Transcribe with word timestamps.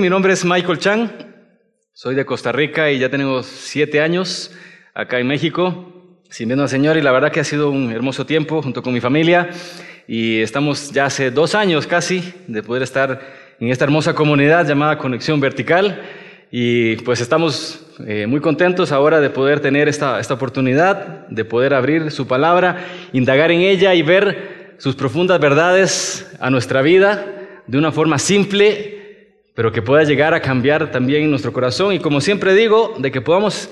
Mi 0.00 0.10
nombre 0.10 0.32
es 0.32 0.44
Michael 0.44 0.80
Chang, 0.80 1.08
soy 1.92 2.16
de 2.16 2.26
Costa 2.26 2.50
Rica 2.50 2.90
y 2.90 2.98
ya 2.98 3.10
tengo 3.10 3.44
siete 3.44 4.00
años 4.00 4.50
acá 4.92 5.20
en 5.20 5.28
México, 5.28 6.18
sirviendo 6.28 6.64
al 6.64 6.68
Señor 6.68 6.96
y 6.96 7.00
la 7.00 7.12
verdad 7.12 7.30
que 7.30 7.38
ha 7.38 7.44
sido 7.44 7.70
un 7.70 7.92
hermoso 7.92 8.26
tiempo 8.26 8.60
junto 8.60 8.82
con 8.82 8.92
mi 8.92 9.00
familia. 9.00 9.50
Y 10.08 10.40
estamos 10.40 10.90
ya 10.90 11.04
hace 11.04 11.30
dos 11.30 11.54
años 11.54 11.86
casi 11.86 12.34
de 12.48 12.64
poder 12.64 12.82
estar 12.82 13.20
en 13.60 13.68
esta 13.68 13.84
hermosa 13.84 14.16
comunidad 14.16 14.66
llamada 14.66 14.98
Conexión 14.98 15.38
Vertical. 15.38 16.02
Y 16.50 16.96
pues 16.96 17.20
estamos 17.20 17.86
eh, 18.04 18.26
muy 18.26 18.40
contentos 18.40 18.90
ahora 18.90 19.20
de 19.20 19.30
poder 19.30 19.60
tener 19.60 19.88
esta, 19.88 20.18
esta 20.18 20.34
oportunidad, 20.34 21.28
de 21.28 21.44
poder 21.44 21.72
abrir 21.72 22.10
su 22.10 22.26
palabra, 22.26 22.84
indagar 23.12 23.52
en 23.52 23.60
ella 23.60 23.94
y 23.94 24.02
ver 24.02 24.74
sus 24.78 24.96
profundas 24.96 25.38
verdades 25.38 26.34
a 26.40 26.50
nuestra 26.50 26.82
vida 26.82 27.26
de 27.68 27.78
una 27.78 27.92
forma 27.92 28.18
simple 28.18 29.03
pero 29.54 29.72
que 29.72 29.82
pueda 29.82 30.04
llegar 30.04 30.34
a 30.34 30.40
cambiar 30.40 30.90
también 30.90 31.30
nuestro 31.30 31.52
corazón 31.52 31.92
y 31.92 32.00
como 32.00 32.20
siempre 32.20 32.54
digo, 32.54 32.94
de 32.98 33.10
que 33.10 33.20
podamos 33.20 33.70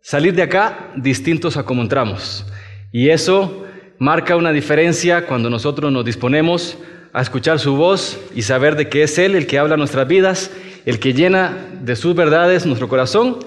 salir 0.00 0.34
de 0.34 0.42
acá 0.42 0.90
distintos 0.96 1.56
a 1.56 1.64
como 1.64 1.82
entramos. 1.82 2.46
Y 2.92 3.10
eso 3.10 3.66
marca 3.98 4.36
una 4.36 4.52
diferencia 4.52 5.26
cuando 5.26 5.50
nosotros 5.50 5.92
nos 5.92 6.04
disponemos 6.04 6.78
a 7.12 7.20
escuchar 7.20 7.58
su 7.58 7.76
voz 7.76 8.18
y 8.34 8.42
saber 8.42 8.76
de 8.76 8.88
que 8.88 9.02
es 9.02 9.18
Él 9.18 9.34
el 9.34 9.46
que 9.46 9.58
habla 9.58 9.76
nuestras 9.76 10.08
vidas, 10.08 10.50
el 10.86 10.98
que 10.98 11.12
llena 11.12 11.56
de 11.82 11.96
sus 11.96 12.14
verdades 12.14 12.64
nuestro 12.64 12.88
corazón. 12.88 13.38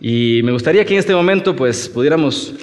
Y 0.00 0.40
me 0.44 0.52
gustaría 0.52 0.84
que 0.84 0.94
en 0.94 1.00
este 1.00 1.14
momento 1.14 1.56
pues 1.56 1.88
pudiéramos 1.88 2.54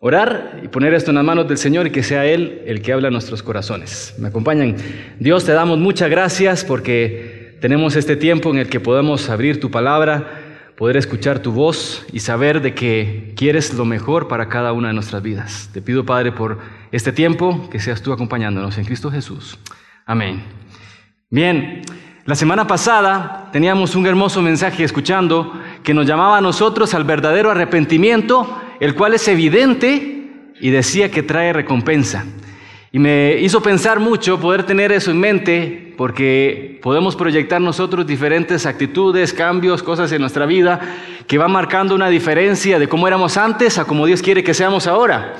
orar 0.00 0.60
y 0.62 0.68
poner 0.68 0.94
esto 0.94 1.10
en 1.10 1.16
las 1.16 1.24
manos 1.24 1.48
del 1.48 1.58
Señor 1.58 1.86
y 1.86 1.90
que 1.90 2.02
sea 2.02 2.24
Él 2.24 2.62
el 2.66 2.82
que 2.82 2.92
habla 2.92 3.10
nuestros 3.10 3.42
corazones. 3.42 4.14
¿Me 4.18 4.28
acompañan? 4.28 4.76
Dios, 5.18 5.44
te 5.44 5.52
damos 5.52 5.78
muchas 5.78 6.08
gracias 6.08 6.64
porque 6.64 7.27
tenemos 7.60 7.96
este 7.96 8.16
tiempo 8.16 8.50
en 8.50 8.58
el 8.58 8.68
que 8.68 8.80
podemos 8.80 9.28
abrir 9.30 9.60
tu 9.60 9.70
palabra, 9.70 10.44
poder 10.76 10.96
escuchar 10.96 11.40
tu 11.40 11.50
voz 11.50 12.06
y 12.12 12.20
saber 12.20 12.62
de 12.62 12.72
que 12.72 13.32
quieres 13.36 13.74
lo 13.74 13.84
mejor 13.84 14.28
para 14.28 14.48
cada 14.48 14.72
una 14.72 14.88
de 14.88 14.94
nuestras 14.94 15.22
vidas. 15.22 15.70
Te 15.72 15.82
pido, 15.82 16.06
Padre, 16.06 16.30
por 16.30 16.58
este 16.92 17.10
tiempo, 17.10 17.68
que 17.70 17.80
seas 17.80 18.00
tú 18.00 18.12
acompañándonos 18.12 18.78
en 18.78 18.84
Cristo 18.84 19.10
Jesús. 19.10 19.58
Amén. 20.06 20.44
Bien, 21.30 21.82
la 22.24 22.36
semana 22.36 22.66
pasada 22.66 23.48
teníamos 23.52 23.96
un 23.96 24.06
hermoso 24.06 24.40
mensaje 24.40 24.84
escuchando 24.84 25.52
que 25.82 25.94
nos 25.94 26.06
llamaba 26.06 26.38
a 26.38 26.42
nosotros 26.42 26.94
al 26.94 27.04
verdadero 27.04 27.50
arrepentimiento, 27.50 28.60
el 28.78 28.94
cual 28.94 29.14
es 29.14 29.26
evidente 29.26 30.52
y 30.60 30.70
decía 30.70 31.10
que 31.10 31.22
trae 31.24 31.52
recompensa. 31.52 32.24
Y 32.92 32.98
me 32.98 33.38
hizo 33.40 33.60
pensar 33.62 33.98
mucho 33.98 34.38
poder 34.38 34.62
tener 34.64 34.92
eso 34.92 35.10
en 35.10 35.18
mente, 35.18 35.87
porque 35.98 36.78
podemos 36.80 37.16
proyectar 37.16 37.60
nosotros 37.60 38.06
diferentes 38.06 38.66
actitudes, 38.66 39.32
cambios, 39.32 39.82
cosas 39.82 40.12
en 40.12 40.20
nuestra 40.20 40.46
vida 40.46 40.78
que 41.26 41.38
van 41.38 41.50
marcando 41.50 41.92
una 41.92 42.08
diferencia 42.08 42.78
de 42.78 42.88
cómo 42.88 43.08
éramos 43.08 43.36
antes 43.36 43.78
a 43.78 43.84
cómo 43.84 44.06
Dios 44.06 44.22
quiere 44.22 44.44
que 44.44 44.54
seamos 44.54 44.86
ahora. 44.86 45.34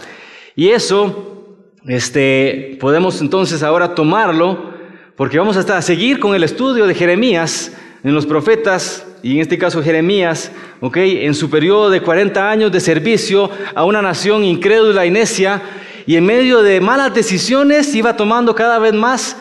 Y 0.57 0.71
eso, 0.71 1.55
este, 1.87 2.77
podemos 2.81 3.21
entonces 3.21 3.63
ahora 3.63 3.95
tomarlo, 3.95 4.75
porque 5.15 5.39
vamos 5.39 5.57
a 5.57 5.81
seguir 5.81 6.19
con 6.19 6.35
el 6.35 6.43
estudio 6.43 6.89
de 6.89 6.95
Jeremías 6.97 7.77
en 8.03 8.13
los 8.13 8.27
profetas, 8.27 9.07
y 9.23 9.37
en 9.37 9.43
este 9.43 9.59
caso 9.59 9.81
Jeremías, 9.81 10.51
¿ok? 10.81 10.97
En 10.97 11.37
su 11.37 11.51
periodo 11.51 11.89
de 11.89 12.01
40 12.01 12.51
años 12.51 12.73
de 12.73 12.81
servicio 12.81 13.49
a 13.77 13.85
una 13.85 14.03
nación 14.03 14.43
incrédula 14.43 15.07
y 15.07 15.11
necia, 15.13 15.63
y 16.05 16.17
en 16.17 16.27
medio 16.27 16.63
de 16.63 16.81
malas 16.81 17.15
decisiones 17.15 17.95
iba 17.95 18.17
tomando 18.17 18.57
cada 18.57 18.81
vez 18.81 18.93
más 18.93 19.37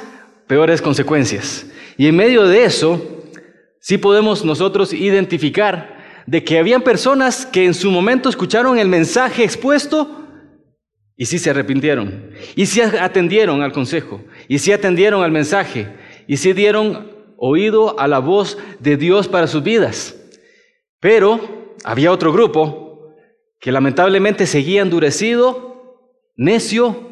peores 0.48 0.82
consecuencias. 0.82 1.68
Y 1.98 2.08
en 2.08 2.16
medio 2.16 2.48
de 2.48 2.64
eso, 2.64 3.24
sí 3.80 3.98
podemos 3.98 4.44
nosotros 4.46 4.94
identificar 4.94 5.98
de 6.26 6.44
que 6.44 6.58
habían 6.58 6.82
personas 6.82 7.46
que 7.46 7.66
en 7.66 7.74
su 7.74 7.92
momento 7.92 8.30
escucharon 8.30 8.78
el 8.78 8.88
mensaje 8.88 9.44
expuesto 9.44 10.26
y 11.16 11.26
sí 11.26 11.40
se 11.40 11.50
arrepintieron, 11.50 12.30
y 12.56 12.68
sí 12.68 12.80
atendieron 12.80 13.64
al 13.64 13.72
consejo, 13.72 14.22
y 14.48 14.60
sí 14.60 14.72
atendieron 14.72 15.24
al 15.24 15.32
mensaje, 15.32 15.88
y 16.28 16.38
sí 16.38 16.54
dieron 16.54 17.12
oído 17.38 18.00
a 18.00 18.08
la 18.08 18.20
voz 18.20 18.60
de 18.80 18.98
Dios 18.98 19.28
para 19.28 19.48
sus 19.48 19.64
vidas. 19.64 20.16
Pero 21.00 21.76
había 21.84 22.12
otro 22.12 22.32
grupo 22.32 23.16
que 23.60 23.72
lamentablemente 23.72 24.46
seguía 24.46 24.84
endurecido 24.84 26.12
necio 26.36 27.07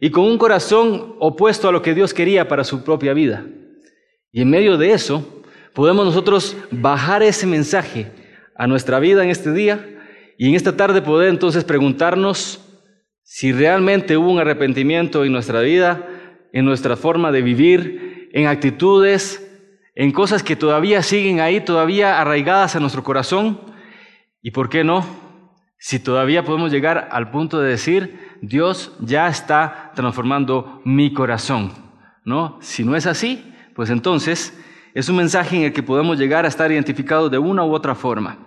y 0.00 0.10
con 0.10 0.24
un 0.24 0.38
corazón 0.38 1.16
opuesto 1.20 1.68
a 1.68 1.72
lo 1.72 1.82
que 1.82 1.94
Dios 1.94 2.12
quería 2.14 2.48
para 2.48 2.64
su 2.64 2.84
propia 2.84 3.14
vida. 3.14 3.46
Y 4.32 4.42
en 4.42 4.50
medio 4.50 4.76
de 4.76 4.92
eso, 4.92 5.42
podemos 5.74 6.04
nosotros 6.04 6.56
bajar 6.70 7.22
ese 7.22 7.46
mensaje 7.46 8.10
a 8.56 8.66
nuestra 8.66 8.98
vida 8.98 9.22
en 9.24 9.30
este 9.30 9.52
día 9.52 9.88
y 10.38 10.48
en 10.48 10.54
esta 10.54 10.76
tarde 10.76 11.02
poder 11.02 11.28
entonces 11.28 11.64
preguntarnos 11.64 12.60
si 13.22 13.52
realmente 13.52 14.16
hubo 14.16 14.30
un 14.30 14.38
arrepentimiento 14.38 15.24
en 15.24 15.32
nuestra 15.32 15.60
vida, 15.60 16.06
en 16.52 16.64
nuestra 16.64 16.96
forma 16.96 17.32
de 17.32 17.42
vivir, 17.42 18.28
en 18.32 18.46
actitudes, 18.46 19.40
en 19.94 20.10
cosas 20.10 20.42
que 20.42 20.56
todavía 20.56 21.02
siguen 21.02 21.40
ahí, 21.40 21.60
todavía 21.60 22.20
arraigadas 22.20 22.76
a 22.76 22.80
nuestro 22.80 23.02
corazón. 23.02 23.60
Y 24.42 24.50
por 24.50 24.68
qué 24.68 24.84
no, 24.84 25.06
si 25.78 25.98
todavía 25.98 26.44
podemos 26.44 26.72
llegar 26.72 27.08
al 27.12 27.30
punto 27.30 27.60
de 27.60 27.70
decir, 27.70 28.33
Dios 28.46 28.92
ya 29.00 29.26
está 29.28 29.92
transformando 29.94 30.82
mi 30.84 31.14
corazón, 31.14 31.72
¿no? 32.24 32.58
Si 32.60 32.84
no 32.84 32.94
es 32.94 33.06
así, 33.06 33.54
pues 33.74 33.88
entonces 33.88 34.58
es 34.92 35.08
un 35.08 35.16
mensaje 35.16 35.56
en 35.56 35.62
el 35.62 35.72
que 35.72 35.82
podemos 35.82 36.18
llegar 36.18 36.44
a 36.44 36.48
estar 36.48 36.70
identificados 36.70 37.30
de 37.30 37.38
una 37.38 37.64
u 37.64 37.72
otra 37.72 37.94
forma. 37.94 38.38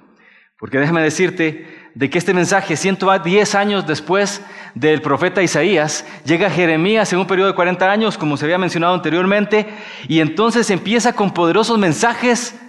Porque 0.60 0.78
déjame 0.78 1.02
decirte 1.02 1.68
de 1.96 2.10
que 2.10 2.18
este 2.18 2.34
mensaje, 2.34 2.76
110 2.76 3.56
años 3.56 3.88
después 3.88 4.44
del 4.76 5.02
profeta 5.02 5.42
Isaías, 5.42 6.06
llega 6.26 6.48
a 6.48 6.52
Jeremías 6.52 7.12
en 7.12 7.20
un 7.20 7.28
periodo 7.28 7.50
de 7.50 7.56
40 7.56 7.92
años, 7.92 8.18
como 8.18 8.38
se 8.38 8.46
había 8.46 8.58
mencionado 8.58 8.94
anteriormente, 8.94 9.68
y 10.08 10.20
entonces 10.20 10.70
empieza 10.70 11.14
con 11.14 11.32
poderosos 11.32 11.78
mensajes, 11.78 12.60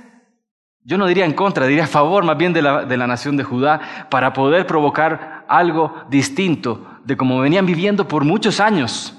yo 0.83 0.97
no 0.97 1.07
diría 1.07 1.27
en 1.27 1.35
contra, 1.35 1.67
diría 1.67 1.85
a 1.85 1.89
favor 1.89 2.25
más 2.25 2.39
bien 2.39 2.55
de 2.55 2.63
la, 2.63 2.85
de 2.87 2.97
la 2.97 3.07
nación 3.07 3.37
de 3.37 3.45
Judá, 3.45 4.07
para 4.11 4.33
poder 4.33 4.67
provocar 4.67 5.45
algo 5.49 5.95
distinto 6.09 6.88
de 7.09 7.17
cómo 7.17 7.41
venían 7.41 7.65
viviendo 7.65 8.07
por 8.07 8.23
muchos 8.23 8.61
años, 8.61 9.15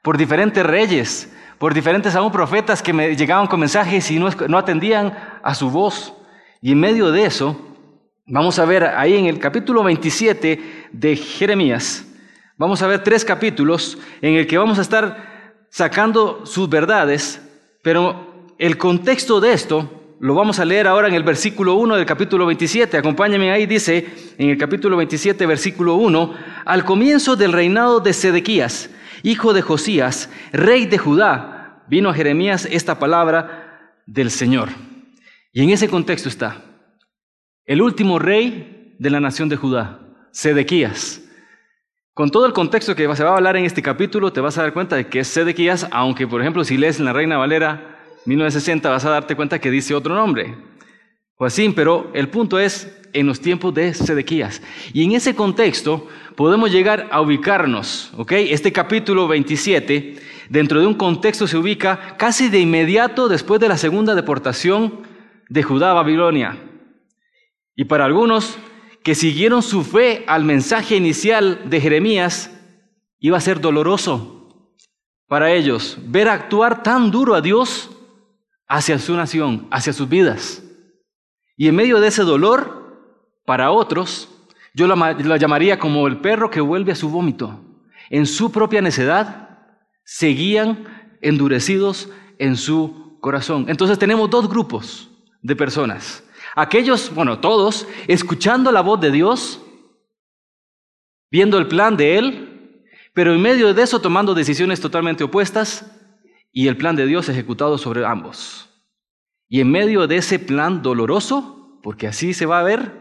por 0.00 0.16
diferentes 0.16 0.64
reyes, 0.64 1.28
por 1.58 1.74
diferentes 1.74 2.14
aún 2.14 2.30
profetas 2.30 2.80
que 2.80 2.92
me 2.92 3.16
llegaban 3.16 3.48
con 3.48 3.58
mensajes 3.58 4.08
y 4.12 4.18
no, 4.20 4.30
no 4.46 4.58
atendían 4.58 5.12
a 5.42 5.52
su 5.52 5.68
voz. 5.68 6.14
Y 6.60 6.70
en 6.70 6.78
medio 6.78 7.10
de 7.10 7.24
eso, 7.24 7.60
vamos 8.26 8.60
a 8.60 8.64
ver 8.64 8.84
ahí 8.84 9.16
en 9.16 9.26
el 9.26 9.40
capítulo 9.40 9.82
27 9.82 10.88
de 10.92 11.16
Jeremías, 11.16 12.06
vamos 12.56 12.80
a 12.80 12.86
ver 12.86 13.02
tres 13.02 13.24
capítulos 13.24 13.98
en 14.20 14.36
el 14.36 14.46
que 14.46 14.56
vamos 14.56 14.78
a 14.78 14.82
estar 14.82 15.64
sacando 15.68 16.46
sus 16.46 16.68
verdades, 16.68 17.42
pero 17.82 18.54
el 18.56 18.78
contexto 18.78 19.40
de 19.40 19.52
esto 19.52 20.01
lo 20.22 20.36
vamos 20.36 20.60
a 20.60 20.64
leer 20.64 20.86
ahora 20.86 21.08
en 21.08 21.14
el 21.14 21.24
versículo 21.24 21.74
1 21.74 21.96
del 21.96 22.06
capítulo 22.06 22.46
27. 22.46 22.96
Acompáñenme 22.96 23.50
ahí, 23.50 23.66
dice 23.66 24.06
en 24.38 24.50
el 24.50 24.56
capítulo 24.56 24.96
27, 24.96 25.44
versículo 25.46 25.96
1, 25.96 26.34
al 26.64 26.84
comienzo 26.84 27.34
del 27.34 27.52
reinado 27.52 27.98
de 27.98 28.12
Sedequías, 28.12 28.88
hijo 29.24 29.52
de 29.52 29.62
Josías, 29.62 30.30
rey 30.52 30.86
de 30.86 30.96
Judá, 30.96 31.82
vino 31.88 32.08
a 32.08 32.14
Jeremías 32.14 32.68
esta 32.70 33.00
palabra 33.00 33.96
del 34.06 34.30
Señor. 34.30 34.68
Y 35.52 35.64
en 35.64 35.70
ese 35.70 35.88
contexto 35.88 36.28
está 36.28 36.62
el 37.64 37.82
último 37.82 38.20
rey 38.20 38.94
de 39.00 39.10
la 39.10 39.18
nación 39.18 39.48
de 39.48 39.56
Judá, 39.56 39.98
Sedequías. 40.30 41.20
Con 42.14 42.30
todo 42.30 42.46
el 42.46 42.52
contexto 42.52 42.94
que 42.94 43.12
se 43.16 43.24
va 43.24 43.30
a 43.30 43.36
hablar 43.38 43.56
en 43.56 43.64
este 43.64 43.82
capítulo, 43.82 44.32
te 44.32 44.40
vas 44.40 44.56
a 44.56 44.62
dar 44.62 44.72
cuenta 44.72 44.94
de 44.94 45.08
que 45.08 45.18
es 45.18 45.26
Sedequías, 45.26 45.88
aunque 45.90 46.28
por 46.28 46.40
ejemplo 46.40 46.62
si 46.62 46.76
lees 46.76 47.00
en 47.00 47.06
la 47.06 47.12
Reina 47.12 47.38
Valera 47.38 47.91
1960 48.24 48.88
vas 48.88 49.04
a 49.04 49.10
darte 49.10 49.36
cuenta 49.36 49.60
que 49.60 49.70
dice 49.70 49.94
otro 49.94 50.14
nombre, 50.14 50.54
Joacín, 51.34 51.74
pero 51.74 52.10
el 52.14 52.28
punto 52.28 52.58
es 52.58 52.96
en 53.12 53.26
los 53.26 53.40
tiempos 53.40 53.74
de 53.74 53.94
Sedequías. 53.94 54.62
Y 54.92 55.04
en 55.04 55.12
ese 55.12 55.34
contexto 55.34 56.06
podemos 56.36 56.70
llegar 56.70 57.08
a 57.10 57.20
ubicarnos, 57.20 58.12
¿ok? 58.16 58.32
Este 58.32 58.72
capítulo 58.72 59.26
27, 59.28 60.16
dentro 60.48 60.80
de 60.80 60.86
un 60.86 60.94
contexto 60.94 61.46
se 61.46 61.56
ubica 61.56 62.16
casi 62.16 62.48
de 62.48 62.60
inmediato 62.60 63.28
después 63.28 63.60
de 63.60 63.68
la 63.68 63.76
segunda 63.76 64.14
deportación 64.14 65.00
de 65.48 65.62
Judá 65.62 65.90
a 65.90 65.94
Babilonia. 65.94 66.58
Y 67.74 67.84
para 67.84 68.04
algunos 68.04 68.56
que 69.02 69.14
siguieron 69.14 69.62
su 69.62 69.82
fe 69.82 70.24
al 70.28 70.44
mensaje 70.44 70.96
inicial 70.96 71.68
de 71.68 71.80
Jeremías, 71.80 72.50
iba 73.18 73.36
a 73.36 73.40
ser 73.40 73.60
doloroso 73.60 74.70
para 75.26 75.52
ellos 75.52 75.98
ver 76.04 76.28
actuar 76.28 76.82
tan 76.82 77.10
duro 77.10 77.34
a 77.34 77.40
Dios 77.40 77.90
hacia 78.72 78.98
su 78.98 79.14
nación, 79.14 79.66
hacia 79.70 79.92
sus 79.92 80.08
vidas. 80.08 80.62
Y 81.58 81.68
en 81.68 81.76
medio 81.76 82.00
de 82.00 82.08
ese 82.08 82.22
dolor, 82.22 83.20
para 83.44 83.70
otros, 83.70 84.30
yo 84.72 84.86
la, 84.86 85.36
llamaría 85.36 85.78
como 85.78 86.06
el 86.06 86.22
perro 86.22 86.50
que 86.50 86.62
vuelve 86.62 86.92
a 86.92 86.96
su 86.96 87.10
vómito. 87.10 87.60
En 88.08 88.24
su 88.24 88.50
propia 88.50 88.80
necedad, 88.80 89.58
seguían 90.04 90.86
endurecidos 91.20 92.08
en 92.38 92.56
su 92.56 93.18
corazón. 93.20 93.66
Entonces 93.68 93.98
tenemos 93.98 94.30
dos 94.30 94.48
grupos. 94.48 95.10
de 95.42 95.56
personas. 95.56 96.22
Aquellos, 96.54 97.12
bueno, 97.12 97.40
todos, 97.40 97.86
escuchando 98.06 98.70
la 98.70 98.80
voz 98.80 99.00
de 99.00 99.10
Dios, 99.10 99.60
viendo 101.32 101.58
el 101.58 101.66
plan 101.66 101.96
de 101.96 102.16
Él, 102.16 102.86
pero 103.12 103.34
en 103.34 103.42
medio 103.42 103.74
de 103.74 103.82
eso 103.82 104.00
tomando 104.00 104.34
decisiones 104.34 104.80
totalmente 104.80 105.24
opuestas 105.24 105.84
y 106.52 106.68
el 106.68 106.76
plan 106.76 106.94
de 106.94 107.06
Dios 107.06 107.28
ejecutado 107.28 107.78
sobre 107.78 108.04
ambos. 108.04 108.68
Y 109.48 109.60
en 109.60 109.70
medio 109.70 110.06
de 110.06 110.16
ese 110.16 110.38
plan 110.38 110.82
doloroso, 110.82 111.80
porque 111.82 112.06
así 112.06 112.34
se 112.34 112.46
va 112.46 112.60
a 112.60 112.62
ver, 112.62 112.92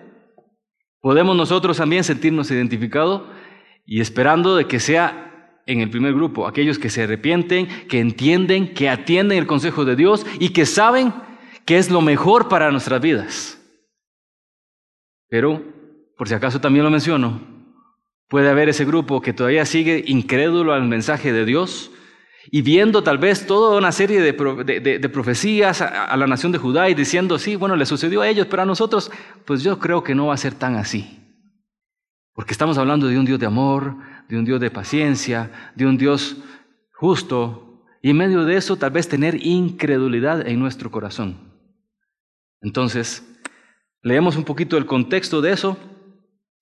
podemos 1.01 1.35
nosotros 1.35 1.77
también 1.77 2.03
sentirnos 2.03 2.49
identificados 2.49 3.23
y 3.85 4.01
esperando 4.01 4.55
de 4.55 4.65
que 4.65 4.79
sea 4.79 5.27
en 5.65 5.81
el 5.81 5.89
primer 5.89 6.13
grupo, 6.13 6.47
aquellos 6.47 6.79
que 6.79 6.89
se 6.89 7.03
arrepienten, 7.03 7.67
que 7.87 7.99
entienden, 7.99 8.73
que 8.73 8.89
atienden 8.89 9.37
el 9.37 9.47
consejo 9.47 9.85
de 9.85 9.95
Dios 9.95 10.25
y 10.39 10.49
que 10.49 10.65
saben 10.65 11.13
que 11.65 11.77
es 11.77 11.91
lo 11.91 12.01
mejor 12.01 12.49
para 12.49 12.71
nuestras 12.71 13.01
vidas. 13.01 13.57
Pero, 15.29 15.63
por 16.17 16.27
si 16.27 16.33
acaso 16.33 16.59
también 16.59 16.83
lo 16.83 16.91
menciono, 16.91 17.41
puede 18.27 18.49
haber 18.49 18.69
ese 18.69 18.85
grupo 18.85 19.21
que 19.21 19.33
todavía 19.33 19.65
sigue 19.65 20.03
incrédulo 20.07 20.73
al 20.73 20.87
mensaje 20.87 21.31
de 21.31 21.45
Dios 21.45 21.91
y 22.49 22.61
viendo 22.61 23.03
tal 23.03 23.17
vez 23.17 23.45
toda 23.45 23.77
una 23.77 23.91
serie 23.91 24.21
de, 24.21 25.09
profecías 25.09 25.81
a, 25.81 26.05
a 26.05 26.17
la 26.17 26.27
nación 26.27 26.51
de 26.51 26.57
Judá 26.57 26.89
y 26.89 26.95
diciendo, 26.95 27.37
sí, 27.37 27.55
bueno, 27.55 27.75
le 27.75 27.85
sucedió 27.85 28.21
a 28.21 28.27
ellos, 28.27 28.47
pero 28.49 28.63
a 28.63 28.65
nosotros, 28.65 29.11
pues 29.45 29.61
yo 29.61 29.77
creo 29.77 30.03
que 30.03 30.15
no 30.15 30.27
va 30.27 30.33
a 30.33 30.37
ser 30.37 30.53
tan 30.55 30.75
así. 30.75 31.19
Porque 32.33 32.53
estamos 32.53 32.77
hablando 32.77 33.07
de 33.07 33.19
un 33.19 33.25
Dios 33.25 33.39
de 33.39 33.45
amor, 33.45 33.97
de 34.29 34.37
un 34.37 34.45
Dios 34.45 34.59
de 34.59 34.71
paciencia, 34.71 35.51
de 35.75 35.85
un 35.85 35.97
Dios 35.97 36.37
justo, 36.93 37.83
y 38.01 38.09
en 38.09 38.17
medio 38.17 38.45
de 38.45 38.57
eso 38.57 38.77
tal 38.77 38.91
vez 38.91 39.07
tener 39.07 39.45
incredulidad 39.45 40.47
en 40.47 40.59
nuestro 40.59 40.89
corazón. 40.89 41.37
Entonces, 42.61 43.23
leemos 44.01 44.37
un 44.37 44.43
poquito 44.43 44.77
el 44.77 44.85
contexto 44.85 45.41
de 45.41 45.51
eso 45.51 45.77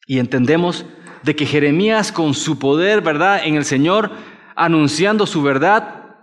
y 0.05 0.19
entendemos 0.19 0.85
de 1.23 1.35
que 1.35 1.45
Jeremías 1.45 2.11
con 2.11 2.33
su 2.33 2.57
poder, 2.59 3.01
¿verdad?, 3.01 3.41
en 3.45 3.55
el 3.55 3.65
Señor, 3.65 4.11
anunciando 4.59 5.25
su 5.25 5.41
verdad, 5.41 6.17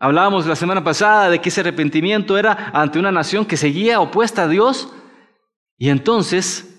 hablábamos 0.00 0.46
la 0.46 0.56
semana 0.56 0.82
pasada 0.82 1.28
de 1.28 1.40
que 1.40 1.50
ese 1.50 1.60
arrepentimiento 1.60 2.38
era 2.38 2.70
ante 2.72 2.98
una 2.98 3.12
nación 3.12 3.44
que 3.44 3.58
seguía 3.58 4.00
opuesta 4.00 4.44
a 4.44 4.48
Dios, 4.48 4.92
y 5.76 5.90
entonces 5.90 6.74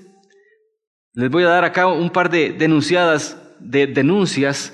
les 1.13 1.29
voy 1.29 1.43
a 1.43 1.49
dar 1.49 1.63
acá 1.63 1.87
un 1.87 2.09
par 2.09 2.29
de 2.29 2.51
denunciadas 2.51 3.37
de 3.59 3.87
denuncias 3.87 4.73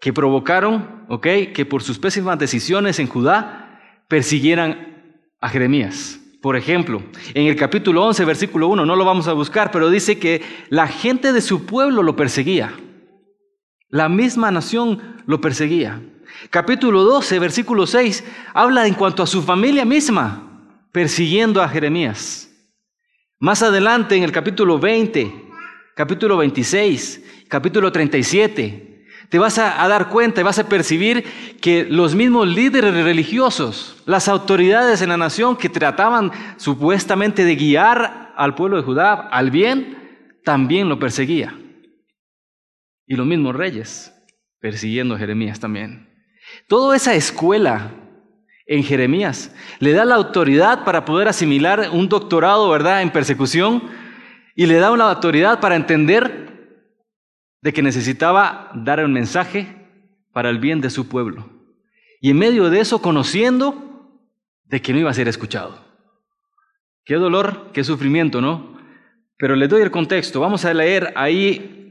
que 0.00 0.12
provocaron, 0.12 1.06
¿ok? 1.08 1.26
Que 1.54 1.66
por 1.68 1.82
sus 1.82 1.98
pésimas 1.98 2.38
decisiones 2.38 2.98
en 2.98 3.06
Judá 3.06 3.80
persiguieran 4.08 5.22
a 5.40 5.48
Jeremías. 5.48 6.20
Por 6.42 6.56
ejemplo, 6.56 7.02
en 7.32 7.46
el 7.46 7.56
capítulo 7.56 8.04
11, 8.04 8.24
versículo 8.24 8.68
1, 8.68 8.84
no 8.84 8.96
lo 8.96 9.04
vamos 9.04 9.28
a 9.28 9.32
buscar, 9.32 9.70
pero 9.70 9.88
dice 9.88 10.18
que 10.18 10.42
la 10.68 10.88
gente 10.88 11.32
de 11.32 11.40
su 11.40 11.64
pueblo 11.64 12.02
lo 12.02 12.16
perseguía. 12.16 12.74
La 13.88 14.08
misma 14.08 14.50
nación 14.50 15.00
lo 15.26 15.40
perseguía. 15.40 16.00
Capítulo 16.50 17.04
12, 17.04 17.38
versículo 17.38 17.86
6, 17.86 18.24
habla 18.52 18.86
en 18.86 18.94
cuanto 18.94 19.22
a 19.22 19.26
su 19.26 19.42
familia 19.42 19.84
misma, 19.84 20.70
persiguiendo 20.90 21.62
a 21.62 21.68
Jeremías. 21.68 22.50
Más 23.38 23.62
adelante, 23.62 24.16
en 24.16 24.22
el 24.22 24.32
capítulo 24.32 24.78
20, 24.78 25.32
capítulo 25.94 26.36
26, 26.36 27.46
capítulo 27.48 27.92
37, 27.92 28.94
te 29.28 29.38
vas 29.38 29.58
a, 29.58 29.86
dar 29.88 30.08
cuenta 30.08 30.40
y 30.40 30.44
vas 30.44 30.58
a 30.58 30.68
percibir 30.68 31.24
que 31.60 31.84
los 31.84 32.14
mismos 32.14 32.46
líderes 32.46 32.94
religiosos, 32.94 34.02
las 34.06 34.28
autoridades 34.28 35.02
en 35.02 35.08
la 35.08 35.16
nación 35.16 35.56
que 35.56 35.68
trataban 35.68 36.30
supuestamente 36.56 37.44
de 37.44 37.56
guiar 37.56 38.32
al 38.36 38.54
pueblo 38.54 38.76
de 38.76 38.82
Judá 38.82 39.14
al 39.14 39.50
bien, 39.50 39.98
también 40.44 40.88
lo 40.88 40.98
perseguía. 40.98 41.54
Y 43.06 43.16
los 43.16 43.26
mismos 43.26 43.54
reyes 43.54 44.14
persiguiendo 44.60 45.14
a 45.14 45.18
Jeremías 45.18 45.60
también. 45.60 46.08
Toda 46.68 46.96
esa 46.96 47.14
escuela 47.14 47.92
en 48.66 48.82
Jeremías 48.82 49.54
le 49.78 49.92
da 49.92 50.04
la 50.04 50.14
autoridad 50.14 50.84
para 50.84 51.04
poder 51.04 51.28
asimilar 51.28 51.90
un 51.92 52.08
doctorado, 52.08 52.68
¿verdad?, 52.70 53.02
en 53.02 53.10
persecución 53.10 53.82
y 54.54 54.66
le 54.66 54.76
da 54.76 54.90
una 54.90 55.10
autoridad 55.10 55.60
para 55.60 55.76
entender 55.76 56.44
de 57.60 57.72
que 57.72 57.82
necesitaba 57.82 58.70
dar 58.74 59.04
un 59.04 59.12
mensaje 59.12 59.66
para 60.32 60.50
el 60.50 60.58
bien 60.58 60.80
de 60.80 60.90
su 60.90 61.08
pueblo. 61.08 61.50
Y 62.20 62.30
en 62.30 62.38
medio 62.38 62.70
de 62.70 62.80
eso, 62.80 63.02
conociendo 63.02 64.20
de 64.64 64.80
que 64.80 64.92
no 64.92 64.98
iba 65.00 65.10
a 65.10 65.14
ser 65.14 65.28
escuchado. 65.28 65.84
Qué 67.04 67.16
dolor, 67.16 67.70
qué 67.72 67.84
sufrimiento, 67.84 68.40
¿no? 68.40 68.78
Pero 69.36 69.56
le 69.56 69.68
doy 69.68 69.82
el 69.82 69.90
contexto. 69.90 70.40
Vamos 70.40 70.64
a 70.64 70.72
leer 70.72 71.12
ahí 71.16 71.83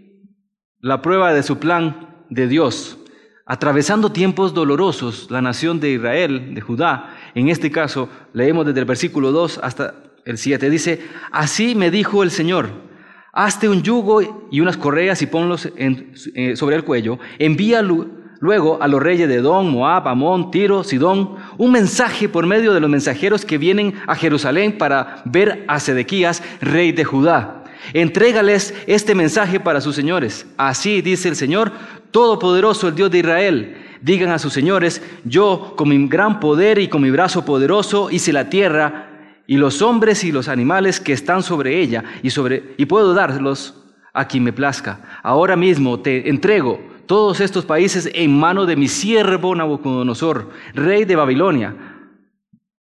la 0.83 1.01
prueba 1.01 1.33
de 1.33 1.41
su 1.43 1.57
plan 1.57 2.09
de 2.29 2.47
Dios. 2.47 2.99
Atravesando 3.45 4.11
tiempos 4.11 4.53
dolorosos, 4.53 5.31
la 5.31 5.41
nación 5.41 5.79
de 5.79 5.91
Israel, 5.91 6.53
de 6.53 6.61
Judá, 6.61 7.15
en 7.33 7.47
este 7.49 7.71
caso, 7.71 8.09
leemos 8.33 8.65
desde 8.65 8.81
el 8.81 8.85
versículo 8.85 9.31
2 9.31 9.61
hasta 9.63 9.95
el 10.25 10.37
7, 10.37 10.69
dice, 10.69 11.01
así 11.31 11.73
me 11.73 11.89
dijo 11.89 12.21
el 12.21 12.31
Señor 12.31 12.69
Hazte 13.35 13.67
un 13.67 13.81
yugo 13.81 14.47
y 14.51 14.59
unas 14.59 14.77
correas 14.77 15.21
y 15.23 15.25
ponlos 15.25 15.67
eh, 15.75 16.55
sobre 16.55 16.75
el 16.75 16.83
cuello. 16.83 17.17
Envía 17.39 17.81
luego 17.81 18.77
a 18.79 18.87
los 18.87 19.01
reyes 19.01 19.27
de 19.27 19.35
Edom, 19.35 19.71
Moab, 19.71 20.07
Amón, 20.07 20.51
Tiro, 20.51 20.83
Sidón, 20.83 21.37
un 21.57 21.71
mensaje 21.71 22.29
por 22.29 22.45
medio 22.45 22.73
de 22.73 22.79
los 22.79 22.91
mensajeros 22.91 23.43
que 23.43 23.57
vienen 23.57 23.95
a 24.05 24.13
Jerusalén 24.13 24.77
para 24.77 25.23
ver 25.25 25.65
a 25.67 25.79
Sedequías, 25.79 26.43
rey 26.61 26.91
de 26.91 27.05
Judá. 27.05 27.62
Entrégales 27.91 28.73
este 28.87 29.15
mensaje 29.15 29.59
para 29.59 29.81
sus 29.81 29.95
señores. 29.95 30.45
Así 30.57 31.01
dice 31.01 31.27
el 31.29 31.35
Señor, 31.35 31.71
Todopoderoso, 32.11 32.87
el 32.87 32.95
Dios 32.95 33.11
de 33.11 33.19
Israel. 33.19 33.77
Digan 34.01 34.29
a 34.31 34.39
sus 34.39 34.53
señores, 34.53 35.01
yo 35.23 35.73
con 35.75 35.89
mi 35.89 36.07
gran 36.07 36.39
poder 36.39 36.79
y 36.79 36.87
con 36.87 37.01
mi 37.01 37.09
brazo 37.09 37.45
poderoso 37.45 38.09
hice 38.11 38.33
la 38.33 38.49
tierra 38.49 39.09
y 39.47 39.57
los 39.57 39.81
hombres 39.81 40.23
y 40.23 40.31
los 40.31 40.47
animales 40.47 40.99
que 40.99 41.13
están 41.13 41.43
sobre 41.43 41.81
ella, 41.81 42.03
y, 42.21 42.29
sobre, 42.29 42.75
y 42.77 42.85
puedo 42.85 43.13
darlos 43.13 43.83
a 44.13 44.27
quien 44.27 44.43
me 44.43 44.53
plazca. 44.53 45.19
Ahora 45.23 45.55
mismo 45.55 45.99
te 45.99 46.29
entrego 46.29 46.79
todos 47.05 47.41
estos 47.41 47.65
países 47.65 48.09
en 48.13 48.37
mano 48.37 48.65
de 48.65 48.75
mi 48.75 48.87
siervo 48.87 49.55
Nabucodonosor, 49.55 50.49
rey 50.73 51.05
de 51.05 51.15
Babilonia, 51.15 51.75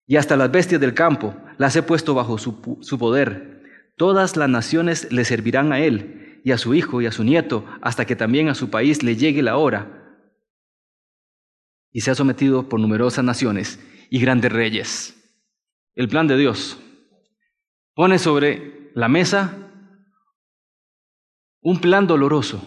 y 0.06 0.16
hasta 0.16 0.36
las 0.36 0.50
bestias 0.50 0.80
del 0.80 0.92
campo 0.92 1.34
las 1.56 1.74
he 1.76 1.82
puesto 1.82 2.14
bajo 2.14 2.36
su, 2.36 2.78
su 2.80 2.98
poder. 2.98 3.53
Todas 3.96 4.36
las 4.36 4.48
naciones 4.48 5.12
le 5.12 5.24
servirán 5.24 5.72
a 5.72 5.80
él, 5.80 6.40
y 6.44 6.52
a 6.52 6.58
su 6.58 6.74
hijo 6.74 7.00
y 7.00 7.06
a 7.06 7.12
su 7.12 7.24
nieto, 7.24 7.64
hasta 7.80 8.04
que 8.04 8.16
también 8.16 8.48
a 8.48 8.54
su 8.54 8.70
país 8.70 9.02
le 9.02 9.16
llegue 9.16 9.42
la 9.42 9.56
hora. 9.56 10.20
Y 11.90 12.00
se 12.00 12.10
ha 12.10 12.14
sometido 12.14 12.68
por 12.68 12.80
numerosas 12.80 13.24
naciones 13.24 13.78
y 14.10 14.20
grandes 14.20 14.52
reyes 14.52 15.20
el 15.94 16.08
plan 16.08 16.26
de 16.26 16.36
Dios. 16.36 16.78
Pone 17.94 18.18
sobre 18.18 18.90
la 18.94 19.08
mesa 19.08 19.54
un 21.60 21.80
plan 21.80 22.06
doloroso. 22.06 22.62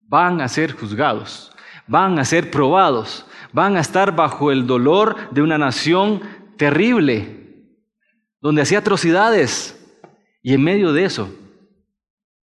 Van 0.00 0.40
a 0.40 0.48
ser 0.48 0.72
juzgados, 0.72 1.52
van 1.86 2.18
a 2.18 2.24
ser 2.24 2.50
probados, 2.50 3.26
van 3.52 3.76
a 3.76 3.80
estar 3.80 4.14
bajo 4.14 4.50
el 4.50 4.66
dolor 4.66 5.30
de 5.32 5.42
una 5.42 5.58
nación 5.58 6.22
terrible, 6.56 7.66
donde 8.40 8.62
hacía 8.62 8.78
atrocidades. 8.78 9.74
Y 10.42 10.54
en 10.54 10.62
medio 10.62 10.92
de 10.92 11.04
eso, 11.04 11.34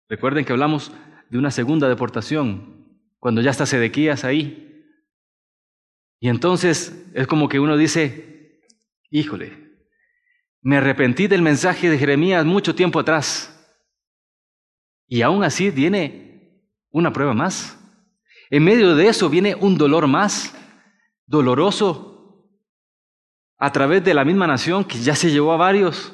recuerden 0.08 0.46
que 0.46 0.54
hablamos 0.54 0.92
de 1.30 1.38
una 1.38 1.52
segunda 1.52 1.88
deportación, 1.88 2.80
cuando 3.20 3.42
ya 3.42 3.52
está 3.52 3.66
Sedequías 3.66 4.24
ahí. 4.24 4.86
Y 6.20 6.30
entonces 6.30 7.06
es 7.14 7.28
como 7.28 7.50
que 7.50 7.60
uno 7.60 7.78
dice, 7.78 8.62
híjole, 9.10 9.70
me 10.62 10.78
arrepentí 10.78 11.28
del 11.28 11.42
mensaje 11.42 11.90
de 11.90 11.98
Jeremías 11.98 12.46
mucho 12.46 12.76
tiempo 12.76 13.00
atrás. 13.00 13.56
Y 15.08 15.22
aún 15.22 15.44
así 15.44 15.70
viene 15.70 16.64
una 16.92 17.14
prueba 17.14 17.34
más. 17.34 17.78
En 18.50 18.64
medio 18.64 18.96
de 18.96 19.08
eso 19.08 19.30
viene 19.30 19.56
un 19.56 19.78
dolor 19.78 20.08
más, 20.08 20.56
doloroso, 21.26 22.10
a 23.58 23.72
través 23.72 24.04
de 24.04 24.14
la 24.14 24.26
misma 24.26 24.48
nación 24.48 24.86
que 24.86 25.00
ya 25.00 25.16
se 25.16 25.32
llevó 25.32 25.52
a 25.54 25.58
varios. 25.58 26.14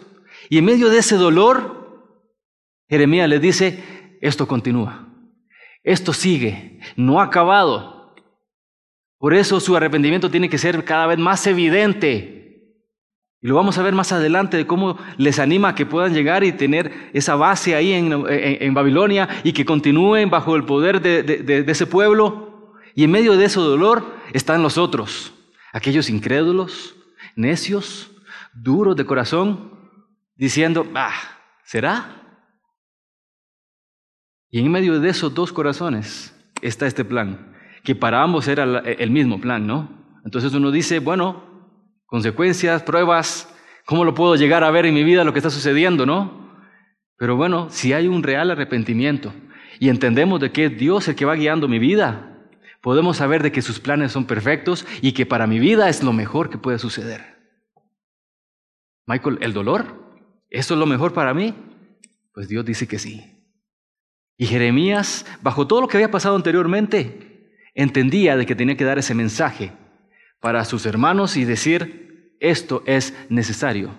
Y 0.50 0.58
en 0.58 0.66
medio 0.66 0.90
de 0.90 1.00
ese 1.00 1.16
dolor, 1.16 1.86
Jeremías 2.88 3.30
le 3.30 3.40
dice, 3.40 4.18
esto 4.22 4.48
continúa, 4.48 5.08
esto 5.84 6.14
sigue, 6.14 6.80
no 6.96 7.20
ha 7.20 7.26
acabado. 7.26 8.16
Por 9.18 9.34
eso 9.34 9.60
su 9.60 9.76
arrepentimiento 9.76 10.30
tiene 10.30 10.50
que 10.50 10.58
ser 10.58 10.84
cada 10.84 11.08
vez 11.08 11.18
más 11.18 11.46
evidente. 11.48 12.36
Y 13.42 13.48
lo 13.48 13.56
vamos 13.56 13.78
a 13.78 13.84
ver 13.84 13.94
más 13.94 14.12
adelante 14.12 14.58
de 14.58 14.68
cómo 14.68 14.98
les 15.18 15.40
anima 15.40 15.70
a 15.70 15.76
que 15.76 15.86
puedan 15.86 16.14
llegar 16.14 16.44
y 16.44 16.52
tener 16.52 17.10
esa 17.14 17.36
base 17.36 17.76
ahí 17.76 17.94
en, 17.94 18.74
Babilonia 18.74 19.30
y 19.44 19.54
que 19.54 19.66
continúen 19.66 20.30
bajo 20.30 20.56
el 20.56 20.66
poder 20.66 21.02
de, 21.02 21.24
de 21.24 21.72
ese 21.72 21.86
pueblo. 21.86 22.74
Y 22.96 23.04
en 23.04 23.12
medio 23.12 23.36
de 23.36 23.46
ese 23.46 23.60
dolor 23.60 24.16
están 24.34 24.64
los 24.64 24.78
otros, 24.78 25.34
aquellos 25.74 26.10
incrédulos, 26.10 26.96
necios, 27.36 28.10
duros 28.54 28.96
de 28.96 29.06
corazón, 29.06 29.75
diciendo, 30.36 30.88
ah, 30.96 31.14
¿será? 31.64 32.22
Y 34.50 34.60
en 34.60 34.72
medio 34.72 35.00
de 35.00 35.10
esos 35.10 35.34
dos 35.34 35.52
corazones 35.52 36.34
está 36.62 36.88
este 36.88 37.04
plan, 37.04 37.56
que 37.84 37.96
para 37.96 38.22
ambos 38.22 38.48
era 38.48 38.64
el 38.64 39.12
mismo 39.12 39.40
plan, 39.42 39.66
¿no? 39.68 39.90
Entonces 40.24 40.54
uno 40.54 40.72
dice, 40.72 41.00
bueno, 41.00 41.44
consecuencias, 42.06 42.84
pruebas, 42.84 43.54
¿cómo 43.86 44.06
lo 44.06 44.14
puedo 44.14 44.36
llegar 44.36 44.64
a 44.64 44.72
ver 44.72 44.86
en 44.86 44.94
mi 44.94 45.04
vida 45.04 45.24
lo 45.24 45.34
que 45.34 45.40
está 45.40 45.50
sucediendo, 45.50 46.06
no? 46.06 46.46
Pero 47.18 47.36
bueno, 47.36 47.70
si 47.70 47.94
hay 47.94 48.08
un 48.08 48.24
real 48.24 48.52
arrepentimiento 48.52 49.34
y 49.80 49.90
entendemos 49.90 50.40
de 50.40 50.52
que 50.52 50.66
es 50.66 50.78
Dios 50.78 51.08
el 51.08 51.16
que 51.16 51.26
va 51.26 51.36
guiando 51.36 51.68
mi 51.68 51.80
vida, 51.80 52.50
podemos 52.82 53.18
saber 53.18 53.44
de 53.44 53.52
que 53.52 53.62
sus 53.62 53.80
planes 53.80 54.12
son 54.12 54.26
perfectos 54.26 54.86
y 55.02 55.14
que 55.14 55.26
para 55.26 55.48
mi 55.48 55.60
vida 55.60 55.90
es 55.90 56.04
lo 56.04 56.14
mejor 56.14 56.50
que 56.50 56.58
puede 56.58 56.80
suceder. 56.80 57.36
Michael, 59.08 59.38
¿el 59.42 59.54
dolor? 59.54 60.05
¿Eso 60.50 60.74
es 60.74 60.80
lo 60.80 60.86
mejor 60.86 61.14
para 61.14 61.34
mí? 61.34 61.54
Pues 62.34 62.48
Dios 62.48 62.66
dice 62.66 62.88
que 62.88 63.00
sí. 63.00 63.32
Y 64.38 64.46
Jeremías, 64.48 65.26
bajo 65.42 65.68
todo 65.68 65.82
lo 65.82 65.88
que 65.88 65.98
había 65.98 66.12
pasado 66.12 66.36
anteriormente, 66.36 67.50
entendía 67.74 68.36
de 68.36 68.46
que 68.46 68.56
tenía 68.56 68.76
que 68.76 68.84
dar 68.84 69.00
ese 69.00 69.16
mensaje 69.16 69.72
para 70.40 70.66
sus 70.66 70.86
hermanos 70.86 71.38
y 71.38 71.46
decir, 71.46 72.36
esto 72.40 72.84
es 72.86 73.14
necesario 73.30 73.92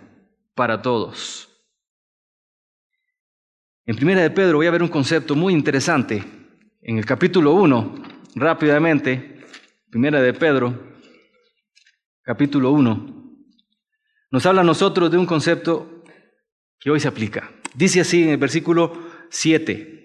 para 0.55 0.83
todos. 0.83 1.49
En 3.87 3.97
Primera 3.97 4.23
de 4.23 4.31
Pedro 4.31 4.59
voy 4.59 4.67
a 4.67 4.71
ver 4.71 4.83
un 4.83 4.89
concepto 4.89 5.35
muy 5.35 5.53
interesante. 5.53 6.23
En 6.83 6.99
el 6.99 7.07
capítulo 7.07 7.53
1, 7.53 7.95
rápidamente, 8.35 9.45
Primera 9.91 10.21
de 10.21 10.35
Pedro, 10.35 10.95
capítulo 12.23 12.73
1, 12.73 13.17
nos 14.31 14.45
habla 14.45 14.61
a 14.61 14.65
nosotros 14.65 15.11
de 15.11 15.19
un 15.19 15.27
concepto 15.27 15.96
que 16.81 16.91
hoy 16.91 17.01
se 17.01 17.09
aplica. 17.09 17.51
Dice 17.75 18.01
así 18.01 18.23
en 18.23 18.31
el 18.31 18.37
versículo 18.37 18.93
7, 19.31 19.97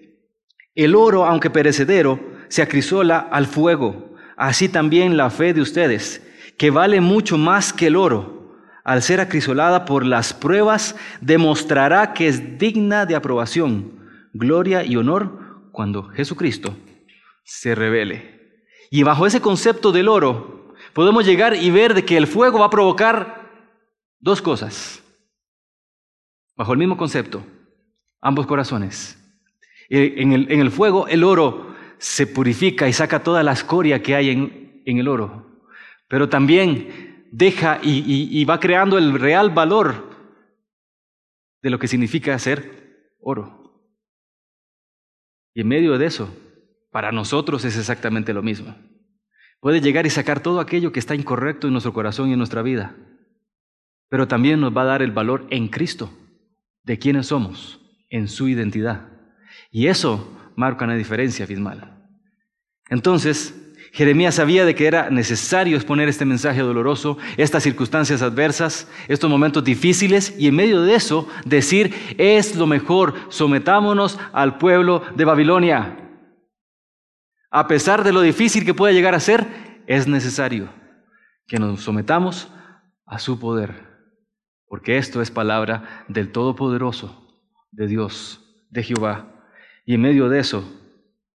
el 0.74 0.94
oro, 0.94 1.24
aunque 1.24 1.50
perecedero, 1.50 2.20
se 2.48 2.62
acrisola 2.62 3.18
al 3.18 3.46
fuego. 3.46 4.14
Así 4.36 4.68
también 4.68 5.16
la 5.16 5.30
fe 5.30 5.54
de 5.54 5.60
ustedes, 5.60 6.22
que 6.58 6.70
vale 6.70 7.00
mucho 7.00 7.38
más 7.38 7.72
que 7.72 7.88
el 7.88 7.96
oro, 7.96 8.56
al 8.84 9.02
ser 9.02 9.20
acrisolada 9.20 9.84
por 9.84 10.04
las 10.04 10.34
pruebas, 10.34 10.96
demostrará 11.20 12.14
que 12.14 12.26
es 12.26 12.58
digna 12.58 13.06
de 13.06 13.14
aprobación, 13.14 13.92
gloria 14.32 14.84
y 14.84 14.96
honor 14.96 15.70
cuando 15.70 16.04
Jesucristo 16.04 16.76
se 17.44 17.74
revele. 17.74 18.40
Y 18.90 19.02
bajo 19.04 19.26
ese 19.26 19.40
concepto 19.40 19.92
del 19.92 20.08
oro, 20.08 20.74
podemos 20.92 21.24
llegar 21.24 21.54
y 21.54 21.70
ver 21.70 21.94
de 21.94 22.04
que 22.04 22.16
el 22.16 22.26
fuego 22.26 22.58
va 22.58 22.66
a 22.66 22.70
provocar 22.70 23.50
dos 24.20 24.42
cosas. 24.42 25.01
Bajo 26.56 26.72
el 26.72 26.78
mismo 26.78 26.96
concepto, 26.96 27.44
ambos 28.20 28.46
corazones 28.46 29.18
en 29.94 30.60
el, 30.60 30.70
fuego 30.70 31.06
el 31.06 31.22
oro 31.22 31.74
se 31.98 32.26
purifica 32.26 32.88
y 32.88 32.92
saca 32.92 33.22
toda 33.22 33.42
la 33.42 33.52
escoria 33.52 34.02
que 34.02 34.14
hay 34.14 34.30
en, 34.30 34.98
el 34.98 35.06
oro, 35.06 35.60
pero 36.08 36.28
también 36.28 37.26
deja 37.30 37.78
y, 37.82 38.44
va 38.44 38.58
creando 38.58 38.96
el 38.96 39.18
real 39.18 39.50
valor 39.50 40.10
de 41.62 41.70
lo 41.70 41.78
que 41.78 41.88
significa 41.88 42.38
ser 42.38 43.16
oro. 43.20 43.60
Y 45.54 45.60
en 45.60 45.68
medio 45.68 45.98
de 45.98 46.06
eso, 46.06 46.34
para 46.90 47.12
nosotros 47.12 47.64
es 47.66 47.76
exactamente 47.76 48.32
lo 48.32 48.42
mismo. 48.42 48.74
Puede 49.60 49.80
llegar 49.80 50.06
y 50.06 50.10
sacar 50.10 50.40
todo 50.40 50.58
aquello 50.58 50.90
que 50.90 50.98
está 50.98 51.14
incorrecto 51.14 51.66
en 51.66 51.74
nuestro 51.74 51.92
corazón 51.92 52.30
y 52.30 52.32
en 52.32 52.38
nuestra 52.38 52.62
vida, 52.62 52.96
pero 54.08 54.26
también 54.26 54.60
nos 54.60 54.74
va 54.74 54.82
a 54.82 54.86
dar 54.86 55.02
el 55.02 55.12
valor 55.12 55.46
en 55.50 55.68
Cristo, 55.68 56.10
de 56.84 56.98
quiénes 56.98 57.28
somos, 57.28 57.80
en 58.10 58.28
su 58.28 58.48
identidad. 58.48 59.08
Y 59.70 59.86
eso 59.86 60.38
marca 60.56 60.84
una 60.84 60.94
diferencia 60.94 61.44
abismal. 61.44 62.02
Entonces, 62.88 63.54
Jeremías 63.92 64.36
sabía 64.36 64.64
de 64.64 64.74
que 64.74 64.86
era 64.86 65.10
necesario 65.10 65.76
exponer 65.76 66.08
este 66.08 66.24
mensaje 66.24 66.60
doloroso, 66.60 67.18
estas 67.36 67.62
circunstancias 67.62 68.22
adversas, 68.22 68.90
estos 69.06 69.28
momentos 69.28 69.62
difíciles, 69.64 70.34
y 70.38 70.48
en 70.48 70.56
medio 70.56 70.82
de 70.82 70.94
eso 70.94 71.28
decir, 71.44 71.94
es 72.16 72.56
lo 72.56 72.66
mejor, 72.66 73.14
sometámonos 73.28 74.18
al 74.32 74.56
pueblo 74.56 75.02
de 75.14 75.24
Babilonia. 75.26 75.98
A 77.50 77.68
pesar 77.68 78.02
de 78.02 78.12
lo 78.12 78.22
difícil 78.22 78.64
que 78.64 78.72
pueda 78.72 78.94
llegar 78.94 79.14
a 79.14 79.20
ser, 79.20 79.46
es 79.86 80.06
necesario 80.06 80.70
que 81.46 81.58
nos 81.58 81.82
sometamos 81.82 82.50
a 83.04 83.18
su 83.18 83.38
poder, 83.38 83.91
porque 84.72 84.96
esto 84.96 85.20
es 85.20 85.30
palabra 85.30 86.06
del 86.08 86.32
Todopoderoso, 86.32 87.30
de 87.72 87.86
Dios, 87.86 88.40
de 88.70 88.82
Jehová. 88.82 89.30
Y 89.84 89.96
en 89.96 90.00
medio 90.00 90.30
de 90.30 90.38
eso, 90.38 90.64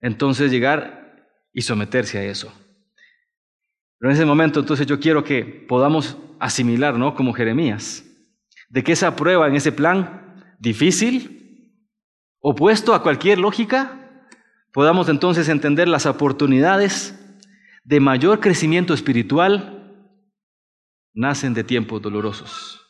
entonces 0.02 0.50
llegar 0.50 1.30
y 1.50 1.62
someterse 1.62 2.18
a 2.18 2.24
eso. 2.24 2.52
Pero 3.98 4.10
en 4.10 4.16
ese 4.16 4.26
momento, 4.26 4.60
entonces 4.60 4.86
yo 4.86 5.00
quiero 5.00 5.24
que 5.24 5.46
podamos 5.46 6.18
asimilar, 6.40 6.98
¿no? 6.98 7.14
Como 7.14 7.32
Jeremías, 7.32 8.04
de 8.68 8.84
que 8.84 8.92
esa 8.92 9.16
prueba 9.16 9.48
en 9.48 9.54
ese 9.54 9.72
plan 9.72 10.44
difícil, 10.58 11.74
opuesto 12.38 12.94
a 12.94 13.02
cualquier 13.02 13.38
lógica, 13.38 14.28
podamos 14.74 15.08
entonces 15.08 15.48
entender 15.48 15.88
las 15.88 16.04
oportunidades 16.04 17.18
de 17.82 17.98
mayor 17.98 18.40
crecimiento 18.40 18.92
espiritual 18.92 20.04
nacen 21.14 21.54
de 21.54 21.64
tiempos 21.64 22.02
dolorosos. 22.02 22.81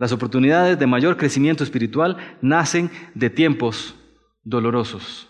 Las 0.00 0.12
oportunidades 0.12 0.78
de 0.78 0.86
mayor 0.86 1.18
crecimiento 1.18 1.62
espiritual 1.62 2.16
nacen 2.40 2.90
de 3.14 3.28
tiempos 3.28 3.94
dolorosos. 4.42 5.28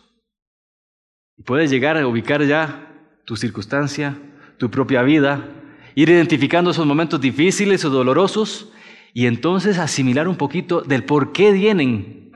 Puedes 1.44 1.72
llegar 1.72 1.96
a 1.96 2.06
ubicar 2.06 2.44
ya 2.44 2.88
tu 3.24 3.34
circunstancia, 3.34 4.16
tu 4.58 4.70
propia 4.70 5.02
vida, 5.02 5.44
ir 5.96 6.08
identificando 6.08 6.70
esos 6.70 6.86
momentos 6.86 7.20
difíciles 7.20 7.84
o 7.84 7.90
dolorosos 7.90 8.70
y 9.12 9.26
entonces 9.26 9.76
asimilar 9.76 10.28
un 10.28 10.36
poquito 10.36 10.82
del 10.82 11.02
por 11.02 11.32
qué 11.32 11.50
vienen. 11.50 12.30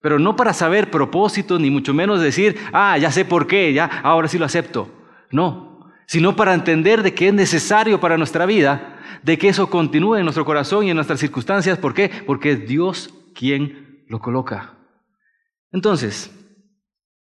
Pero 0.00 0.18
no 0.18 0.34
para 0.34 0.54
saber 0.54 0.90
propósitos, 0.90 1.60
ni 1.60 1.70
mucho 1.70 1.94
menos 1.94 2.20
decir, 2.20 2.56
ah, 2.72 2.98
ya 2.98 3.12
sé 3.12 3.24
por 3.24 3.46
qué, 3.46 3.72
ya, 3.72 3.84
ahora 4.02 4.26
sí 4.26 4.36
lo 4.36 4.46
acepto. 4.46 4.90
No, 5.30 5.67
sino 6.08 6.34
para 6.34 6.54
entender 6.54 7.02
de 7.02 7.14
que 7.14 7.28
es 7.28 7.34
necesario 7.34 8.00
para 8.00 8.16
nuestra 8.16 8.46
vida 8.46 8.98
de 9.22 9.36
que 9.36 9.48
eso 9.48 9.68
continúe 9.68 10.16
en 10.16 10.24
nuestro 10.24 10.44
corazón 10.44 10.86
y 10.86 10.90
en 10.90 10.96
nuestras 10.96 11.20
circunstancias. 11.20 11.78
¿Por 11.78 11.92
qué? 11.92 12.10
Porque 12.26 12.52
es 12.52 12.66
Dios 12.66 13.14
quien 13.34 14.04
lo 14.08 14.18
coloca. 14.18 14.74
Entonces, 15.70 16.30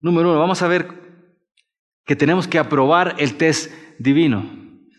número 0.01 0.31
uno, 0.31 0.39
vamos 0.39 0.63
a 0.63 0.69
ver 0.69 0.89
que 2.07 2.15
tenemos 2.15 2.47
que 2.47 2.59
aprobar 2.59 3.17
el 3.19 3.35
test 3.37 3.73
divino. 3.99 4.49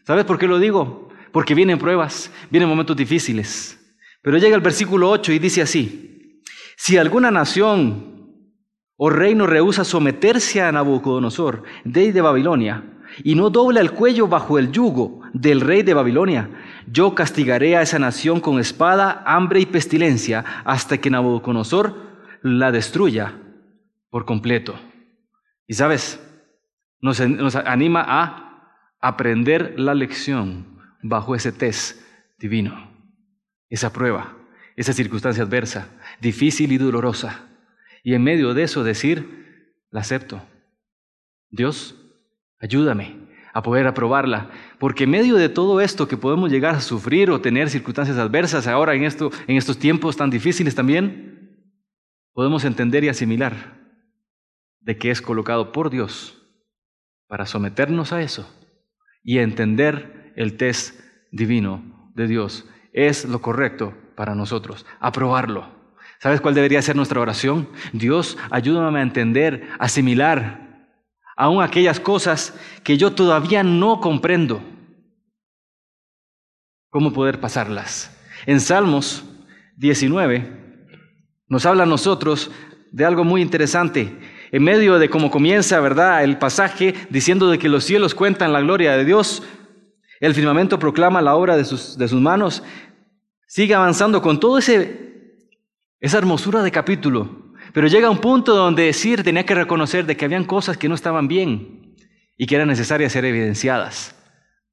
¿Sabes 0.06 0.26
por 0.26 0.38
qué 0.38 0.48
lo 0.48 0.60
digo? 0.60 1.10
Porque 1.32 1.56
vienen 1.56 1.80
pruebas, 1.80 2.30
vienen 2.50 2.68
momentos 2.68 2.98
difíciles. 2.98 3.80
Pero 4.22 4.38
llega 4.38 4.56
el 4.56 4.62
versículo 4.62 5.10
8 5.10 5.32
y 5.32 5.40
dice 5.40 5.62
así, 5.62 6.42
si 6.76 6.98
alguna 6.98 7.32
nación 7.32 8.36
o 8.98 9.10
reino 9.10 9.48
rehúsa 9.48 9.86
someterse 9.86 10.62
a 10.62 10.72
Nabucodonosor, 10.74 11.64
rey 11.86 12.12
de 12.12 12.22
Babilonia, 12.22 12.84
y 13.24 13.36
no 13.36 13.50
dobla 13.50 13.82
el 13.82 13.92
cuello 13.92 14.28
bajo 14.28 14.58
el 14.58 14.72
yugo 14.72 15.22
del 15.34 15.62
rey 15.62 15.84
de 15.84 15.94
Babilonia. 15.94 16.50
Yo 16.88 17.16
castigaré 17.16 17.78
a 17.78 17.82
esa 17.82 18.00
nación 18.00 18.40
con 18.40 18.60
espada, 18.60 19.24
hambre 19.26 19.60
y 19.60 19.66
pestilencia 19.66 20.44
hasta 20.66 20.98
que 20.98 21.10
Nabucodonosor 21.10 21.96
la 22.42 22.72
destruya 22.72 23.34
por 24.10 24.26
completo. 24.26 24.76
Y 25.68 25.74
sabes, 25.74 26.20
nos, 27.00 27.20
nos 27.20 27.56
anima 27.56 28.04
a 28.08 28.52
aprender 29.00 29.80
la 29.80 29.94
lección 29.96 30.80
bajo 31.02 31.36
ese 31.36 31.52
test 31.52 32.02
divino, 32.38 32.92
esa 33.70 33.94
prueba, 33.94 34.36
esa 34.76 34.94
circunstancia 34.94 35.44
adversa, 35.44 35.90
difícil 36.20 36.72
y 36.72 36.78
dolorosa. 36.78 37.48
Y 38.04 38.14
en 38.14 38.24
medio 38.24 38.54
de 38.54 38.64
eso 38.64 38.84
decir, 38.84 39.74
la 39.92 40.02
acepto. 40.02 40.42
Dios 41.50 42.01
Ayúdame 42.62 43.22
a 43.54 43.62
poder 43.62 43.88
aprobarla, 43.88 44.50
porque 44.80 45.04
en 45.04 45.10
medio 45.10 45.36
de 45.36 45.50
todo 45.50 45.82
esto 45.82 46.08
que 46.08 46.18
podemos 46.18 46.50
llegar 46.50 46.76
a 46.76 46.82
sufrir 46.82 47.32
o 47.32 47.42
tener 47.42 47.70
circunstancias 47.70 48.18
adversas 48.18 48.68
ahora 48.68 48.96
en, 48.96 49.04
esto, 49.04 49.32
en 49.48 49.58
estos 49.58 49.78
tiempos 49.78 50.16
tan 50.16 50.30
difíciles 50.30 50.74
también, 50.74 51.68
podemos 52.34 52.64
entender 52.64 53.04
y 53.04 53.10
asimilar 53.10 53.78
de 54.80 54.98
que 54.98 55.12
es 55.12 55.22
colocado 55.22 55.72
por 55.72 55.90
Dios 55.90 56.38
para 57.28 57.46
someternos 57.46 58.14
a 58.14 58.22
eso 58.22 58.50
y 59.24 59.40
entender 59.40 60.34
el 60.36 60.56
test 60.56 61.00
divino 61.32 62.12
de 62.16 62.28
Dios. 62.28 62.66
Es 62.94 63.26
lo 63.26 63.42
correcto 63.42 63.94
para 64.16 64.36
nosotros, 64.36 64.86
aprobarlo. 65.00 65.82
¿Sabes 66.20 66.40
cuál 66.40 66.54
debería 66.54 66.82
ser 66.82 66.96
nuestra 66.96 67.20
oración? 67.20 67.68
Dios, 67.94 68.38
ayúdame 68.50 69.00
a 69.00 69.04
entender, 69.04 69.68
asimilar 69.80 70.71
aún 71.42 71.64
aquellas 71.64 72.00
cosas 72.00 72.54
que 72.84 73.00
yo 73.00 73.14
todavía 73.14 73.64
no 73.64 74.00
comprendo. 74.00 74.62
cómo 76.92 77.14
poder 77.14 77.40
pasarlas. 77.40 78.16
En 78.46 78.60
Salmos 78.60 79.24
19 79.78 80.52
nos 81.48 81.66
habla 81.66 81.84
a 81.84 81.88
nosotros 81.88 82.52
de 82.92 83.06
algo 83.06 83.24
muy 83.24 83.42
interesante. 83.42 84.20
En 84.52 84.64
medio 84.64 85.00
de 85.00 85.10
cómo 85.10 85.32
comienza, 85.32 85.80
¿verdad?, 85.80 86.24
el 86.24 86.38
pasaje 86.38 86.94
diciendo 87.10 87.50
de 87.50 87.58
que 87.58 87.70
los 87.70 87.86
cielos 87.86 88.14
cuentan 88.14 88.54
la 88.54 88.62
gloria 88.62 88.96
de 88.96 89.06
Dios, 89.06 89.42
el 90.20 90.36
firmamento 90.36 90.78
proclama 90.78 91.24
la 91.24 91.36
obra 91.36 91.58
de 91.58 91.66
sus, 91.66 91.98
manos, 92.14 92.62
sigue 93.48 93.74
avanzando 93.74 94.22
con 94.22 94.40
todo 94.40 94.60
ese 94.60 95.10
esa 96.00 96.20
hermosura 96.20 96.62
de 96.62 96.72
capítulo, 96.72 97.41
pero 97.74 97.88
llega 97.88 98.10
un 98.10 98.20
punto 98.20 98.56
donde 98.56 98.84
decir 98.84 99.24
tenía 99.24 99.46
que 99.46 99.56
reconocer 99.56 100.06
de 100.06 100.18
que 100.18 100.26
habían 100.26 100.46
cosas 100.46 100.78
que 100.78 100.90
no 100.90 100.96
estaban 100.96 101.28
bien 101.28 101.96
y 102.38 102.46
que 102.46 102.56
eran 102.56 102.68
necesarias 102.68 103.12
ser 103.12 103.26
evidenciadas 103.26 104.16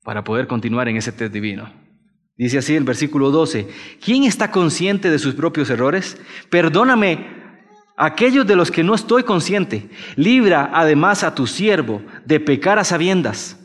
para 0.03 0.25
poder 0.25 0.47
continuar 0.47 0.89
en 0.89 0.97
ese 0.97 1.13
test 1.13 1.33
divino. 1.33 1.71
Dice 2.37 2.59
así 2.59 2.77
el 2.77 2.85
versículo 2.85 3.31
12, 3.31 3.69
¿quién 4.03 4.25
está 4.25 4.51
consciente 4.51 5.11
de 5.11 5.19
sus 5.19 5.35
propios 5.35 5.71
errores? 5.71 6.21
Perdóname 6.51 7.39
aquellos 7.97 8.47
de 8.47 8.57
los 8.57 8.71
que 8.71 8.85
no 8.85 8.95
estoy 8.95 9.25
consciente. 9.25 9.91
Libra 10.15 10.71
además 10.73 11.25
a 11.25 11.35
tu 11.35 11.47
siervo 11.47 12.01
de 12.25 12.39
pecar 12.39 12.79
a 12.79 12.85
sabiendas. 12.85 13.59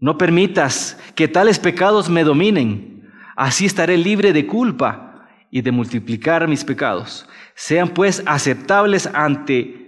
No 0.00 0.18
permitas 0.18 0.98
que 1.14 1.28
tales 1.28 1.58
pecados 1.58 2.10
me 2.10 2.24
dominen. 2.24 3.10
Así 3.36 3.64
estaré 3.64 3.96
libre 3.96 4.32
de 4.32 4.46
culpa 4.46 5.28
y 5.50 5.62
de 5.62 5.70
multiplicar 5.70 6.48
mis 6.48 6.64
pecados. 6.64 7.28
Sean 7.54 7.90
pues 7.90 8.22
aceptables 8.26 9.06
ante 9.06 9.84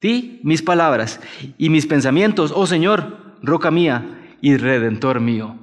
ti 0.00 0.40
mis 0.42 0.62
palabras 0.62 1.20
y 1.58 1.68
mis 1.68 1.86
pensamientos, 1.86 2.52
oh 2.54 2.66
Señor, 2.66 3.36
roca 3.42 3.70
mía 3.70 4.36
y 4.40 4.56
redentor 4.56 5.20
mío. 5.20 5.56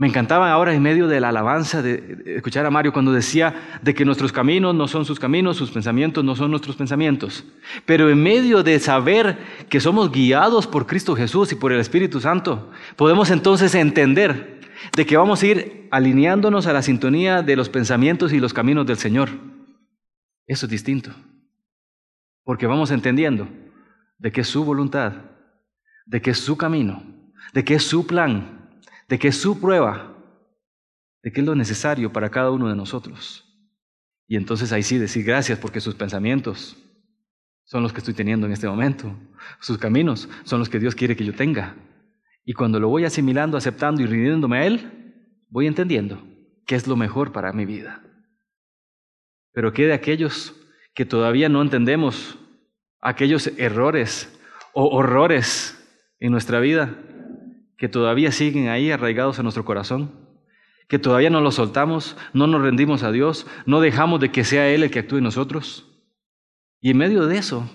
Me 0.00 0.06
encantaba 0.06 0.50
ahora 0.50 0.72
en 0.72 0.80
medio 0.80 1.08
de 1.08 1.20
la 1.20 1.28
alabanza 1.28 1.82
de 1.82 2.22
escuchar 2.24 2.64
a 2.64 2.70
Mario 2.70 2.90
cuando 2.90 3.12
decía 3.12 3.80
de 3.82 3.92
que 3.92 4.06
nuestros 4.06 4.32
caminos 4.32 4.74
no 4.74 4.88
son 4.88 5.04
sus 5.04 5.20
caminos, 5.20 5.58
sus 5.58 5.70
pensamientos 5.70 6.24
no 6.24 6.34
son 6.34 6.50
nuestros 6.50 6.74
pensamientos. 6.74 7.44
Pero 7.84 8.08
en 8.08 8.22
medio 8.22 8.62
de 8.62 8.78
saber 8.78 9.36
que 9.68 9.78
somos 9.78 10.10
guiados 10.10 10.66
por 10.66 10.86
Cristo 10.86 11.14
Jesús 11.14 11.52
y 11.52 11.56
por 11.56 11.70
el 11.70 11.80
Espíritu 11.80 12.18
Santo, 12.18 12.70
podemos 12.96 13.30
entonces 13.30 13.74
entender 13.74 14.60
de 14.96 15.04
que 15.04 15.18
vamos 15.18 15.42
a 15.42 15.46
ir 15.46 15.88
alineándonos 15.90 16.66
a 16.66 16.72
la 16.72 16.80
sintonía 16.80 17.42
de 17.42 17.56
los 17.56 17.68
pensamientos 17.68 18.32
y 18.32 18.40
los 18.40 18.54
caminos 18.54 18.86
del 18.86 18.96
Señor. 18.96 19.49
Eso 20.50 20.66
es 20.66 20.70
distinto. 20.70 21.10
Porque 22.42 22.66
vamos 22.66 22.90
entendiendo 22.90 23.48
de 24.18 24.32
que 24.32 24.40
es 24.40 24.48
su 24.48 24.64
voluntad, 24.64 25.12
de 26.06 26.20
que 26.20 26.30
es 26.30 26.38
su 26.38 26.56
camino, 26.56 27.02
de 27.54 27.64
que 27.64 27.74
es 27.74 27.84
su 27.84 28.06
plan 28.06 28.58
de 29.10 29.18
que 29.18 29.28
es 29.28 29.36
su 29.36 29.60
prueba, 29.60 30.16
de 31.24 31.32
que 31.32 31.40
es 31.40 31.46
lo 31.46 31.56
necesario 31.56 32.12
para 32.12 32.30
cada 32.30 32.52
uno 32.52 32.68
de 32.68 32.76
nosotros. 32.76 33.44
Y 34.28 34.36
entonces 34.36 34.72
ahí 34.72 34.84
sí 34.84 34.98
decir 34.98 35.24
gracias 35.24 35.58
porque 35.58 35.80
sus 35.80 35.96
pensamientos 35.96 36.76
son 37.64 37.82
los 37.82 37.92
que 37.92 37.98
estoy 37.98 38.14
teniendo 38.14 38.46
en 38.46 38.52
este 38.52 38.68
momento. 38.68 39.12
Sus 39.58 39.78
caminos 39.78 40.28
son 40.44 40.60
los 40.60 40.68
que 40.68 40.78
Dios 40.78 40.94
quiere 40.94 41.16
que 41.16 41.24
yo 41.24 41.34
tenga. 41.34 41.74
Y 42.44 42.52
cuando 42.52 42.78
lo 42.78 42.88
voy 42.88 43.04
asimilando, 43.04 43.56
aceptando 43.56 44.00
y 44.00 44.06
rindiéndome 44.06 44.58
a 44.58 44.66
Él, 44.66 45.42
voy 45.48 45.66
entendiendo 45.66 46.22
qué 46.64 46.76
es 46.76 46.86
lo 46.86 46.94
mejor 46.94 47.32
para 47.32 47.52
mi 47.52 47.66
vida. 47.66 48.04
Pero 49.52 49.72
¿qué 49.72 49.86
de 49.86 49.94
aquellos 49.94 50.54
que 50.94 51.04
todavía 51.04 51.48
no 51.48 51.62
entendemos 51.62 52.38
aquellos 53.00 53.46
errores 53.58 54.38
o 54.72 54.88
horrores 54.88 55.76
en 56.18 56.32
nuestra 56.32 56.60
vida 56.60 56.96
que 57.80 57.88
todavía 57.88 58.30
siguen 58.30 58.68
ahí 58.68 58.90
arraigados 58.90 59.38
en 59.38 59.44
nuestro 59.44 59.64
corazón, 59.64 60.10
que 60.86 60.98
todavía 60.98 61.30
no 61.30 61.40
los 61.40 61.54
soltamos, 61.54 62.16
no 62.34 62.46
nos 62.46 62.60
rendimos 62.60 63.02
a 63.02 63.10
Dios, 63.10 63.46
no 63.64 63.80
dejamos 63.80 64.20
de 64.20 64.30
que 64.30 64.44
sea 64.44 64.68
Él 64.68 64.82
el 64.82 64.90
que 64.90 64.98
actúe 64.98 65.16
en 65.16 65.24
nosotros. 65.24 65.86
Y 66.80 66.90
en 66.90 66.98
medio 66.98 67.26
de 67.26 67.38
eso, 67.38 67.70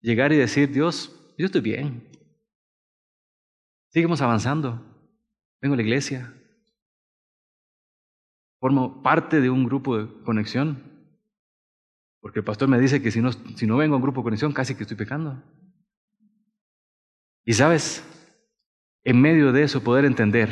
llegar 0.00 0.32
y 0.32 0.36
decir, 0.36 0.72
Dios, 0.72 1.14
yo 1.36 1.46
estoy 1.46 1.60
bien. 1.60 2.08
Seguimos 3.90 4.22
avanzando. 4.22 4.82
Vengo 5.60 5.74
a 5.74 5.76
la 5.76 5.82
iglesia. 5.82 6.32
Formo 8.58 9.02
parte 9.02 9.40
de 9.42 9.50
un 9.50 9.64
grupo 9.64 9.98
de 9.98 10.22
conexión. 10.22 10.95
Porque 12.26 12.40
el 12.40 12.44
pastor 12.44 12.66
me 12.66 12.80
dice 12.80 13.00
que 13.00 13.12
si 13.12 13.20
no, 13.20 13.30
si 13.30 13.68
no 13.68 13.76
vengo 13.76 13.94
a 13.94 13.98
un 13.98 14.02
grupo 14.02 14.20
de 14.20 14.24
conexión, 14.24 14.52
casi 14.52 14.74
que 14.74 14.82
estoy 14.82 14.96
pecando. 14.96 15.40
Y 17.44 17.52
sabes, 17.52 18.04
en 19.04 19.20
medio 19.20 19.52
de 19.52 19.62
eso 19.62 19.84
poder 19.84 20.04
entender 20.04 20.50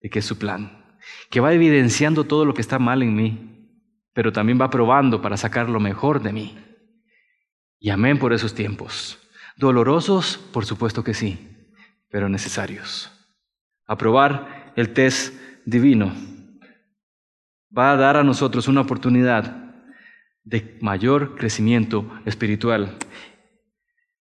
de 0.00 0.10
que 0.10 0.20
es 0.20 0.24
su 0.24 0.38
plan, 0.38 0.96
que 1.28 1.40
va 1.40 1.52
evidenciando 1.52 2.22
todo 2.22 2.44
lo 2.44 2.54
que 2.54 2.60
está 2.60 2.78
mal 2.78 3.02
en 3.02 3.16
mí, 3.16 3.68
pero 4.12 4.32
también 4.32 4.60
va 4.60 4.70
probando 4.70 5.20
para 5.20 5.36
sacar 5.36 5.68
lo 5.68 5.80
mejor 5.80 6.22
de 6.22 6.32
mí. 6.32 6.56
Y 7.80 7.90
amén 7.90 8.20
por 8.20 8.32
esos 8.32 8.54
tiempos. 8.54 9.18
Dolorosos, 9.56 10.36
por 10.52 10.66
supuesto 10.66 11.02
que 11.02 11.14
sí, 11.14 11.68
pero 12.10 12.28
necesarios. 12.28 13.10
Aprobar 13.86 14.72
el 14.76 14.92
test 14.92 15.34
divino 15.64 16.14
va 17.76 17.90
a 17.90 17.96
dar 17.96 18.16
a 18.16 18.22
nosotros 18.22 18.68
una 18.68 18.82
oportunidad 18.82 19.63
de 20.44 20.76
mayor 20.80 21.36
crecimiento 21.36 22.06
espiritual. 22.24 22.96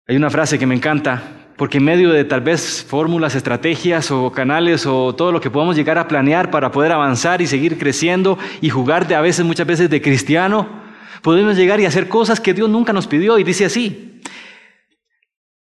Hay 0.07 0.17
una 0.17 0.31
frase 0.31 0.59
que 0.59 0.67
me 0.67 0.75
encanta 0.75 1.45
porque 1.57 1.79
en 1.79 1.85
medio 1.85 2.11
de 2.11 2.25
tal 2.25 2.40
vez 2.40 2.85
fórmulas, 2.85 3.35
estrategias 3.35 4.11
o 4.11 4.33
canales 4.33 4.87
o 4.87 5.14
todo 5.14 5.33
lo 5.33 5.40
que 5.40 5.51
podamos 5.51 5.77
llegar 5.77 5.99
a 5.99 6.09
planear 6.09 6.51
para 6.51 6.71
poder 6.71 6.93
avanzar 6.93 7.40
y 7.40 7.47
seguir 7.47 7.79
creciendo 7.79 8.38
y 8.61 8.71
jugar 8.71 9.07
de 9.07 9.14
a 9.14 9.21
veces, 9.21 9.47
muchas 9.47 9.67
veces 9.67 9.88
de 9.88 10.03
cristiano, 10.03 10.83
podemos 11.23 11.57
llegar 11.57 11.81
y 11.81 11.87
hacer 11.87 12.09
cosas 12.09 12.40
que 12.40 12.55
Dios 12.55 12.69
nunca 12.69 12.93
nos 12.93 13.07
pidió. 13.07 13.38
Y 13.38 13.45
dice 13.45 13.64
así, 13.64 14.21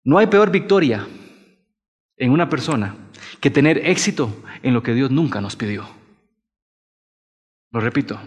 no 0.03 0.17
hay 0.17 0.27
peor 0.27 0.49
victoria 0.49 1.07
en 2.17 2.31
una 2.31 2.49
persona 2.49 2.95
que 3.39 3.49
tener 3.49 3.85
éxito 3.85 4.43
en 4.63 4.73
lo 4.73 4.83
que 4.83 4.93
Dios 4.93 5.11
nunca 5.11 5.41
nos 5.41 5.55
pidió. 5.55 5.87
Lo 7.71 7.79
repito, 7.79 8.19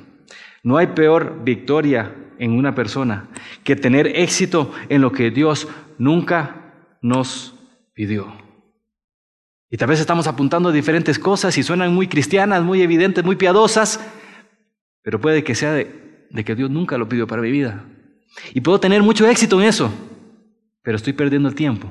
no 0.65 0.79
hay 0.79 0.89
peor 0.89 1.45
victoria 1.45 2.13
en 2.39 2.53
una 2.53 2.75
persona 2.75 3.29
que 3.63 3.77
tener 3.77 4.09
éxito 4.09 4.73
en 4.89 5.03
lo 5.03 5.13
que 5.13 5.31
Dios 5.31 5.69
nunca 5.99 6.75
nos 7.01 7.55
pidió. 7.93 8.33
Y 9.71 9.77
tal 9.77 9.89
vez 9.89 10.01
estamos 10.01 10.27
apuntando 10.27 10.71
a 10.71 10.73
diferentes 10.73 11.19
cosas 11.19 11.57
y 11.59 11.63
suenan 11.63 11.95
muy 11.95 12.09
cristianas, 12.09 12.65
muy 12.65 12.81
evidentes, 12.81 13.25
muy 13.25 13.37
piadosas, 13.37 14.01
pero 15.03 15.21
puede 15.21 15.45
que 15.45 15.55
sea 15.55 15.73
de, 15.73 16.27
de 16.31 16.45
que 16.45 16.55
Dios 16.55 16.71
nunca 16.71 16.97
lo 16.97 17.09
pidió 17.09 17.27
para 17.27 17.43
mi 17.43 17.51
vida. 17.51 17.85
Y 18.55 18.63
puedo 18.63 18.81
tener 18.81 19.03
mucho 19.03 19.29
éxito 19.29 19.61
en 19.61 19.69
eso, 19.69 19.93
pero 20.83 20.97
estoy 20.97 21.13
perdiendo 21.13 21.49
el 21.49 21.55
tiempo, 21.55 21.91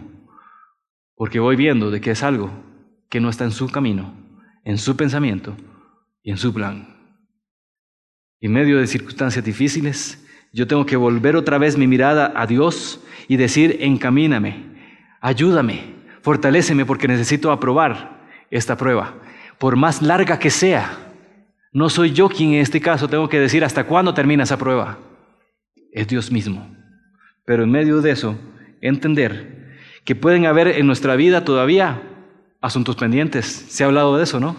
porque 1.16 1.40
voy 1.40 1.56
viendo 1.56 1.92
de 1.92 2.02
que 2.02 2.12
es 2.12 2.24
algo 2.24 2.52
que 3.10 3.20
no 3.20 3.30
está 3.30 3.44
en 3.44 3.52
su 3.52 3.70
camino, 3.70 4.16
en 4.64 4.78
su 4.80 4.98
pensamiento 4.98 5.56
y 6.24 6.32
en 6.32 6.38
su 6.38 6.54
plan. 6.54 7.03
En 8.44 8.52
medio 8.52 8.78
de 8.78 8.88
circunstancias 8.88 9.46
difíciles, 9.46 10.22
yo 10.52 10.68
tengo 10.68 10.86
que 10.86 10.98
volver 10.98 11.38
otra 11.38 11.58
vez 11.58 11.78
mi 11.78 11.88
mirada 11.88 12.34
a 12.36 12.46
Dios 12.46 13.00
y 13.30 13.38
decir, 13.38 13.78
encamíname, 13.80 14.66
ayúdame, 15.22 15.94
fortaléceme 16.22 16.86
porque 16.86 17.08
necesito 17.08 17.54
aprobar 17.54 18.22
esta 18.52 18.76
prueba, 18.76 19.16
por 19.60 19.78
más 19.78 20.02
larga 20.02 20.40
que 20.40 20.50
sea. 20.50 20.92
No 21.72 21.90
soy 21.90 22.12
yo 22.12 22.28
quien 22.28 22.56
en 22.56 22.60
este 22.60 22.82
caso 22.82 23.08
tengo 23.08 23.30
que 23.30 23.40
decir 23.40 23.64
hasta 23.64 23.86
cuándo 23.86 24.14
termina 24.14 24.44
esa 24.44 24.58
prueba. 24.58 24.98
Es 25.94 26.10
Dios 26.10 26.30
mismo. 26.30 26.70
Pero 27.46 27.64
en 27.64 27.72
medio 27.72 28.02
de 28.02 28.12
eso, 28.12 28.38
entender 28.82 29.78
que 30.04 30.16
pueden 30.16 30.48
haber 30.48 30.68
en 30.68 30.86
nuestra 30.86 31.16
vida 31.16 31.46
todavía 31.46 32.02
asuntos 32.60 32.98
pendientes. 32.98 33.46
Se 33.46 33.86
ha 33.86 33.88
hablado 33.88 34.18
de 34.18 34.26
eso, 34.26 34.42
¿no? 34.42 34.58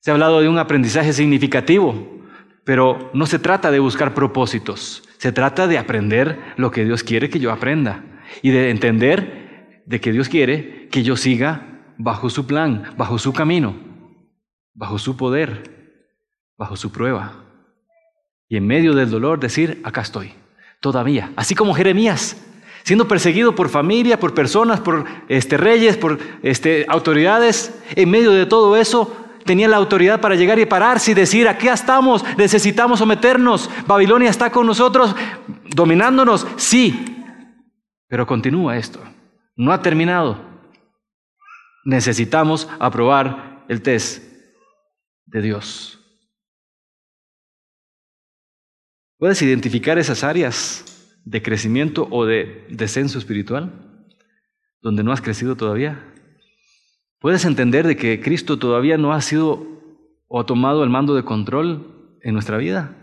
Se 0.00 0.10
ha 0.10 0.14
hablado 0.14 0.40
de 0.40 0.48
un 0.48 0.58
aprendizaje 0.58 1.12
significativo, 1.12 2.21
pero 2.64 3.10
no 3.12 3.26
se 3.26 3.38
trata 3.38 3.70
de 3.70 3.78
buscar 3.78 4.14
propósitos, 4.14 5.02
se 5.18 5.32
trata 5.32 5.66
de 5.66 5.78
aprender 5.78 6.38
lo 6.56 6.70
que 6.70 6.84
Dios 6.84 7.02
quiere 7.02 7.30
que 7.30 7.40
yo 7.40 7.52
aprenda 7.52 8.04
y 8.42 8.50
de 8.50 8.70
entender 8.70 9.82
de 9.86 10.00
que 10.00 10.12
Dios 10.12 10.28
quiere 10.28 10.88
que 10.88 11.02
yo 11.02 11.16
siga 11.16 11.94
bajo 11.98 12.30
su 12.30 12.46
plan, 12.46 12.94
bajo 12.96 13.18
su 13.18 13.32
camino, 13.32 13.74
bajo 14.74 14.98
su 14.98 15.16
poder, 15.16 16.04
bajo 16.56 16.76
su 16.76 16.92
prueba. 16.92 17.34
Y 18.48 18.56
en 18.56 18.66
medio 18.66 18.94
del 18.94 19.10
dolor 19.10 19.40
decir, 19.40 19.80
acá 19.84 20.02
estoy, 20.02 20.32
todavía. 20.80 21.32
Así 21.36 21.54
como 21.54 21.74
Jeremías, 21.74 22.36
siendo 22.82 23.08
perseguido 23.08 23.54
por 23.54 23.68
familia, 23.68 24.20
por 24.20 24.34
personas, 24.34 24.80
por 24.80 25.04
este, 25.28 25.56
reyes, 25.56 25.96
por 25.96 26.18
este, 26.42 26.84
autoridades, 26.88 27.74
en 27.96 28.10
medio 28.10 28.32
de 28.32 28.46
todo 28.46 28.76
eso 28.76 29.16
tenía 29.44 29.68
la 29.68 29.76
autoridad 29.76 30.20
para 30.20 30.34
llegar 30.34 30.58
y 30.58 30.66
pararse 30.66 31.12
y 31.12 31.14
decir, 31.14 31.48
aquí 31.48 31.68
estamos, 31.68 32.24
necesitamos 32.36 32.98
someternos, 32.98 33.70
Babilonia 33.86 34.30
está 34.30 34.50
con 34.50 34.66
nosotros, 34.66 35.14
dominándonos, 35.74 36.46
sí, 36.56 37.24
pero 38.08 38.26
continúa 38.26 38.76
esto 38.76 39.00
no 39.56 39.72
ha 39.72 39.82
terminado. 39.82 40.40
Necesitamos 41.84 42.68
aprobar 42.78 43.64
el 43.68 43.82
test 43.82 44.22
de 45.26 45.42
Dios. 45.42 45.98
¿Puedes 49.18 49.40
identificar 49.42 49.98
esas 49.98 50.24
áreas 50.24 50.84
de 51.24 51.42
crecimiento 51.42 52.08
o 52.10 52.24
de 52.24 52.66
descenso 52.70 53.18
espiritual 53.18 54.06
donde 54.80 55.04
no 55.04 55.12
has 55.12 55.20
crecido 55.20 55.56
todavía? 55.56 56.11
¿Puedes 57.22 57.44
entender 57.44 57.86
de 57.86 57.94
que 57.94 58.20
Cristo 58.20 58.58
todavía 58.58 58.98
no 58.98 59.12
ha 59.12 59.20
sido 59.20 59.64
o 60.26 60.40
ha 60.40 60.44
tomado 60.44 60.82
el 60.82 60.90
mando 60.90 61.14
de 61.14 61.22
control 61.22 62.18
en 62.20 62.34
nuestra 62.34 62.56
vida? 62.56 62.96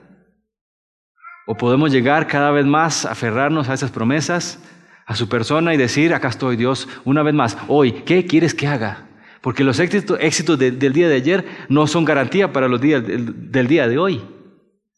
¿O 1.48 1.56
podemos 1.56 1.90
llegar 1.90 2.28
cada 2.28 2.52
vez 2.52 2.66
más 2.66 3.06
a 3.06 3.14
aferrarnos 3.14 3.70
a 3.70 3.74
esas 3.74 3.92
promesas, 3.92 4.62
a 5.06 5.16
su 5.16 5.30
persona 5.30 5.74
y 5.74 5.78
decir, 5.78 6.14
acá 6.14 6.28
estoy 6.28 6.58
Dios, 6.58 6.90
una 7.06 7.24
vez 7.24 7.34
más, 7.34 7.58
hoy, 7.70 7.94
¿qué 7.94 8.26
quieres 8.26 8.54
que 8.54 8.68
haga? 8.68 9.08
Porque 9.40 9.64
los 9.64 9.80
éxitos, 9.80 10.60
del 10.60 10.94
día 10.94 11.08
de 11.08 11.16
ayer 11.16 11.46
no 11.70 11.88
son 11.88 12.04
garantía 12.04 12.52
para 12.52 12.68
los 12.68 12.82
días 12.82 13.02
del 13.08 13.68
día 13.68 13.88
de 13.88 13.98
hoy. 13.98 14.22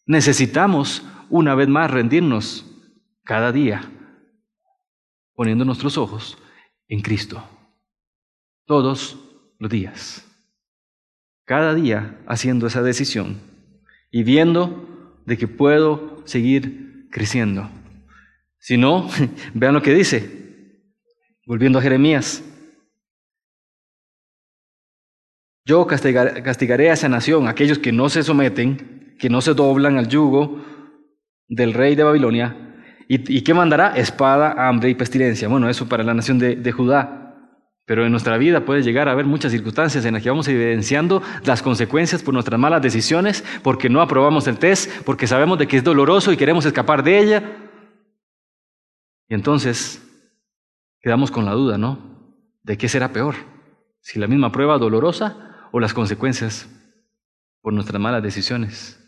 Necesitamos 0.07 1.05
una 1.29 1.53
vez 1.53 1.67
más 1.67 1.91
rendirnos 1.91 2.65
cada 3.23 3.51
día, 3.51 3.83
poniendo 5.35 5.63
nuestros 5.63 5.95
ojos 5.99 6.39
en 6.87 7.01
Cristo. 7.01 7.60
Todos 8.65 9.17
los 9.59 9.71
días. 9.71 10.25
Cada 11.45 11.73
día 11.73 12.19
haciendo 12.27 12.67
esa 12.67 12.81
decisión 12.81 13.39
y 14.11 14.23
viendo 14.23 15.21
de 15.25 15.37
que 15.37 15.47
puedo 15.47 16.21
seguir 16.25 17.07
creciendo. 17.11 17.69
Si 18.59 18.77
no, 18.77 19.09
vean 19.53 19.73
lo 19.73 19.81
que 19.81 19.93
dice, 19.93 20.41
volviendo 21.45 21.79
a 21.79 21.81
Jeremías. 21.81 22.43
Yo 25.65 25.85
castigaré 25.85 26.89
a 26.89 26.93
esa 26.93 27.09
nación, 27.09 27.47
aquellos 27.47 27.79
que 27.79 27.91
no 27.91 28.09
se 28.09 28.23
someten 28.23 29.01
que 29.21 29.29
no 29.29 29.39
se 29.39 29.53
doblan 29.53 29.99
al 29.99 30.07
yugo 30.07 30.65
del 31.47 31.75
rey 31.75 31.95
de 31.95 32.03
Babilonia. 32.03 32.57
¿Y, 33.07 33.41
qué 33.41 33.53
mandará? 33.53 33.93
Espada, 33.95 34.67
hambre 34.67 34.89
y 34.89 34.95
pestilencia. 34.95 35.47
Bueno, 35.47 35.69
eso 35.69 35.87
para 35.87 36.03
la 36.03 36.15
nación 36.15 36.39
de 36.39 36.71
Judá. 36.71 37.30
Pero 37.91 38.05
en 38.05 38.11
nuestra 38.11 38.37
vida 38.37 38.63
puede 38.63 38.83
llegar 38.83 39.09
a 39.09 39.11
haber 39.11 39.25
muchas 39.25 39.51
circunstancias 39.51 40.05
en 40.05 40.13
las 40.13 40.23
que 40.23 40.29
vamos 40.29 40.47
evidenciando 40.47 41.21
las 41.43 41.61
consecuencias 41.61 42.23
por 42.23 42.33
nuestras 42.33 42.57
malas 42.57 42.81
decisiones, 42.81 43.43
porque 43.63 43.89
no 43.89 43.99
aprobamos 43.99 44.47
el 44.47 44.57
test, 44.57 45.03
porque 45.03 45.27
sabemos 45.27 45.59
de 45.59 45.67
que 45.67 45.75
es 45.75 45.83
doloroso 45.83 46.31
y 46.31 46.37
queremos 46.37 46.65
escapar 46.65 47.03
de 47.03 47.19
ella. 47.19 47.43
Y 49.27 49.33
entonces 49.33 50.01
quedamos 51.01 51.31
con 51.31 51.43
la 51.43 51.51
duda, 51.51 51.77
¿no? 51.77 51.99
¿De 52.63 52.77
qué 52.77 52.87
será 52.87 53.11
peor? 53.11 53.35
Si 53.99 54.19
la 54.19 54.27
misma 54.27 54.53
prueba 54.53 54.77
dolorosa 54.77 55.67
o 55.73 55.81
las 55.81 55.93
consecuencias 55.93 56.69
por 57.59 57.73
nuestras 57.73 57.99
malas 57.99 58.23
decisiones. 58.23 59.05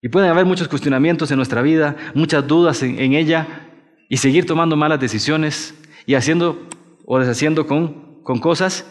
Y 0.00 0.10
pueden 0.10 0.30
haber 0.30 0.44
muchos 0.44 0.68
cuestionamientos 0.68 1.32
en 1.32 1.38
nuestra 1.38 1.60
vida, 1.60 1.96
muchas 2.14 2.46
dudas 2.46 2.84
en, 2.84 3.14
ella, 3.14 3.66
y 4.08 4.18
seguir 4.18 4.46
tomando 4.46 4.76
malas 4.76 5.00
decisiones 5.00 5.74
y 6.10 6.16
haciendo 6.16 6.66
o 7.06 7.20
deshaciendo 7.20 7.68
con, 7.68 8.20
con 8.24 8.40
cosas. 8.40 8.84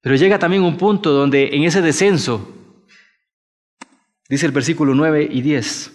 Pero 0.00 0.16
llega 0.16 0.40
también 0.40 0.64
un 0.64 0.76
punto 0.76 1.12
donde 1.12 1.50
en 1.52 1.62
ese 1.62 1.80
descenso, 1.80 2.52
dice 4.28 4.46
el 4.46 4.52
versículo 4.52 4.92
9 4.92 5.28
y 5.30 5.42
10, 5.42 5.92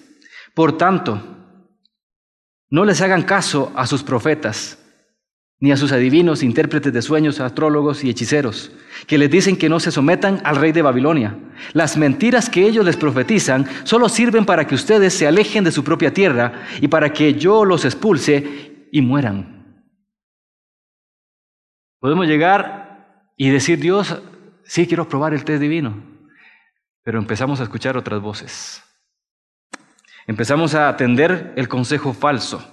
por 0.53 0.77
tanto, 0.77 1.21
no 2.69 2.85
les 2.85 3.01
hagan 3.01 3.23
caso 3.23 3.73
a 3.75 3.85
sus 3.85 4.01
profetas, 4.01 4.79
ni 5.59 5.73
a 5.73 5.77
sus 5.77 5.91
adivinos, 5.91 6.41
intérpretes 6.41 6.93
de 6.93 7.01
sueños, 7.01 7.41
astrólogos 7.41 8.05
y 8.05 8.09
hechiceros, 8.09 8.71
que 9.07 9.17
les 9.17 9.29
dicen 9.29 9.57
que 9.57 9.67
no 9.67 9.81
se 9.81 9.91
sometan 9.91 10.39
al 10.45 10.55
rey 10.55 10.71
de 10.71 10.83
Babilonia. 10.83 11.37
Las 11.73 11.97
mentiras 11.97 12.49
que 12.49 12.65
ellos 12.65 12.85
les 12.85 12.95
profetizan 12.95 13.67
solo 13.83 14.07
sirven 14.07 14.45
para 14.45 14.65
que 14.65 14.75
ustedes 14.75 15.15
se 15.15 15.27
alejen 15.27 15.65
de 15.65 15.73
su 15.73 15.83
propia 15.83 16.13
tierra 16.13 16.63
y 16.79 16.87
para 16.87 17.11
que 17.11 17.33
yo 17.33 17.65
los 17.65 17.83
expulse 17.83 18.87
y 18.89 19.01
mueran. 19.01 19.54
Podemos 22.05 22.27
llegar 22.27 23.33
y 23.35 23.49
decir, 23.49 23.79
Dios, 23.79 24.21
sí 24.63 24.85
quiero 24.85 25.09
probar 25.09 25.33
el 25.33 25.43
test 25.43 25.59
divino, 25.59 26.03
pero 27.01 27.17
empezamos 27.17 27.59
a 27.59 27.63
escuchar 27.63 27.97
otras 27.97 28.21
voces. 28.21 28.83
Empezamos 30.27 30.75
a 30.75 30.87
atender 30.87 31.51
el 31.55 31.67
consejo 31.67 32.13
falso 32.13 32.63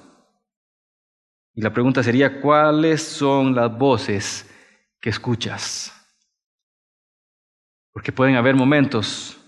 y 1.55 1.63
la 1.63 1.73
pregunta 1.73 2.03
sería, 2.03 2.43
¿cuáles 2.43 3.03
son 3.03 3.55
las 3.55 3.75
voces 3.75 4.55
que 5.01 5.09
escuchas? 5.09 5.91
Porque 7.91 8.13
pueden 8.13 8.37
haber 8.37 8.55
momentos 8.55 9.41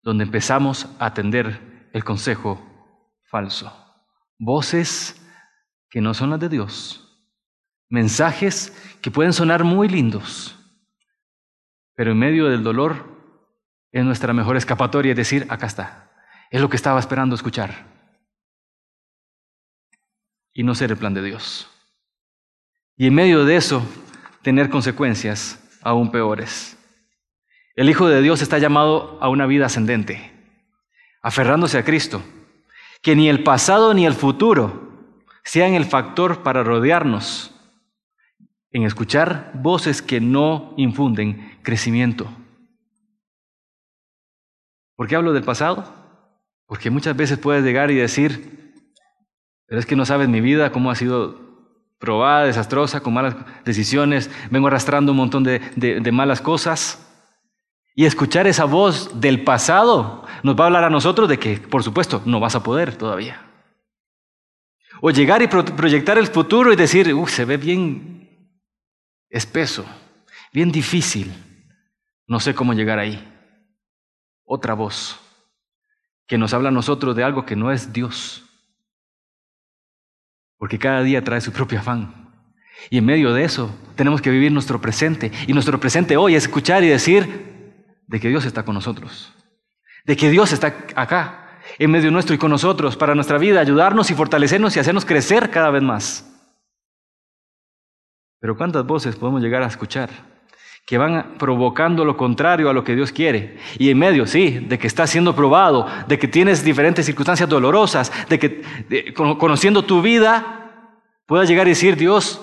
donde 0.00 0.22
empezamos 0.22 0.86
a 1.00 1.06
atender 1.06 1.90
el 1.92 2.04
consejo 2.04 2.64
falso. 3.24 3.76
Voces 4.38 5.20
que 5.90 6.00
no 6.00 6.14
son 6.14 6.30
las 6.30 6.38
de 6.38 6.48
Dios. 6.48 7.07
Mensajes 7.88 8.72
que 9.00 9.10
pueden 9.10 9.32
sonar 9.32 9.64
muy 9.64 9.88
lindos, 9.88 10.58
pero 11.94 12.12
en 12.12 12.18
medio 12.18 12.46
del 12.48 12.62
dolor 12.62 13.18
es 13.90 14.04
nuestra 14.04 14.32
mejor 14.32 14.56
escapatoria 14.56 15.14
decir, 15.14 15.46
acá 15.48 15.66
está, 15.66 16.12
es 16.50 16.60
lo 16.60 16.68
que 16.68 16.76
estaba 16.76 17.00
esperando 17.00 17.34
escuchar 17.34 17.86
y 20.52 20.62
no 20.62 20.74
ser 20.74 20.90
el 20.90 20.98
plan 20.98 21.14
de 21.14 21.22
Dios. 21.22 21.70
Y 22.96 23.06
en 23.06 23.14
medio 23.14 23.44
de 23.44 23.56
eso, 23.56 23.82
tener 24.42 24.70
consecuencias 24.70 25.62
aún 25.82 26.10
peores. 26.10 26.76
El 27.74 27.88
Hijo 27.88 28.08
de 28.08 28.20
Dios 28.20 28.42
está 28.42 28.58
llamado 28.58 29.18
a 29.22 29.28
una 29.28 29.46
vida 29.46 29.66
ascendente, 29.66 30.32
aferrándose 31.22 31.78
a 31.78 31.84
Cristo, 31.84 32.22
que 33.02 33.14
ni 33.14 33.28
el 33.28 33.44
pasado 33.44 33.94
ni 33.94 34.04
el 34.04 34.14
futuro 34.14 35.16
sean 35.44 35.74
el 35.74 35.84
factor 35.84 36.42
para 36.42 36.64
rodearnos 36.64 37.54
en 38.72 38.82
escuchar 38.82 39.52
voces 39.54 40.02
que 40.02 40.20
no 40.20 40.74
infunden 40.76 41.58
crecimiento. 41.62 42.28
¿Por 44.96 45.06
qué 45.06 45.16
hablo 45.16 45.32
del 45.32 45.44
pasado? 45.44 45.94
Porque 46.66 46.90
muchas 46.90 47.16
veces 47.16 47.38
puedes 47.38 47.64
llegar 47.64 47.90
y 47.90 47.94
decir, 47.94 48.74
pero 49.66 49.78
es 49.78 49.86
que 49.86 49.96
no 49.96 50.04
sabes 50.04 50.28
mi 50.28 50.40
vida, 50.40 50.72
cómo 50.72 50.90
ha 50.90 50.94
sido 50.94 51.48
probada, 51.98 52.44
desastrosa, 52.44 53.00
con 53.00 53.14
malas 53.14 53.36
decisiones, 53.64 54.30
vengo 54.50 54.66
arrastrando 54.66 55.12
un 55.12 55.18
montón 55.18 55.44
de, 55.44 56.10
malas 56.12 56.40
cosas. 56.40 57.04
Y 57.94 58.04
escuchar 58.04 58.46
esa 58.46 58.64
voz 58.64 59.20
del 59.20 59.42
pasado 59.42 60.24
nos 60.42 60.56
va 60.56 60.64
a 60.64 60.66
hablar 60.66 60.84
a 60.84 60.90
nosotros 60.90 61.28
de 61.28 61.38
que, 61.38 61.58
por 61.58 61.82
supuesto, 61.82 62.22
no 62.24 62.38
vas 62.38 62.54
a 62.54 62.62
poder 62.62 62.96
todavía. 62.96 63.44
O 65.00 65.10
llegar 65.10 65.42
y 65.42 65.48
proyectar 65.48 66.18
el 66.18 66.28
futuro 66.28 66.72
y 66.72 66.76
decir, 66.76 67.12
uy, 67.12 67.28
se 67.28 67.44
ve 67.44 67.56
bien 67.56 68.17
espeso, 69.30 69.84
bien 70.52 70.70
difícil. 70.72 71.32
No 72.26 72.40
sé 72.40 72.54
cómo 72.54 72.74
llegar 72.74 72.98
ahí. 72.98 73.26
Otra 74.44 74.74
voz 74.74 75.18
que 76.26 76.38
nos 76.38 76.52
habla 76.52 76.68
a 76.68 76.72
nosotros 76.72 77.16
de 77.16 77.24
algo 77.24 77.46
que 77.46 77.56
no 77.56 77.72
es 77.72 77.92
Dios 77.92 78.44
porque 80.58 80.78
cada 80.78 81.02
día 81.02 81.22
trae 81.24 81.40
su 81.40 81.52
propio 81.52 81.78
afán. 81.78 82.28
Y 82.90 82.98
en 82.98 83.06
medio 83.06 83.32
de 83.32 83.44
eso 83.44 83.74
tenemos 83.96 84.20
que 84.20 84.30
vivir 84.30 84.52
nuestro 84.52 84.80
presente. 84.80 85.32
Y 85.46 85.52
nuestro 85.52 85.80
presente 85.80 86.16
hoy 86.16 86.34
es 86.34 86.44
escuchar 86.44 86.84
y 86.84 86.88
decir 86.88 87.94
de 88.06 88.20
que 88.20 88.28
Dios 88.28 88.44
está 88.44 88.64
con 88.64 88.74
nosotros, 88.74 89.32
de 90.04 90.16
que 90.16 90.30
Dios 90.30 90.52
está 90.52 90.74
acá, 90.94 91.60
en 91.78 91.90
medio 91.90 92.10
nuestro 92.10 92.34
y 92.34 92.38
con 92.38 92.50
nosotros, 92.50 92.96
para 92.96 93.14
nuestra 93.14 93.38
vida, 93.38 93.60
ayudarnos 93.60 94.10
y 94.10 94.14
fortalecernos 94.14 94.76
y 94.76 94.80
hacernos 94.80 95.04
crecer 95.04 95.50
cada 95.50 95.70
vez 95.70 95.82
más. 95.82 96.37
Pero 98.40 98.56
¿cuántas 98.56 98.86
voces 98.86 99.16
podemos 99.16 99.42
llegar 99.42 99.62
a 99.62 99.66
escuchar? 99.66 100.10
que 100.88 100.96
van 100.96 101.34
provocando 101.36 102.02
lo 102.02 102.16
contrario 102.16 102.70
a 102.70 102.72
lo 102.72 102.82
que 102.82 102.96
Dios 102.96 103.12
quiere. 103.12 103.58
Y 103.78 103.90
en 103.90 103.98
medio, 103.98 104.26
sí, 104.26 104.52
de 104.52 104.78
que 104.78 104.86
estás 104.86 105.10
siendo 105.10 105.36
probado, 105.36 105.86
de 106.08 106.18
que 106.18 106.28
tienes 106.28 106.64
diferentes 106.64 107.04
circunstancias 107.04 107.46
dolorosas, 107.46 108.10
de 108.30 108.38
que 108.38 109.12
conociendo 109.12 109.84
tu 109.84 110.00
vida 110.00 110.94
puedas 111.26 111.46
llegar 111.46 111.66
y 111.66 111.72
decir, 111.72 111.94
Dios, 111.94 112.40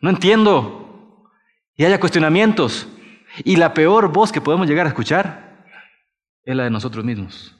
no 0.00 0.08
entiendo. 0.08 1.28
Y 1.76 1.84
haya 1.84 2.00
cuestionamientos. 2.00 2.88
Y 3.44 3.56
la 3.56 3.74
peor 3.74 4.10
voz 4.10 4.32
que 4.32 4.40
podemos 4.40 4.66
llegar 4.66 4.86
a 4.86 4.88
escuchar 4.88 5.66
es 6.44 6.56
la 6.56 6.64
de 6.64 6.70
nosotros 6.70 7.04
mismos. 7.04 7.54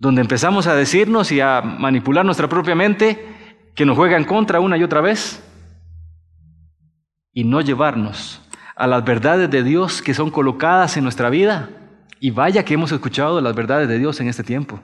Donde 0.00 0.20
empezamos 0.20 0.66
a 0.66 0.74
decirnos 0.74 1.30
y 1.30 1.40
a 1.40 1.60
manipular 1.60 2.24
nuestra 2.24 2.48
propia 2.48 2.74
mente 2.74 3.24
que 3.76 3.86
nos 3.86 3.96
juega 3.96 4.16
en 4.16 4.24
contra 4.24 4.58
una 4.58 4.76
y 4.76 4.82
otra 4.82 5.00
vez 5.00 5.47
y 7.38 7.44
no 7.44 7.60
llevarnos 7.60 8.40
a 8.74 8.88
las 8.88 9.04
verdades 9.04 9.48
de 9.48 9.62
Dios 9.62 10.02
que 10.02 10.12
son 10.12 10.28
colocadas 10.28 10.96
en 10.96 11.04
nuestra 11.04 11.30
vida. 11.30 11.70
Y 12.18 12.32
vaya 12.32 12.64
que 12.64 12.74
hemos 12.74 12.90
escuchado 12.90 13.40
las 13.40 13.54
verdades 13.54 13.86
de 13.86 13.96
Dios 13.96 14.18
en 14.18 14.26
este 14.26 14.42
tiempo. 14.42 14.80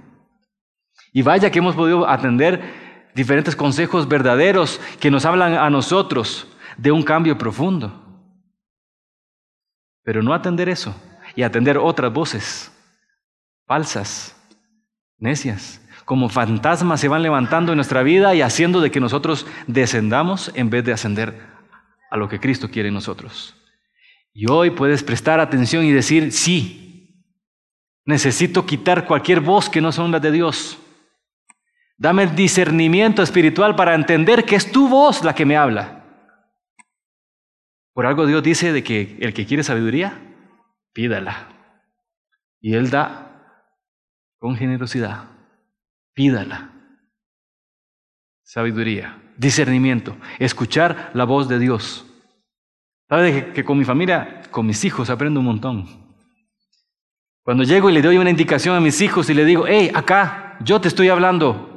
Y 1.13 1.23
vaya 1.23 1.51
que 1.51 1.59
hemos 1.59 1.75
podido 1.75 2.09
atender 2.09 3.11
diferentes 3.13 3.57
consejos 3.57 4.07
verdaderos 4.07 4.81
que 5.01 5.11
nos 5.11 5.25
hablan 5.25 5.55
a 5.55 5.69
nosotros 5.69 6.47
de 6.77 6.93
un 6.93 7.03
cambio 7.03 7.37
profundo. 7.37 8.01
pero 10.05 10.23
no 10.23 10.33
atender 10.33 10.69
eso 10.69 10.95
y 11.35 11.43
atender 11.43 11.77
otras 11.77 12.13
voces 12.13 12.71
falsas, 13.67 14.37
necias, 15.19 15.81
como 16.05 16.29
fantasmas 16.29 17.01
se 17.01 17.09
van 17.09 17.23
levantando 17.23 17.73
en 17.73 17.79
nuestra 17.79 18.05
vida 18.05 18.33
y 18.37 18.43
haciendo 18.43 18.81
de 18.81 18.93
que 18.93 19.01
nosotros 19.01 19.45
descendamos 19.67 20.53
en 20.55 20.71
vez 20.71 20.85
de 20.85 20.93
ascender 20.93 21.54
a 22.15 22.17
lo 22.17 22.29
que 22.29 22.39
Cristo 22.39 22.71
quiere 22.71 22.89
en 22.91 22.95
nosotros. 22.95 23.57
Y 24.33 24.49
hoy 24.49 24.71
puedes 24.71 25.03
prestar 25.03 25.41
atención 25.41 25.85
y 25.85 25.91
decir, 25.91 26.31
sí, 26.31 27.27
necesito 28.05 28.65
quitar 28.65 29.05
cualquier 29.05 29.41
voz 29.41 29.69
que 29.69 29.81
no 29.81 29.91
son 29.91 30.13
las 30.13 30.23
de 30.23 30.31
Dios. 30.31 30.79
Dame 31.97 32.23
el 32.23 32.37
discernimiento 32.37 33.21
espiritual 33.21 33.75
para 33.75 33.97
entender 33.97 34.45
que 34.45 34.55
es 34.55 34.71
tu 34.71 34.89
voz 34.89 35.25
la 35.25 35.35
que 35.35 35.45
me 35.45 35.57
habla. 35.57 36.05
Por 37.93 38.07
algo 38.07 38.27
Dios 38.27 38.45
dice 38.45 38.73
de 38.73 38.85
que 38.85 39.17
el 39.21 39.35
que 39.35 39.45
quiere 39.45 39.65
sabiduría, 39.65 40.17
pídala. 40.93 41.49
Y 42.61 42.75
Él 42.75 42.91
da 42.91 43.67
con 44.39 44.55
generosidad. 44.55 45.31
Pídala. 46.13 46.71
Sabiduría, 48.45 49.21
discernimiento, 49.37 50.17
escuchar 50.39 51.11
la 51.15 51.25
voz 51.25 51.49
de 51.49 51.59
Dios. 51.59 52.07
¿Sabe 53.09 53.53
que 53.53 53.65
con 53.65 53.79
mi 53.79 53.85
familia, 53.85 54.43
con 54.51 54.67
mis 54.67 54.85
hijos 54.85 55.11
aprendo 55.11 55.41
un 55.41 55.47
montón? 55.47 56.05
Cuando 57.43 57.63
llego 57.63 57.91
y 57.91 57.93
le 57.93 58.01
doy 58.01 58.17
una 58.17 58.31
indicación 58.31 58.75
a 58.75 58.81
mis 58.81 59.01
hijos 59.03 59.29
y 59.29 59.35
le 59.35 59.45
digo, 59.45 59.67
hey, 59.69 59.91
acá, 59.95 60.57
yo 60.61 60.81
te 60.81 60.89
estoy 60.89 61.09
hablando. 61.11 61.71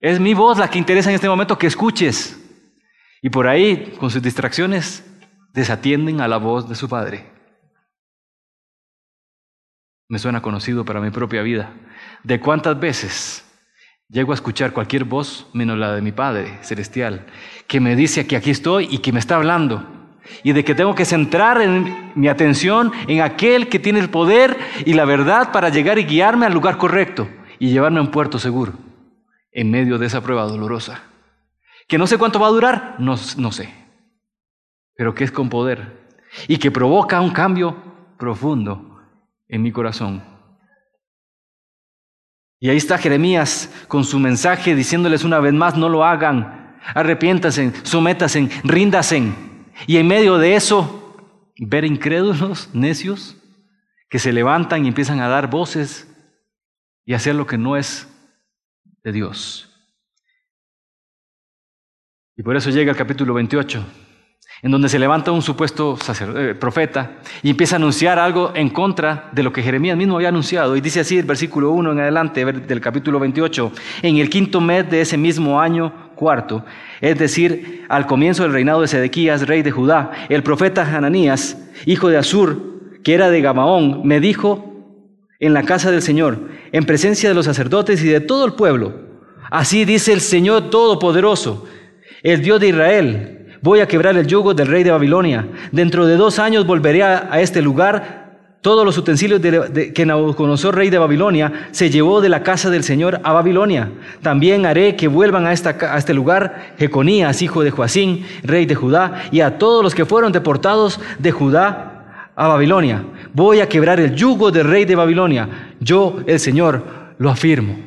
Es 0.00 0.18
mi 0.18 0.32
voz 0.32 0.58
la 0.58 0.70
que 0.70 0.78
interesa 0.78 1.10
en 1.10 1.16
este 1.16 1.28
momento 1.28 1.58
que 1.58 1.66
escuches. 1.66 2.36
Y 3.20 3.28
por 3.28 3.46
ahí, 3.46 3.92
con 3.98 4.10
sus 4.10 4.22
distracciones, 4.22 5.06
desatienden 5.52 6.22
a 6.22 6.28
la 6.28 6.38
voz 6.38 6.66
de 6.66 6.74
su 6.74 6.88
padre. 6.88 7.30
Me 10.08 10.18
suena 10.18 10.40
conocido 10.40 10.84
para 10.86 11.00
mi 11.00 11.10
propia 11.10 11.42
vida. 11.42 11.74
De 12.24 12.40
cuántas 12.40 12.80
veces 12.80 13.44
llego 14.10 14.32
a 14.32 14.34
escuchar 14.34 14.72
cualquier 14.72 15.04
voz 15.04 15.46
menos 15.52 15.78
la 15.78 15.94
de 15.94 16.02
mi 16.02 16.12
Padre 16.12 16.58
Celestial, 16.62 17.26
que 17.66 17.80
me 17.80 17.96
dice 17.96 18.26
que 18.26 18.36
aquí 18.36 18.50
estoy 18.50 18.88
y 18.90 18.98
que 18.98 19.12
me 19.12 19.18
está 19.18 19.36
hablando. 19.36 19.86
Y 20.44 20.52
de 20.52 20.64
que 20.64 20.74
tengo 20.74 20.94
que 20.94 21.04
centrar 21.04 21.60
en 21.60 22.12
mi 22.14 22.28
atención 22.28 22.92
en 23.08 23.20
aquel 23.20 23.68
que 23.68 23.78
tiene 23.78 23.98
el 23.98 24.10
poder 24.10 24.56
y 24.84 24.92
la 24.92 25.04
verdad 25.04 25.50
para 25.50 25.70
llegar 25.70 25.98
y 25.98 26.04
guiarme 26.04 26.46
al 26.46 26.52
lugar 26.52 26.76
correcto 26.76 27.28
y 27.58 27.70
llevarme 27.70 27.98
a 27.98 28.02
un 28.02 28.10
puerto 28.10 28.38
seguro 28.38 28.74
en 29.52 29.70
medio 29.70 29.98
de 29.98 30.06
esa 30.06 30.20
prueba 30.20 30.44
dolorosa. 30.44 31.02
Que 31.88 31.98
no 31.98 32.06
sé 32.06 32.16
cuánto 32.16 32.38
va 32.38 32.46
a 32.46 32.50
durar, 32.50 32.96
no, 32.98 33.16
no 33.38 33.50
sé 33.50 33.80
pero 35.00 35.14
que 35.14 35.24
es 35.24 35.32
con 35.32 35.48
poder 35.48 36.10
y 36.46 36.58
que 36.58 36.70
provoca 36.70 37.22
un 37.22 37.30
cambio 37.30 37.74
profundo 38.18 39.00
en 39.48 39.62
mi 39.62 39.72
corazón. 39.72 40.22
Y 42.60 42.68
ahí 42.68 42.76
está 42.76 42.98
Jeremías 42.98 43.72
con 43.88 44.04
su 44.04 44.18
mensaje 44.18 44.74
diciéndoles 44.74 45.24
una 45.24 45.40
vez 45.40 45.54
más, 45.54 45.78
no 45.78 45.88
lo 45.88 46.04
hagan, 46.04 46.78
arrepiéntanse, 46.94 47.72
sométasen, 47.84 48.50
ríndasen. 48.62 49.34
Y 49.86 49.96
en 49.96 50.06
medio 50.06 50.36
de 50.36 50.54
eso, 50.54 51.16
ver 51.58 51.86
incrédulos, 51.86 52.68
necios, 52.74 53.38
que 54.10 54.18
se 54.18 54.32
levantan 54.32 54.84
y 54.84 54.88
empiezan 54.88 55.20
a 55.20 55.28
dar 55.28 55.48
voces 55.48 56.06
y 57.06 57.14
hacer 57.14 57.34
lo 57.34 57.46
que 57.46 57.56
no 57.56 57.78
es 57.78 58.06
de 59.02 59.12
Dios. 59.12 59.66
Y 62.36 62.42
por 62.42 62.56
eso 62.56 62.68
llega 62.70 62.90
el 62.90 62.98
capítulo 62.98 63.32
28 63.32 63.84
en 64.62 64.70
donde 64.70 64.88
se 64.88 64.98
levanta 64.98 65.32
un 65.32 65.40
supuesto 65.40 65.96
eh, 66.36 66.54
profeta 66.58 67.12
y 67.42 67.50
empieza 67.50 67.76
a 67.76 67.78
anunciar 67.78 68.18
algo 68.18 68.52
en 68.54 68.68
contra 68.68 69.30
de 69.32 69.42
lo 69.42 69.52
que 69.52 69.62
Jeremías 69.62 69.96
mismo 69.96 70.16
había 70.16 70.28
anunciado. 70.28 70.76
Y 70.76 70.80
dice 70.80 71.00
así 71.00 71.18
el 71.18 71.24
versículo 71.24 71.70
1 71.70 71.92
en 71.92 72.00
adelante 72.00 72.44
del 72.44 72.80
capítulo 72.80 73.18
28, 73.18 73.72
en 74.02 74.18
el 74.18 74.28
quinto 74.28 74.60
mes 74.60 74.90
de 74.90 75.00
ese 75.00 75.16
mismo 75.16 75.60
año 75.60 76.10
cuarto, 76.14 76.64
es 77.00 77.18
decir, 77.18 77.86
al 77.88 78.06
comienzo 78.06 78.42
del 78.42 78.52
reinado 78.52 78.82
de 78.82 78.88
Sedequías, 78.88 79.46
rey 79.46 79.62
de 79.62 79.70
Judá, 79.70 80.10
el 80.28 80.42
profeta 80.42 80.82
Hananías, 80.82 81.56
hijo 81.86 82.10
de 82.10 82.18
Asur, 82.18 83.00
que 83.02 83.14
era 83.14 83.30
de 83.30 83.40
Gabaón, 83.40 84.02
me 84.04 84.20
dijo 84.20 84.66
en 85.38 85.54
la 85.54 85.62
casa 85.62 85.90
del 85.90 86.02
Señor, 86.02 86.50
en 86.72 86.84
presencia 86.84 87.30
de 87.30 87.34
los 87.34 87.46
sacerdotes 87.46 88.04
y 88.04 88.08
de 88.08 88.20
todo 88.20 88.44
el 88.44 88.52
pueblo, 88.52 88.92
así 89.50 89.86
dice 89.86 90.12
el 90.12 90.20
Señor 90.20 90.68
Todopoderoso, 90.68 91.66
el 92.22 92.42
Dios 92.42 92.60
de 92.60 92.68
Israel, 92.68 93.39
voy 93.62 93.80
a 93.80 93.88
quebrar 93.88 94.16
el 94.16 94.26
yugo 94.26 94.54
del 94.54 94.68
rey 94.68 94.82
de 94.82 94.90
Babilonia. 94.90 95.46
Dentro 95.72 96.06
de 96.06 96.16
dos 96.16 96.38
años 96.38 96.66
volveré 96.66 97.02
a, 97.02 97.40
este 97.40 97.62
lugar. 97.62 98.20
Todos 98.60 98.84
los 98.84 98.98
utensilios 98.98 99.40
de, 99.40 99.92
que 99.94 100.04
Nabucodonosor, 100.04 100.76
rey 100.76 100.90
de 100.90 100.98
Babilonia, 100.98 101.68
se 101.70 101.88
llevó 101.88 102.20
de 102.20 102.28
la 102.28 102.42
casa 102.42 102.68
del 102.68 102.84
Señor 102.84 103.20
a 103.24 103.32
Babilonia. 103.32 103.90
También 104.20 104.66
haré 104.66 104.96
que 104.96 105.08
vuelvan 105.08 105.46
a, 105.46 105.50
a 105.50 105.98
este 105.98 106.12
lugar 106.12 106.74
Jeconías, 106.78 107.40
hijo 107.40 107.62
de 107.62 107.70
Joacín, 107.70 108.26
rey 108.42 108.66
de 108.66 108.74
Judá, 108.74 109.22
y 109.32 109.40
a 109.40 109.56
todos 109.56 109.82
los 109.82 109.94
que 109.94 110.04
fueron 110.04 110.32
deportados 110.32 111.00
de 111.18 111.30
Judá 111.30 112.30
a 112.36 112.48
Babilonia. 112.48 113.02
Voy 113.32 113.60
a 113.60 113.68
quebrar 113.68 113.98
el 113.98 114.14
yugo 114.14 114.50
del 114.50 114.66
rey 114.66 114.84
de 114.84 114.94
Babilonia. 114.94 115.74
Yo, 115.80 116.18
el 116.26 116.38
Señor, 116.38 116.84
lo 117.18 117.30
afirmo. 117.30 117.78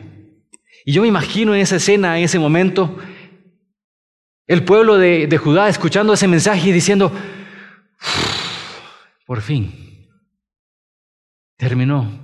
Y 0.86 0.92
yo 0.92 1.02
me 1.02 1.08
imagino 1.08 1.56
en 1.56 1.62
esa 1.62 1.78
escena, 1.78 2.18
en 2.18 2.26
ese 2.26 2.40
momento, 2.40 2.98
el 4.48 4.66
pueblo 4.66 4.98
de, 4.98 5.38
Judá 5.38 5.70
escuchando 5.70 6.14
ese 6.14 6.28
mensaje 6.28 6.70
y 6.70 6.72
diciendo, 6.72 7.12
por 9.26 9.42
fin, 9.42 10.10
terminó. 11.58 12.22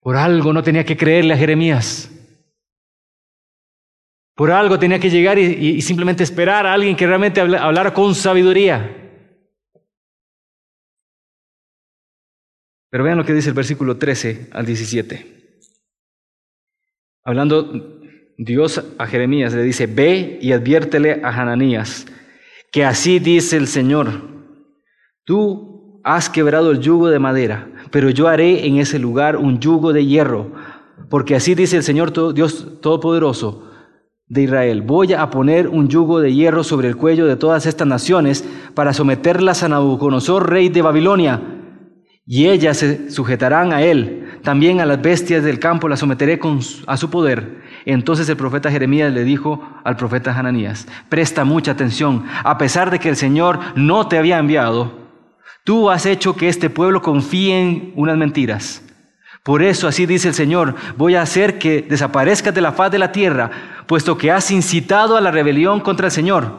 Por 0.00 0.16
algo 0.16 0.52
no 0.52 0.62
tenía 0.62 0.84
que 0.84 0.96
creerle 0.96 1.34
a 1.34 1.38
Jeremías. 1.38 2.10
Por 4.34 4.50
algo 4.50 4.78
tenía 4.78 4.98
que 4.98 5.10
llegar 5.10 5.38
y, 5.38 5.80
simplemente 5.80 6.22
esperar 6.22 6.66
a 6.66 6.74
alguien 6.74 6.96
que 6.96 7.06
realmente 7.06 7.40
hablara 7.40 7.94
con 7.94 8.14
sabiduría. 8.14 9.02
Pero 12.90 13.04
vean 13.04 13.18
lo 13.18 13.24
que 13.24 13.32
dice 13.32 13.48
el 13.48 13.54
versículo 13.54 13.96
13 13.96 14.50
al 14.52 14.66
17. 14.66 15.60
Hablando 17.24 18.00
Dios 18.38 18.84
a 18.98 19.06
Jeremías 19.06 19.54
le 19.54 19.62
dice, 19.62 19.86
ve 19.86 20.38
y 20.42 20.52
adviértele 20.52 21.20
a 21.24 21.28
Hananías, 21.30 22.06
que 22.70 22.84
así 22.84 23.18
dice 23.18 23.56
el 23.56 23.66
Señor, 23.66 24.08
tú 25.24 26.00
has 26.04 26.28
quebrado 26.28 26.70
el 26.70 26.80
yugo 26.80 27.08
de 27.08 27.18
madera, 27.18 27.68
pero 27.90 28.10
yo 28.10 28.28
haré 28.28 28.66
en 28.66 28.76
ese 28.76 28.98
lugar 28.98 29.36
un 29.36 29.58
yugo 29.58 29.92
de 29.92 30.04
hierro, 30.04 30.52
porque 31.08 31.34
así 31.34 31.54
dice 31.54 31.76
el 31.76 31.82
Señor 31.82 32.12
Dios 32.34 32.80
Todopoderoso 32.80 33.70
de 34.28 34.42
Israel, 34.42 34.82
voy 34.82 35.12
a 35.12 35.30
poner 35.30 35.68
un 35.68 35.88
yugo 35.88 36.20
de 36.20 36.34
hierro 36.34 36.64
sobre 36.64 36.88
el 36.88 36.96
cuello 36.96 37.26
de 37.26 37.36
todas 37.36 37.64
estas 37.64 37.86
naciones 37.86 38.44
para 38.74 38.92
someterlas 38.92 39.62
a 39.62 39.68
Nabucodonosor, 39.68 40.50
rey 40.50 40.68
de 40.68 40.82
Babilonia, 40.82 41.40
y 42.26 42.48
ellas 42.48 42.78
se 42.78 43.10
sujetarán 43.10 43.72
a 43.72 43.82
él. 43.82 44.25
También 44.46 44.80
a 44.80 44.86
las 44.86 45.02
bestias 45.02 45.42
del 45.42 45.58
campo 45.58 45.88
las 45.88 45.98
someteré 45.98 46.38
con, 46.38 46.60
a 46.86 46.96
su 46.96 47.10
poder. 47.10 47.64
Entonces 47.84 48.28
el 48.28 48.36
profeta 48.36 48.70
Jeremías 48.70 49.12
le 49.12 49.24
dijo 49.24 49.60
al 49.82 49.96
profeta 49.96 50.38
Hananías, 50.38 50.86
presta 51.08 51.44
mucha 51.44 51.72
atención, 51.72 52.24
a 52.44 52.56
pesar 52.56 52.92
de 52.92 53.00
que 53.00 53.08
el 53.08 53.16
Señor 53.16 53.58
no 53.74 54.06
te 54.06 54.18
había 54.18 54.38
enviado, 54.38 55.00
tú 55.64 55.90
has 55.90 56.06
hecho 56.06 56.36
que 56.36 56.48
este 56.48 56.70
pueblo 56.70 57.02
confíe 57.02 57.60
en 57.60 57.92
unas 57.96 58.16
mentiras. 58.16 58.84
Por 59.42 59.64
eso 59.64 59.88
así 59.88 60.06
dice 60.06 60.28
el 60.28 60.34
Señor, 60.34 60.76
voy 60.96 61.16
a 61.16 61.22
hacer 61.22 61.58
que 61.58 61.82
desaparezcas 61.82 62.54
de 62.54 62.60
la 62.60 62.70
faz 62.70 62.92
de 62.92 63.00
la 63.00 63.10
tierra, 63.10 63.50
puesto 63.88 64.16
que 64.16 64.30
has 64.30 64.52
incitado 64.52 65.16
a 65.16 65.20
la 65.20 65.32
rebelión 65.32 65.80
contra 65.80 66.06
el 66.06 66.12
Señor. 66.12 66.52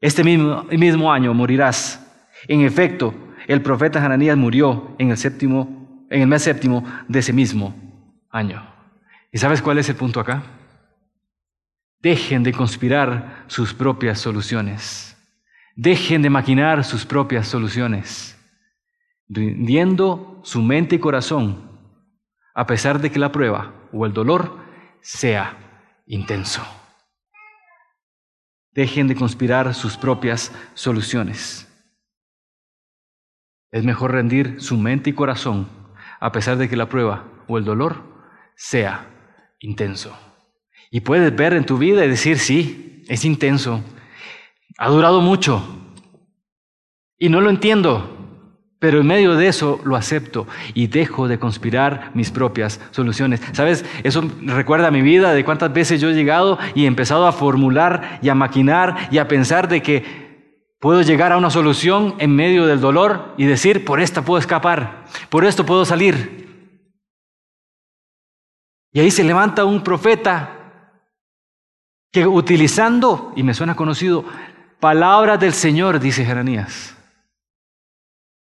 Este 0.00 0.22
mismo, 0.22 0.64
mismo 0.70 1.12
año 1.12 1.34
morirás. 1.34 2.06
En 2.46 2.60
efecto, 2.60 3.12
el 3.48 3.62
profeta 3.62 3.98
Hananías 3.98 4.36
murió 4.36 4.94
en 4.98 5.10
el 5.10 5.16
séptimo, 5.16 5.79
en 6.10 6.20
el 6.20 6.26
mes 6.26 6.42
séptimo 6.42 6.84
de 7.08 7.20
ese 7.20 7.32
mismo 7.32 7.74
año. 8.30 8.62
¿Y 9.32 9.38
sabes 9.38 9.62
cuál 9.62 9.78
es 9.78 9.88
el 9.88 9.96
punto 9.96 10.20
acá? 10.20 10.42
Dejen 12.00 12.42
de 12.42 12.52
conspirar 12.52 13.44
sus 13.46 13.72
propias 13.72 14.18
soluciones. 14.18 15.16
Dejen 15.76 16.20
de 16.20 16.30
maquinar 16.30 16.84
sus 16.84 17.06
propias 17.06 17.46
soluciones, 17.48 18.36
rindiendo 19.28 20.40
su 20.42 20.60
mente 20.60 20.96
y 20.96 20.98
corazón, 20.98 21.70
a 22.54 22.66
pesar 22.66 23.00
de 23.00 23.10
que 23.10 23.18
la 23.18 23.32
prueba 23.32 23.72
o 23.92 24.04
el 24.04 24.12
dolor 24.12 24.58
sea 25.00 25.56
intenso. 26.06 26.60
Dejen 28.72 29.08
de 29.08 29.14
conspirar 29.14 29.72
sus 29.74 29.96
propias 29.96 30.52
soluciones. 30.74 31.66
Es 33.70 33.84
mejor 33.84 34.12
rendir 34.12 34.60
su 34.60 34.76
mente 34.76 35.10
y 35.10 35.12
corazón, 35.12 35.79
a 36.20 36.30
pesar 36.32 36.58
de 36.58 36.68
que 36.68 36.76
la 36.76 36.88
prueba 36.88 37.24
o 37.48 37.58
el 37.58 37.64
dolor 37.64 38.02
sea 38.54 39.06
intenso. 39.58 40.16
Y 40.90 41.00
puedes 41.00 41.34
ver 41.34 41.54
en 41.54 41.64
tu 41.64 41.78
vida 41.78 42.04
y 42.04 42.08
decir, 42.08 42.38
sí, 42.38 43.04
es 43.08 43.24
intenso, 43.24 43.82
ha 44.78 44.88
durado 44.88 45.20
mucho 45.20 45.62
y 47.18 47.28
no 47.28 47.40
lo 47.40 47.50
entiendo, 47.50 48.16
Pero 48.78 49.00
en 49.00 49.06
medio 49.06 49.34
de 49.36 49.46
eso 49.46 49.78
lo 49.84 49.94
acepto 49.94 50.46
y 50.72 50.86
dejo 50.86 51.28
de 51.28 51.38
conspirar 51.38 52.12
mis 52.14 52.30
propias 52.30 52.80
soluciones. 52.92 53.42
¿Sabes? 53.52 53.84
Eso 54.04 54.24
recuerda 54.40 54.88
a 54.88 54.90
mi 54.90 55.02
vida 55.02 55.34
de 55.34 55.44
cuántas 55.44 55.70
veces 55.70 56.00
yo 56.00 56.08
he 56.08 56.14
llegado 56.14 56.58
y 56.74 56.84
he 56.84 56.86
empezado 56.86 57.26
a 57.26 57.32
formular 57.32 58.18
y 58.22 58.30
a 58.30 58.34
maquinar 58.34 59.08
y 59.10 59.18
a 59.18 59.28
pensar 59.28 59.68
de 59.68 59.82
que 59.82 60.29
puedo 60.80 61.02
llegar 61.02 61.32
a 61.32 61.36
una 61.36 61.50
solución 61.50 62.16
en 62.18 62.34
medio 62.34 62.66
del 62.66 62.80
dolor 62.80 63.34
y 63.36 63.46
decir, 63.46 63.84
por 63.84 64.00
esta 64.00 64.22
puedo 64.22 64.40
escapar, 64.40 65.04
por 65.28 65.44
esto 65.44 65.64
puedo 65.64 65.84
salir. 65.84 66.40
Y 68.92 69.00
ahí 69.00 69.10
se 69.10 69.22
levanta 69.22 69.64
un 69.64 69.84
profeta 69.84 70.56
que 72.10 72.26
utilizando, 72.26 73.32
y 73.36 73.44
me 73.44 73.54
suena 73.54 73.76
conocido, 73.76 74.24
palabras 74.80 75.38
del 75.38 75.52
Señor, 75.52 76.00
dice 76.00 76.24
Jeremías. 76.24 76.96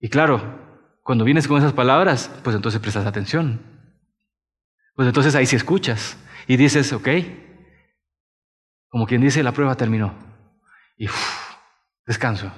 Y 0.02 0.10
claro, 0.10 0.60
cuando 1.04 1.24
vienes 1.24 1.48
con 1.48 1.60
esas 1.60 1.72
palabras, 1.72 2.30
pues 2.44 2.56
entonces 2.56 2.82
prestas 2.82 3.06
atención. 3.06 3.62
Pues 4.96 5.08
entonces 5.08 5.36
ahí 5.36 5.46
sí 5.46 5.56
escuchas 5.56 6.18
y 6.48 6.58
dices, 6.58 6.92
ok, 6.92 7.08
como 8.90 9.06
quien 9.06 9.22
dice, 9.22 9.44
la 9.44 9.54
prueba 9.54 9.76
terminó. 9.76 10.14
Y 10.98 11.08
descanso. 12.06 12.52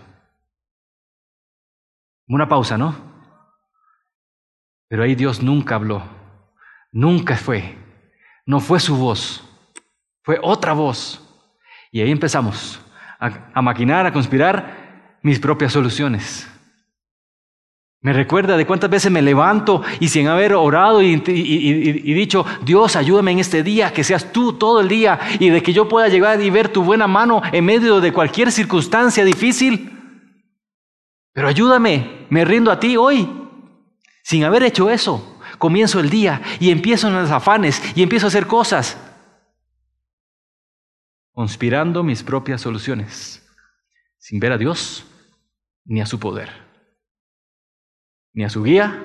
Una 2.27 2.47
pausa, 2.47 2.77
¿no? 2.77 2.95
Pero 4.87 5.03
ahí 5.03 5.15
Dios 5.15 5.41
nunca 5.41 5.75
habló, 5.75 6.03
nunca 6.91 7.35
fue, 7.35 7.77
no 8.45 8.59
fue 8.59 8.79
su 8.79 8.95
voz, 8.95 9.43
fue 10.23 10.39
otra 10.41 10.73
voz. 10.73 11.21
Y 11.91 12.01
ahí 12.01 12.11
empezamos 12.11 12.79
a, 13.19 13.61
maquinar, 13.61 14.05
a 14.05 14.13
conspirar 14.13 15.17
mis 15.21 15.39
propias 15.39 15.73
soluciones. 15.73 16.49
Me 18.05 18.13
recuerda 18.13 18.55
de 18.55 18.67
cuántas 18.67 18.91
veces 18.91 19.11
me 19.11 19.23
levanto 19.23 19.81
y 19.99 20.09
sin 20.09 20.27
haber 20.27 20.53
orado 20.53 21.01
y, 21.01 21.15
dicho, 21.15 22.45
Dios, 22.63 22.95
ayúdame 22.95 23.31
en 23.31 23.39
este 23.39 23.63
día, 23.63 23.91
que 23.91 24.03
seas 24.03 24.31
tú 24.31 24.53
todo 24.53 24.79
el 24.79 24.87
día 24.87 25.19
y 25.39 25.49
de 25.49 25.63
que 25.63 25.73
yo 25.73 25.89
pueda 25.89 26.07
llegar 26.07 26.39
y 26.39 26.51
ver 26.51 26.69
tu 26.69 26.83
buena 26.83 27.07
mano 27.07 27.41
en 27.51 27.65
medio 27.65 27.99
de 28.01 28.13
cualquier 28.13 28.51
circunstancia 28.51 29.25
difícil. 29.25 29.89
Pero 31.33 31.47
ayúdame, 31.47 32.27
me 32.29 32.45
rindo 32.45 32.71
a 32.71 32.79
ti 32.79 32.95
hoy. 32.95 33.27
Sin 34.21 34.43
haber 34.43 34.61
hecho 34.61 34.91
eso, 34.91 35.39
comienzo 35.57 35.99
el 35.99 36.11
día 36.11 36.43
y 36.59 36.69
empiezo 36.69 37.07
en 37.07 37.15
los 37.15 37.31
afanes 37.31 37.81
y 37.95 38.03
empiezo 38.03 38.27
a 38.27 38.29
hacer 38.29 38.45
cosas, 38.45 38.99
conspirando 41.31 42.03
mis 42.03 42.21
propias 42.21 42.61
soluciones, 42.61 43.43
sin 44.19 44.39
ver 44.39 44.51
a 44.51 44.59
Dios 44.59 45.07
ni 45.85 46.01
a 46.01 46.05
su 46.05 46.19
poder 46.19 46.64
ni 48.35 48.43
a 48.43 48.49
su 48.49 48.63
guía, 48.63 49.01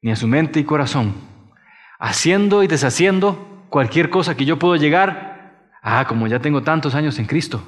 ni 0.00 0.10
a 0.10 0.16
su 0.16 0.26
mente 0.26 0.60
y 0.60 0.64
corazón, 0.64 1.14
haciendo 1.98 2.62
y 2.62 2.68
deshaciendo 2.68 3.66
cualquier 3.68 4.08
cosa 4.08 4.36
que 4.36 4.44
yo 4.44 4.58
puedo 4.58 4.76
llegar, 4.76 5.68
ah, 5.82 6.06
como 6.06 6.28
ya 6.28 6.38
tengo 6.38 6.62
tantos 6.62 6.94
años 6.94 7.18
en 7.18 7.26
Cristo, 7.26 7.62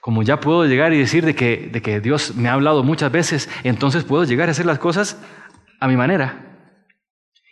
como 0.00 0.22
ya 0.22 0.40
puedo 0.40 0.64
llegar 0.64 0.92
y 0.92 0.98
decir 0.98 1.24
de 1.26 1.34
que, 1.34 1.68
de 1.72 1.82
que 1.82 2.00
Dios 2.00 2.34
me 2.36 2.48
ha 2.48 2.54
hablado 2.54 2.82
muchas 2.84 3.10
veces, 3.10 3.50
entonces 3.64 4.04
puedo 4.04 4.24
llegar 4.24 4.48
a 4.48 4.52
hacer 4.52 4.64
las 4.64 4.78
cosas 4.78 5.20
a 5.80 5.88
mi 5.88 5.96
manera. 5.96 6.48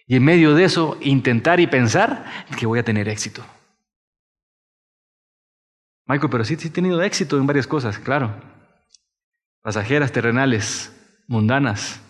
Y 0.06 0.16
en 0.16 0.24
medio 0.24 0.54
de 0.54 0.64
eso, 0.64 0.96
intentar 1.00 1.60
y 1.60 1.66
pensar 1.66 2.24
que 2.58 2.66
voy 2.66 2.78
a 2.78 2.84
tener 2.84 3.08
éxito. 3.08 3.44
Michael, 6.06 6.30
pero 6.30 6.44
sí, 6.44 6.56
sí 6.56 6.68
he 6.68 6.70
tenido 6.70 7.00
éxito 7.02 7.36
en 7.38 7.46
varias 7.46 7.68
cosas, 7.68 7.98
claro. 7.98 8.34
Pasajeras, 9.62 10.10
terrenales, 10.10 10.92
mundanas, 11.28 12.00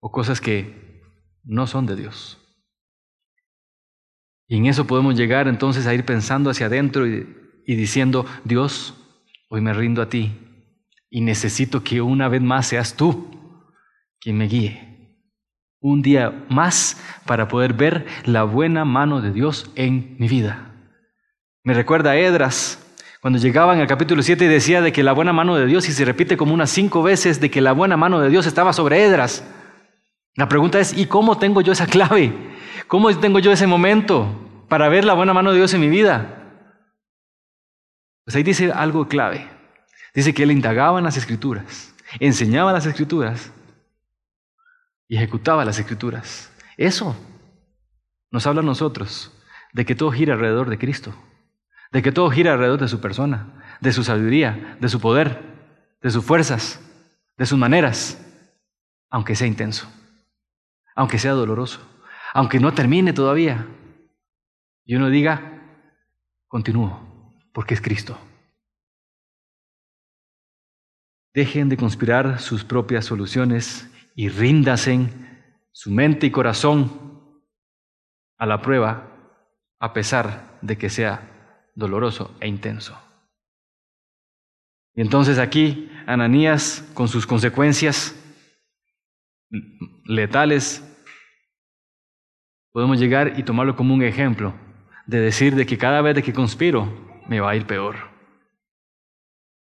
o 0.00 0.10
cosas 0.10 0.40
que 0.40 1.02
no 1.44 1.66
son 1.66 1.86
de 1.86 1.96
Dios. 1.96 2.38
Y 4.48 4.56
en 4.56 4.66
eso 4.66 4.86
podemos 4.86 5.16
llegar 5.16 5.48
entonces 5.48 5.86
a 5.86 5.94
ir 5.94 6.04
pensando 6.04 6.50
hacia 6.50 6.66
adentro 6.66 7.06
y, 7.06 7.26
diciendo, 7.66 8.26
Dios, 8.44 8.94
hoy 9.48 9.60
me 9.60 9.72
rindo 9.72 10.02
a 10.02 10.08
ti 10.08 10.32
y 11.10 11.20
necesito 11.20 11.82
que 11.82 12.00
una 12.00 12.28
vez 12.28 12.42
más 12.42 12.68
seas 12.68 12.94
tú 12.94 13.62
quien 14.20 14.38
me 14.38 14.46
guíe. 14.46 14.82
Un 15.80 16.02
día 16.02 16.44
más 16.48 17.00
para 17.26 17.48
poder 17.48 17.74
ver 17.74 18.06
la 18.24 18.44
buena 18.44 18.84
mano 18.84 19.20
de 19.20 19.32
Dios 19.32 19.70
en 19.74 20.16
mi 20.18 20.28
vida. 20.28 20.72
Me 21.64 21.74
recuerda 21.74 22.12
a 22.12 22.16
Edras, 22.16 22.82
cuando 23.20 23.40
llegaban 23.40 23.80
al 23.80 23.88
capítulo 23.88 24.22
7 24.22 24.44
y 24.44 24.48
decía 24.48 24.80
de 24.80 24.92
que 24.92 25.02
la 25.02 25.12
buena 25.12 25.32
mano 25.32 25.56
de 25.56 25.66
Dios, 25.66 25.88
y 25.88 25.92
se 25.92 26.04
repite 26.04 26.36
como 26.36 26.54
unas 26.54 26.70
cinco 26.70 27.02
veces, 27.02 27.40
de 27.40 27.50
que 27.50 27.60
la 27.60 27.72
buena 27.72 27.96
mano 27.96 28.20
de 28.20 28.30
Dios 28.30 28.46
estaba 28.46 28.72
sobre 28.72 29.04
Edras. 29.04 29.44
La 30.36 30.48
pregunta 30.48 30.78
es, 30.78 30.96
¿y 30.96 31.06
cómo 31.06 31.38
tengo 31.38 31.62
yo 31.62 31.72
esa 31.72 31.86
clave? 31.96 32.32
¿Cómo 32.86 33.14
tengo 33.18 33.38
yo 33.38 33.50
ese 33.50 33.66
momento 33.66 34.64
para 34.68 34.88
ver 34.88 35.04
la 35.04 35.14
buena 35.14 35.34
mano 35.34 35.50
de 35.50 35.56
Dios 35.56 35.74
en 35.74 35.80
mi 35.80 35.88
vida? 35.88 36.44
Pues 38.24 38.36
ahí 38.36 38.42
dice 38.42 38.70
algo 38.70 39.08
clave. 39.08 39.48
Dice 40.14 40.34
que 40.34 40.44
él 40.44 40.50
indagaba 40.50 40.98
en 40.98 41.04
las 41.04 41.16
escrituras, 41.16 41.94
enseñaba 42.20 42.72
las 42.72 42.86
escrituras 42.86 43.52
y 45.08 45.16
ejecutaba 45.16 45.64
las 45.64 45.78
escrituras. 45.78 46.50
Eso 46.76 47.14
nos 48.30 48.46
habla 48.46 48.62
a 48.62 48.64
nosotros 48.64 49.32
de 49.72 49.84
que 49.84 49.94
todo 49.94 50.10
gira 50.10 50.34
alrededor 50.34 50.70
de 50.70 50.78
Cristo, 50.78 51.14
de 51.92 52.02
que 52.02 52.12
todo 52.12 52.30
gira 52.30 52.54
alrededor 52.54 52.80
de 52.80 52.88
su 52.88 53.00
persona, 53.00 53.78
de 53.80 53.92
su 53.92 54.04
sabiduría, 54.04 54.78
de 54.80 54.88
su 54.88 55.00
poder, 55.00 55.42
de 56.00 56.10
sus 56.10 56.24
fuerzas, 56.24 56.80
de 57.36 57.44
sus 57.44 57.58
maneras, 57.58 58.18
aunque 59.10 59.36
sea 59.36 59.46
intenso 59.46 59.86
aunque 60.96 61.18
sea 61.18 61.32
doloroso, 61.32 61.80
aunque 62.34 62.58
no 62.58 62.74
termine 62.74 63.12
todavía. 63.12 63.66
Y 64.84 64.96
uno 64.96 65.10
diga, 65.10 65.62
continúo, 66.48 67.32
porque 67.52 67.74
es 67.74 67.80
Cristo. 67.80 68.18
Dejen 71.34 71.68
de 71.68 71.76
conspirar 71.76 72.40
sus 72.40 72.64
propias 72.64 73.04
soluciones 73.04 73.90
y 74.14 74.30
ríndasen 74.30 75.54
su 75.70 75.90
mente 75.90 76.26
y 76.26 76.30
corazón 76.30 77.42
a 78.38 78.46
la 78.46 78.62
prueba, 78.62 79.12
a 79.78 79.92
pesar 79.92 80.58
de 80.62 80.78
que 80.78 80.88
sea 80.88 81.70
doloroso 81.74 82.34
e 82.40 82.48
intenso. 82.48 82.98
Y 84.94 85.02
entonces 85.02 85.38
aquí 85.38 85.90
Ananías, 86.06 86.88
con 86.94 87.08
sus 87.08 87.26
consecuencias, 87.26 88.14
letales, 90.04 90.85
podemos 92.76 93.00
llegar 93.00 93.38
y 93.38 93.42
tomarlo 93.42 93.74
como 93.74 93.94
un 93.94 94.02
ejemplo 94.02 94.52
de 95.06 95.18
decir 95.18 95.54
de 95.54 95.64
que 95.64 95.78
cada 95.78 96.02
vez 96.02 96.14
de 96.14 96.22
que 96.22 96.34
conspiro 96.34 96.86
me 97.26 97.40
va 97.40 97.52
a 97.52 97.56
ir 97.56 97.64
peor. 97.64 97.96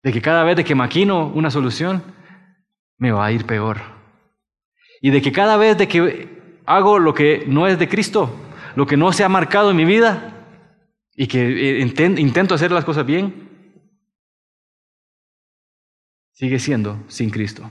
De 0.02 0.13
que 0.13 0.22
cada 0.22 0.46
vez 0.46 0.56
de 0.56 0.63
que 0.63 0.74
maquino 0.74 1.28
una 1.28 1.52
solución 1.52 2.02
me 2.98 3.12
va 3.12 3.26
a 3.26 3.32
ir 3.34 3.46
peor. 3.46 3.82
Y 5.02 5.10
de 5.10 5.22
que 5.22 5.34
cada 5.34 5.58
vez 5.58 5.78
de 5.78 5.89
que 5.89 6.62
hago 6.66 6.98
lo 6.98 7.13
que 7.13 7.44
no 7.46 7.68
es 7.68 7.78
de 7.78 7.89
Cristo, 7.89 8.34
lo 8.78 8.86
que 8.86 8.96
no 8.96 9.12
se 9.12 9.26
ha 9.26 9.28
marcado 9.28 9.72
en 9.72 9.76
mi 9.76 9.84
vida 9.84 10.48
y 11.13 11.28
que 11.28 11.82
eh, 11.82 11.82
intento 11.82 12.56
hacer 12.56 12.72
las 12.72 12.86
cosas 12.86 13.06
bien, 13.06 13.50
sigue 16.32 16.58
siendo 16.58 17.04
sin 17.10 17.32
Cristo. 17.32 17.70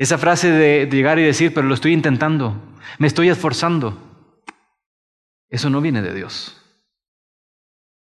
Esa 0.00 0.16
frase 0.18 0.50
de, 0.50 0.88
llegar 0.90 1.18
y 1.18 1.24
decir, 1.24 1.52
pero 1.52 1.66
lo 1.66 1.74
estoy 1.74 1.92
intentando, 1.92 2.54
me 2.98 3.06
estoy 3.06 3.28
esforzando, 3.28 3.96
eso 5.48 5.70
no 5.70 5.80
viene 5.80 6.02
de 6.02 6.14
Dios. 6.14 6.56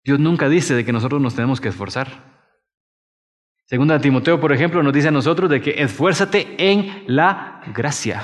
Dios 0.04 0.18
nunca 0.18 0.48
dice 0.48 0.74
de 0.74 0.84
que 0.84 0.92
nosotros 0.92 1.20
nos 1.20 1.34
tenemos 1.34 1.60
que 1.60 1.68
esforzar. 1.68 2.30
Segunda 3.66 4.00
Timoteo, 4.00 4.40
por 4.40 4.52
ejemplo, 4.52 4.82
nos 4.82 4.92
dice 4.92 5.08
a 5.08 5.12
nosotros 5.12 5.48
de 5.48 5.60
que 5.60 5.82
esfuérzate 5.82 6.56
en 6.58 7.04
la 7.06 7.62
gracia, 7.72 8.22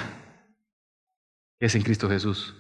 que 1.58 1.66
es 1.66 1.74
en 1.74 1.82
Cristo 1.82 2.08
Jesús. 2.08 2.54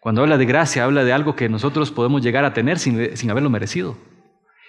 Cuando 0.00 0.22
habla 0.22 0.36
de 0.36 0.44
gracia, 0.44 0.84
habla 0.84 1.04
de 1.04 1.12
algo 1.12 1.36
que 1.36 1.48
nosotros 1.48 1.90
podemos 1.90 2.22
llegar 2.22 2.44
a 2.44 2.52
tener 2.52 2.78
sin, 2.78 3.16
sin 3.16 3.30
haberlo 3.30 3.50
merecido. 3.50 3.96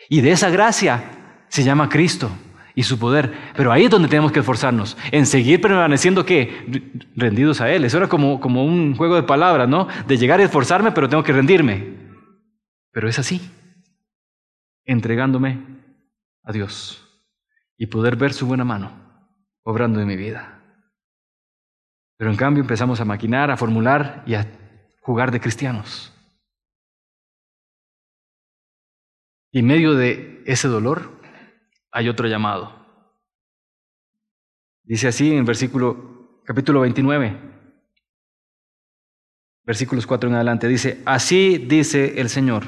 Y 0.10 0.22
de 0.22 0.32
esa 0.32 0.50
gracia 0.50 1.04
se 1.50 1.64
llama 1.64 1.90
Cristo 1.90 2.30
y 2.76 2.84
su 2.84 3.00
poder. 3.00 3.34
Pero 3.56 3.72
ahí 3.72 3.86
es 3.86 3.90
donde 3.90 4.10
tenemos 4.10 4.32
que 4.32 4.40
esforzarnos, 4.40 4.98
en 5.12 5.26
seguir 5.26 5.62
permaneciendo 5.62 6.26
¿qué? 6.26 6.92
rendidos 7.16 7.62
a 7.62 7.72
Él. 7.72 7.86
Eso 7.86 7.98
era 7.98 8.08
como, 8.08 8.40
como 8.40 8.66
un 8.66 8.96
juego 8.96 9.16
de 9.16 9.24
palabras, 9.24 9.68
¿no? 9.68 9.88
De 10.08 10.18
llegar 10.18 10.40
y 10.42 10.44
esforzarme, 10.44 10.92
pero 10.92 11.10
tengo 11.10 11.24
que 11.24 11.34
rendirme. 11.34 11.96
Pero 12.92 13.10
es 13.10 13.18
así, 13.18 13.42
entregándome 14.86 15.60
a 16.44 16.52
Dios 16.52 17.02
y 17.78 17.88
poder 17.88 18.16
ver 18.16 18.34
su 18.34 18.46
buena 18.46 18.64
mano 18.64 18.92
obrando 19.64 20.00
en 20.00 20.08
mi 20.08 20.16
vida. 20.16 20.62
Pero 22.18 22.32
en 22.32 22.38
cambio 22.38 22.62
empezamos 22.62 23.02
a 23.02 23.06
maquinar, 23.06 23.52
a 23.52 23.58
formular 23.58 24.24
y 24.26 24.36
a 24.36 24.48
jugar 25.02 25.32
de 25.32 25.42
cristianos. 25.42 26.14
Y 29.52 29.60
en 29.60 29.68
medio 29.68 29.94
de 29.96 30.44
ese 30.46 30.68
dolor, 30.68 31.22
hay 31.96 32.10
otro 32.10 32.28
llamado. 32.28 32.74
Dice 34.84 35.08
así 35.08 35.34
en 35.34 35.46
versículo, 35.46 36.42
capítulo 36.44 36.82
29, 36.82 37.40
versículos 39.64 40.06
4 40.06 40.30
en 40.30 40.36
adelante. 40.36 40.68
Dice, 40.68 41.02
así 41.06 41.58
dice 41.58 42.20
el 42.20 42.28
Señor, 42.28 42.66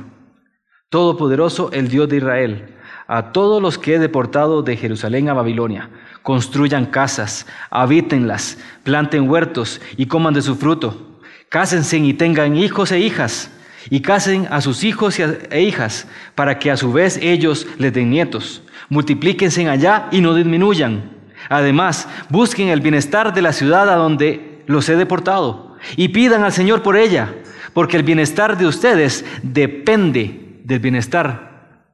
Todopoderoso, 0.89 1.69
el 1.73 1.89
Dios 1.89 2.07
de 2.07 2.17
Israel, 2.17 2.77
a 3.05 3.33
todos 3.33 3.61
los 3.61 3.77
que 3.77 3.95
he 3.95 3.99
deportado 3.99 4.61
de 4.63 4.77
Jerusalén 4.77 5.27
a 5.27 5.33
Babilonia, 5.33 5.89
construyan 6.23 6.85
casas, 6.85 7.47
habítenlas, 7.69 8.57
planten 8.83 9.29
huertos 9.29 9.81
y 9.97 10.05
coman 10.05 10.35
de 10.35 10.41
su 10.41 10.55
fruto. 10.55 11.19
Cásense 11.49 11.97
y 11.97 12.13
tengan 12.13 12.55
hijos 12.55 12.93
e 12.93 13.01
hijas, 13.01 13.51
y 13.89 14.01
casen 14.01 14.47
a 14.51 14.61
sus 14.61 14.85
hijos 14.85 15.19
e 15.19 15.61
hijas, 15.61 16.07
para 16.33 16.59
que 16.59 16.71
a 16.71 16.77
su 16.77 16.93
vez 16.93 17.17
ellos 17.17 17.67
les 17.77 17.91
den 17.91 18.09
nietos. 18.09 18.63
Multiplíquense 18.89 19.67
allá 19.69 20.07
y 20.11 20.21
no 20.21 20.33
disminuyan 20.33 21.17
Además, 21.49 22.07
busquen 22.29 22.69
el 22.69 22.81
bienestar 22.81 23.33
de 23.33 23.41
la 23.41 23.53
ciudad 23.53 23.89
a 23.89 23.95
donde 23.95 24.63
los 24.67 24.89
he 24.89 24.95
deportado 24.95 25.77
y 25.95 26.09
pidan 26.09 26.43
al 26.43 26.51
Señor 26.51 26.83
por 26.83 26.97
ella, 26.97 27.35
porque 27.73 27.97
el 27.97 28.03
bienestar 28.03 28.57
de 28.57 28.65
ustedes 28.65 29.25
depende 29.43 30.61
del 30.63 30.79
bienestar 30.79 31.93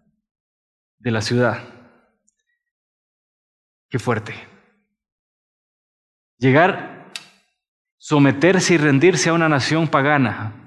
de 0.98 1.12
la 1.12 1.22
ciudad. 1.22 1.64
Qué 3.90 4.00
fuerte. 4.00 4.34
Llegar, 6.40 7.12
someterse 7.98 8.74
y 8.74 8.78
rendirse 8.78 9.30
a 9.30 9.34
una 9.34 9.50
nación 9.50 9.88
pagana. 9.88 10.60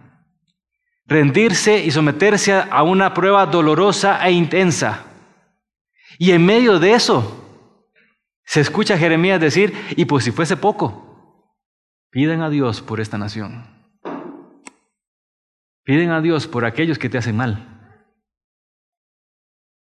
Rendirse 1.06 1.84
y 1.84 1.90
someterse 1.90 2.52
a 2.52 2.82
una 2.82 3.14
prueba 3.14 3.46
dolorosa 3.46 4.24
e 4.26 4.32
intensa. 4.32 5.04
Y 6.18 6.32
en 6.32 6.44
medio 6.44 6.78
de 6.78 6.92
eso, 6.92 7.44
se 8.44 8.60
escucha 8.60 8.96
Jeremías 8.96 9.40
decir, 9.40 9.74
y 9.96 10.04
pues 10.04 10.24
si 10.24 10.30
fuese 10.30 10.56
poco, 10.56 11.52
piden 12.10 12.42
a 12.42 12.50
Dios 12.50 12.80
por 12.80 13.00
esta 13.00 13.18
nación. 13.18 13.66
Piden 15.84 16.10
a 16.10 16.20
Dios 16.20 16.46
por 16.46 16.64
aquellos 16.64 16.98
que 16.98 17.08
te 17.08 17.18
hacen 17.18 17.36
mal. 17.36 17.72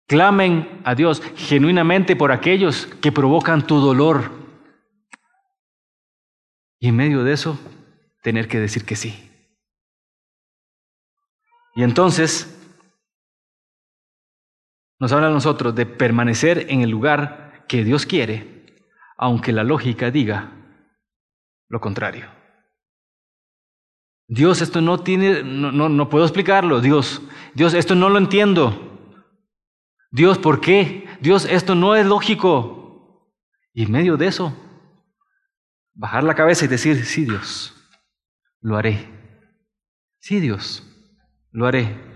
Clamen 0.06 0.80
a 0.84 0.94
Dios 0.94 1.22
genuinamente 1.36 2.16
por 2.16 2.32
aquellos 2.32 2.86
que 3.00 3.12
provocan 3.12 3.66
tu 3.66 3.80
dolor. 3.80 4.30
Y 6.78 6.88
en 6.88 6.96
medio 6.96 7.24
de 7.24 7.32
eso, 7.32 7.58
tener 8.22 8.48
que 8.48 8.60
decir 8.60 8.84
que 8.84 8.96
sí. 8.96 9.30
Y 11.74 11.82
entonces, 11.82 12.61
nos 15.02 15.10
habla 15.10 15.26
a 15.26 15.30
nosotros 15.30 15.74
de 15.74 15.84
permanecer 15.84 16.66
en 16.68 16.82
el 16.82 16.90
lugar 16.90 17.64
que 17.66 17.82
Dios 17.82 18.06
quiere, 18.06 18.86
aunque 19.18 19.50
la 19.50 19.64
lógica 19.64 20.12
diga 20.12 20.52
lo 21.68 21.80
contrario. 21.80 22.26
Dios, 24.28 24.62
esto 24.62 24.80
no 24.80 25.00
tiene, 25.00 25.42
no, 25.42 25.72
no, 25.72 25.88
no 25.88 26.08
puedo 26.08 26.24
explicarlo. 26.24 26.80
Dios, 26.80 27.20
Dios, 27.52 27.74
esto 27.74 27.96
no 27.96 28.10
lo 28.10 28.18
entiendo. 28.18 29.18
Dios, 30.12 30.38
¿por 30.38 30.60
qué? 30.60 31.08
Dios, 31.20 31.46
esto 31.46 31.74
no 31.74 31.96
es 31.96 32.06
lógico. 32.06 33.28
Y 33.72 33.82
en 33.82 33.90
medio 33.90 34.16
de 34.16 34.28
eso, 34.28 34.56
bajar 35.94 36.22
la 36.22 36.36
cabeza 36.36 36.66
y 36.66 36.68
decir, 36.68 37.04
sí, 37.04 37.24
Dios, 37.24 37.74
lo 38.60 38.76
haré. 38.76 39.10
Sí, 40.20 40.38
Dios, 40.38 40.86
lo 41.50 41.66
haré. 41.66 42.11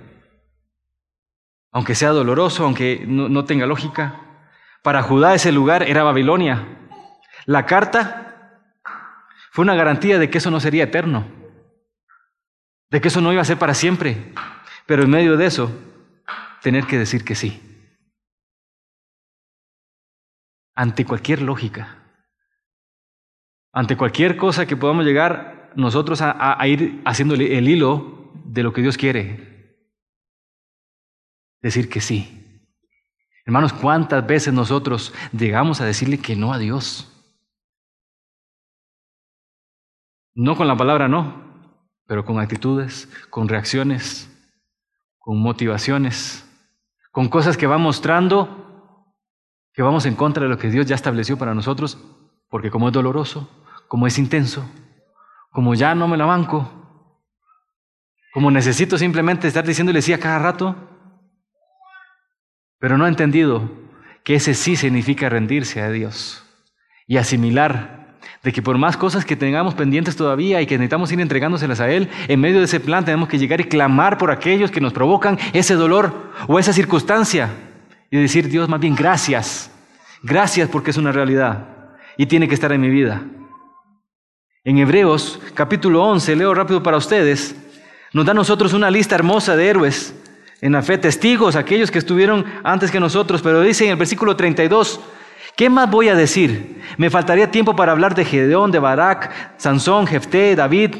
Aunque 1.72 1.94
sea 1.94 2.10
doloroso, 2.10 2.64
aunque 2.64 3.04
no, 3.06 3.44
tenga 3.44 3.66
lógica, 3.66 4.20
para 4.82 5.02
Judá 5.02 5.34
ese 5.34 5.52
lugar 5.52 5.82
era 5.82 6.04
Babilonia. 6.04 6.66
La 7.44 7.66
carta 7.66 8.60
fue 9.50 9.64
una 9.64 9.74
garantía 9.74 10.18
de 10.18 10.30
que 10.30 10.38
eso 10.38 10.50
no 10.50 10.60
sería 10.60 10.84
eterno, 10.84 11.26
de 12.90 13.00
que 13.00 13.08
eso 13.08 13.20
no 13.20 13.32
iba 13.32 13.42
a 13.42 13.46
ser 13.46 13.58
para 13.58 13.74
siempre. 13.74 14.32
Pero 14.86 15.02
en 15.02 15.10
medio 15.10 15.36
de 15.36 15.46
eso, 15.46 15.70
tener 16.62 16.86
que 16.86 16.98
decir 16.98 17.24
que 17.24 17.34
sí. 17.34 17.62
Ante 20.74 21.04
cualquier 21.04 21.42
lógica, 21.42 21.98
ante 23.72 23.96
cualquier 23.96 24.36
cosa 24.36 24.66
que 24.66 24.76
podamos 24.76 25.04
llegar 25.04 25.72
nosotros 25.74 26.20
a, 26.22 26.66
ir 26.66 27.02
haciendo 27.04 27.34
el 27.34 27.68
hilo 27.68 28.32
de 28.44 28.62
lo 28.62 28.72
que 28.72 28.82
Dios 28.82 28.96
quiere, 28.96 29.55
decir 31.60 31.88
que 31.88 32.00
sí. 32.00 32.42
Hermanos, 33.44 33.72
¿cuántas 33.72 34.26
veces 34.26 34.52
nosotros 34.52 35.14
llegamos 35.32 35.80
a 35.80 35.84
decirle 35.84 36.18
que 36.18 36.34
no 36.34 36.52
a 36.52 36.58
Dios? 36.58 37.12
No 40.34 40.56
con 40.56 40.66
la 40.66 40.76
palabra 40.76 41.08
no, 41.08 41.44
pero 42.06 42.24
con 42.24 42.38
actitudes, 42.38 43.08
con 43.30 43.48
reacciones, 43.48 44.28
con 45.18 45.38
motivaciones, 45.38 46.44
con 47.10 47.28
cosas 47.28 47.56
que 47.56 47.66
van 47.66 47.80
mostrando 47.80 48.64
que 49.72 49.82
vamos 49.82 50.06
en 50.06 50.16
contra 50.16 50.42
de 50.42 50.48
lo 50.48 50.56
que 50.56 50.70
Dios 50.70 50.86
ya 50.86 50.94
estableció 50.94 51.36
para 51.36 51.54
nosotros, 51.54 51.98
porque 52.48 52.70
como 52.70 52.88
es 52.88 52.94
doloroso, 52.94 53.48
como 53.88 54.06
es 54.06 54.18
intenso, 54.18 54.64
como 55.50 55.74
ya 55.74 55.94
no 55.94 56.08
me 56.08 56.16
la 56.16 56.24
banco, 56.24 56.70
como 58.32 58.50
necesito 58.50 58.96
simplemente 58.96 59.46
estar 59.46 59.66
diciéndole 59.66 60.00
sí 60.00 60.12
a 60.12 60.20
cada 60.20 60.38
rato, 60.38 60.95
pero 62.78 62.98
no 62.98 63.04
ha 63.04 63.08
entendido 63.08 63.70
que 64.24 64.34
ese 64.34 64.54
sí 64.54 64.76
significa 64.76 65.28
rendirse 65.28 65.80
a 65.80 65.90
Dios 65.90 66.44
y 67.06 67.16
asimilar 67.16 68.18
de 68.42 68.52
que 68.52 68.62
por 68.62 68.78
más 68.78 68.96
cosas 68.96 69.24
que 69.24 69.36
tengamos 69.36 69.74
pendientes 69.74 70.16
todavía 70.16 70.60
y 70.60 70.66
que 70.66 70.76
necesitamos 70.76 71.10
ir 71.12 71.20
entregándoselas 71.20 71.80
a 71.80 71.90
Él, 71.90 72.08
en 72.28 72.40
medio 72.40 72.58
de 72.58 72.64
ese 72.64 72.80
plan 72.80 73.04
tenemos 73.04 73.28
que 73.28 73.38
llegar 73.38 73.60
y 73.60 73.64
clamar 73.64 74.18
por 74.18 74.30
aquellos 74.30 74.70
que 74.70 74.80
nos 74.80 74.92
provocan 74.92 75.38
ese 75.52 75.74
dolor 75.74 76.32
o 76.46 76.58
esa 76.58 76.72
circunstancia 76.72 77.50
y 78.10 78.18
decir, 78.18 78.48
Dios, 78.48 78.68
más 78.68 78.80
bien 78.80 78.94
gracias, 78.94 79.70
gracias 80.22 80.68
porque 80.68 80.90
es 80.90 80.96
una 80.96 81.12
realidad 81.12 81.66
y 82.16 82.26
tiene 82.26 82.48
que 82.48 82.54
estar 82.54 82.72
en 82.72 82.80
mi 82.80 82.90
vida. 82.90 83.22
En 84.64 84.78
Hebreos 84.78 85.40
capítulo 85.54 86.04
11, 86.04 86.36
leo 86.36 86.54
rápido 86.54 86.82
para 86.82 86.96
ustedes, 86.96 87.56
nos 88.12 88.26
da 88.26 88.32
a 88.32 88.34
nosotros 88.34 88.72
una 88.72 88.90
lista 88.90 89.14
hermosa 89.14 89.56
de 89.56 89.68
héroes 89.68 90.14
en 90.60 90.72
la 90.72 90.82
fe, 90.82 90.98
testigos, 90.98 91.56
aquellos 91.56 91.90
que 91.90 91.98
estuvieron 91.98 92.44
antes 92.64 92.90
que 92.90 93.00
nosotros, 93.00 93.42
pero 93.42 93.60
dice 93.60 93.84
en 93.84 93.90
el 93.90 93.96
versículo 93.96 94.36
32, 94.36 95.00
¿qué 95.54 95.68
más 95.68 95.90
voy 95.90 96.08
a 96.08 96.14
decir? 96.14 96.82
Me 96.96 97.10
faltaría 97.10 97.50
tiempo 97.50 97.76
para 97.76 97.92
hablar 97.92 98.14
de 98.14 98.24
Gedeón, 98.24 98.70
de 98.70 98.78
Barak, 98.78 99.58
Sansón, 99.58 100.06
Jefté, 100.06 100.56
David, 100.56 100.94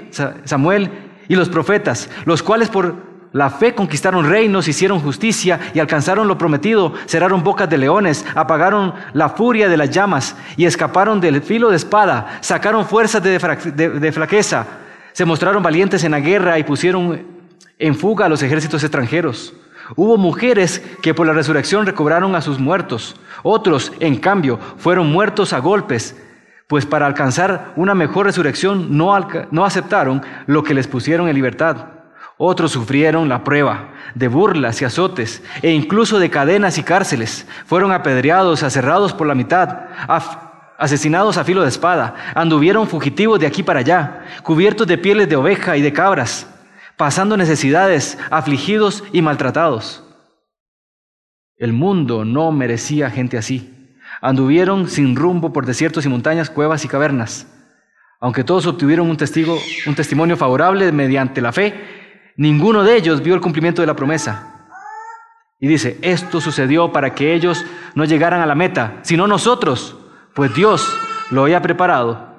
Samuel 0.44 0.90
y 1.28 1.34
los 1.36 1.48
profetas, 1.48 2.10
los 2.26 2.42
cuales 2.42 2.68
por 2.68 3.16
la 3.32 3.50
fe 3.50 3.74
conquistaron 3.74 4.28
reinos, 4.28 4.68
hicieron 4.68 5.00
justicia 5.00 5.60
y 5.74 5.78
alcanzaron 5.78 6.28
lo 6.28 6.38
prometido, 6.38 6.94
cerraron 7.06 7.42
bocas 7.42 7.68
de 7.68 7.78
leones, 7.78 8.24
apagaron 8.34 8.94
la 9.14 9.30
furia 9.30 9.68
de 9.68 9.76
las 9.76 9.90
llamas 9.90 10.36
y 10.56 10.64
escaparon 10.64 11.20
del 11.20 11.42
filo 11.42 11.70
de 11.70 11.76
espada, 11.76 12.38
sacaron 12.40 12.86
fuerzas 12.86 13.22
de, 13.22 13.38
de 13.38 14.12
flaqueza, 14.12 14.66
se 15.12 15.24
mostraron 15.24 15.62
valientes 15.62 16.04
en 16.04 16.12
la 16.12 16.20
guerra 16.20 16.58
y 16.58 16.64
pusieron 16.64 17.35
en 17.78 17.94
fuga 17.94 18.26
a 18.26 18.28
los 18.28 18.42
ejércitos 18.42 18.82
extranjeros. 18.82 19.54
Hubo 19.94 20.16
mujeres 20.16 20.82
que 21.02 21.14
por 21.14 21.26
la 21.26 21.32
resurrección 21.32 21.86
recobraron 21.86 22.34
a 22.34 22.40
sus 22.40 22.58
muertos. 22.58 23.14
Otros, 23.42 23.92
en 24.00 24.16
cambio, 24.16 24.58
fueron 24.78 25.12
muertos 25.12 25.52
a 25.52 25.60
golpes, 25.60 26.16
pues 26.66 26.86
para 26.86 27.06
alcanzar 27.06 27.72
una 27.76 27.94
mejor 27.94 28.26
resurrección 28.26 28.96
no, 28.96 29.16
no 29.52 29.64
aceptaron 29.64 30.22
lo 30.46 30.64
que 30.64 30.74
les 30.74 30.88
pusieron 30.88 31.28
en 31.28 31.36
libertad. 31.36 31.88
Otros 32.38 32.72
sufrieron 32.72 33.28
la 33.28 33.44
prueba 33.44 33.90
de 34.14 34.28
burlas 34.28 34.82
y 34.82 34.84
azotes 34.84 35.42
e 35.62 35.70
incluso 35.70 36.18
de 36.18 36.30
cadenas 36.30 36.76
y 36.78 36.82
cárceles. 36.82 37.46
Fueron 37.66 37.92
apedreados, 37.92 38.62
aserrados 38.62 39.12
por 39.12 39.26
la 39.26 39.34
mitad, 39.34 39.86
asesinados 40.76 41.38
a 41.38 41.44
filo 41.44 41.62
de 41.62 41.68
espada. 41.68 42.14
Anduvieron 42.34 42.88
fugitivos 42.88 43.38
de 43.38 43.46
aquí 43.46 43.62
para 43.62 43.80
allá, 43.80 44.24
cubiertos 44.42 44.86
de 44.86 44.98
pieles 44.98 45.28
de 45.28 45.36
oveja 45.36 45.76
y 45.76 45.82
de 45.82 45.92
cabras 45.92 46.48
pasando 46.96 47.36
necesidades, 47.36 48.18
afligidos 48.30 49.04
y 49.12 49.22
maltratados. 49.22 50.02
El 51.56 51.72
mundo 51.72 52.24
no 52.24 52.52
merecía 52.52 53.10
gente 53.10 53.38
así. 53.38 53.96
Anduvieron 54.20 54.88
sin 54.88 55.16
rumbo 55.16 55.52
por 55.52 55.66
desiertos 55.66 56.04
y 56.06 56.08
montañas, 56.08 56.50
cuevas 56.50 56.84
y 56.84 56.88
cavernas. 56.88 57.52
Aunque 58.20 58.44
todos 58.44 58.66
obtuvieron 58.66 59.08
un, 59.10 59.16
testigo, 59.16 59.58
un 59.86 59.94
testimonio 59.94 60.36
favorable 60.36 60.90
mediante 60.92 61.40
la 61.40 61.52
fe, 61.52 62.32
ninguno 62.36 62.82
de 62.82 62.96
ellos 62.96 63.22
vio 63.22 63.34
el 63.34 63.40
cumplimiento 63.40 63.82
de 63.82 63.86
la 63.86 63.96
promesa. 63.96 64.68
Y 65.58 65.68
dice, 65.68 65.98
esto 66.02 66.40
sucedió 66.40 66.92
para 66.92 67.14
que 67.14 67.34
ellos 67.34 67.64
no 67.94 68.04
llegaran 68.04 68.40
a 68.40 68.46
la 68.46 68.54
meta, 68.54 68.98
sino 69.02 69.26
nosotros, 69.26 69.96
pues 70.34 70.54
Dios 70.54 70.86
lo 71.30 71.42
había 71.42 71.62
preparado, 71.62 72.36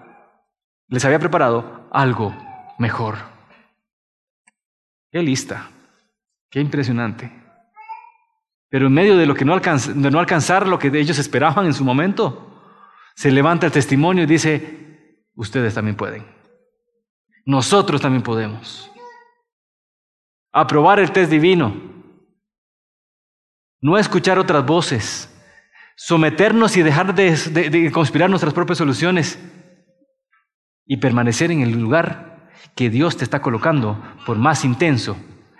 les 0.87 1.03
había 1.05 1.19
preparado 1.19 1.87
algo 1.91 2.35
mejor. 2.77 3.36
Qué 5.11 5.21
lista, 5.21 5.69
qué 6.49 6.59
impresionante. 6.59 7.31
Pero 8.69 8.87
en 8.87 8.93
medio 8.93 9.15
de 9.15 9.25
lo 9.25 9.33
que 9.33 9.45
no, 9.45 9.53
alcanzar 9.53 10.67
lo 10.67 10.77
que 10.77 10.87
ellos 10.87 11.17
esperaban 11.17 11.65
en 11.65 11.73
su 11.73 11.85
momento, 11.85 12.61
se 13.15 13.31
levanta 13.31 13.65
el 13.65 13.71
testimonio 13.71 14.23
y 14.23 14.27
dice, 14.27 15.25
ustedes 15.35 15.73
también 15.73 15.95
pueden. 15.95 16.25
Nosotros 17.45 18.01
también 18.01 18.23
podemos. 18.23 18.91
Aprobar 20.51 20.99
el 20.99 21.11
test 21.11 21.31
divino. 21.31 21.73
No 23.79 23.97
escuchar 23.97 24.37
otras 24.37 24.65
voces. 24.65 25.33
Someternos 25.95 26.75
y 26.75 26.83
dejar 26.83 27.15
de, 27.15 27.31
de 27.35 27.91
conspirar 27.91 28.29
nuestras 28.29 28.53
propias 28.53 28.79
soluciones. 28.79 29.39
Y 30.85 30.97
permanecer 30.97 31.51
en 31.51 31.61
el 31.61 31.71
lugar 31.71 32.36
que 32.75 32.89
Dios 32.89 33.17
te 33.17 33.23
está 33.23 33.41
colocando, 33.41 34.01
por 34.25 34.37
más 34.37 34.65
intenso 34.65 35.17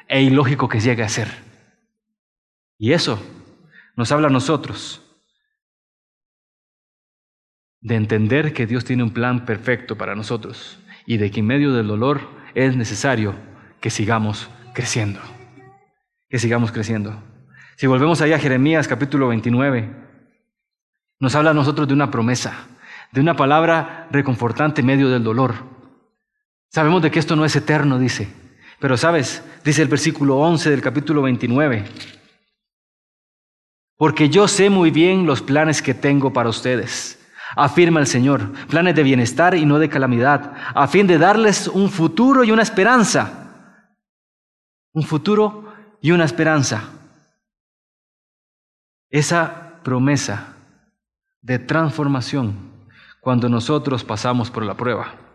e 0.08 0.22
ilógico 0.22 0.70
que 0.70 0.80
llegue 0.80 1.04
a 1.04 1.10
ser. 1.10 1.30
Y 2.78 2.94
eso 2.94 3.20
nos 3.96 4.12
habla 4.12 4.28
a 4.28 4.32
nosotros 4.32 5.02
de 7.82 7.96
entender 7.96 8.54
que 8.54 8.68
Dios 8.68 8.86
tiene 8.86 9.04
un 9.04 9.12
plan 9.12 9.46
perfecto 9.46 9.98
para 9.98 10.16
nosotros 10.16 10.80
y 11.06 11.18
de 11.18 11.32
que 11.32 11.40
en 11.40 11.48
medio 11.48 11.74
del 11.74 11.88
dolor 11.88 12.22
es 12.54 12.76
necesario 12.76 13.36
que 13.80 13.90
sigamos 13.90 14.50
creciendo, 14.74 15.20
que 16.30 16.40
sigamos 16.40 16.72
creciendo. 16.72 17.22
Si 17.76 17.88
volvemos 17.88 18.22
allá 18.22 18.36
a 18.36 18.40
Jeremías 18.40 18.88
capítulo 18.88 19.28
29, 19.28 19.90
nos 21.20 21.36
habla 21.36 21.52
a 21.52 21.54
nosotros 21.54 21.88
de 21.88 21.94
una 21.94 22.12
promesa, 22.12 22.68
de 23.12 23.22
una 23.22 23.36
palabra 23.36 24.08
reconfortante 24.12 24.82
en 24.82 24.88
medio 24.88 25.10
del 25.10 25.24
dolor. 25.24 25.77
Sabemos 26.70 27.02
de 27.02 27.12
que 27.12 27.20
esto 27.20 27.36
no 27.36 27.46
es 27.46 27.56
eterno, 27.56 28.00
dice, 28.00 28.28
pero 28.80 28.98
sabes, 28.98 29.44
dice 29.64 29.82
el 29.82 29.88
versículo 29.88 30.38
11 30.38 30.70
del 30.70 30.82
capítulo 30.82 31.22
29, 31.22 31.86
porque 33.96 34.30
yo 34.30 34.48
sé 34.48 34.70
muy 34.70 34.92
bien 34.92 35.26
los 35.26 35.42
planes 35.42 35.82
que 35.82 35.94
tengo 35.94 36.34
para 36.34 36.50
ustedes 36.50 37.18
afirma 37.56 38.00
el 38.00 38.08
Señor, 38.08 38.52
planes 38.68 38.96
de 38.96 39.04
bienestar 39.04 39.56
y 39.56 39.66
no 39.66 39.80
de 39.80 39.90
calamidad, 39.90 40.54
a 40.74 40.88
fin 40.88 41.08
de 41.08 41.18
darles 41.18 41.68
un 41.68 41.90
futuro 41.90 42.44
y 42.44 42.52
una 42.52 42.64
esperanza. 42.64 43.74
Un 44.94 45.04
futuro 45.04 45.74
y 46.02 46.12
una 46.12 46.26
esperanza. 46.26 46.90
Esa 49.10 49.80
promesa 49.84 50.56
de 51.42 51.60
transformación 51.60 52.56
cuando 53.22 53.48
nosotros 53.48 54.04
pasamos 54.04 54.52
por 54.52 54.66
la 54.66 54.76
prueba. 54.76 55.27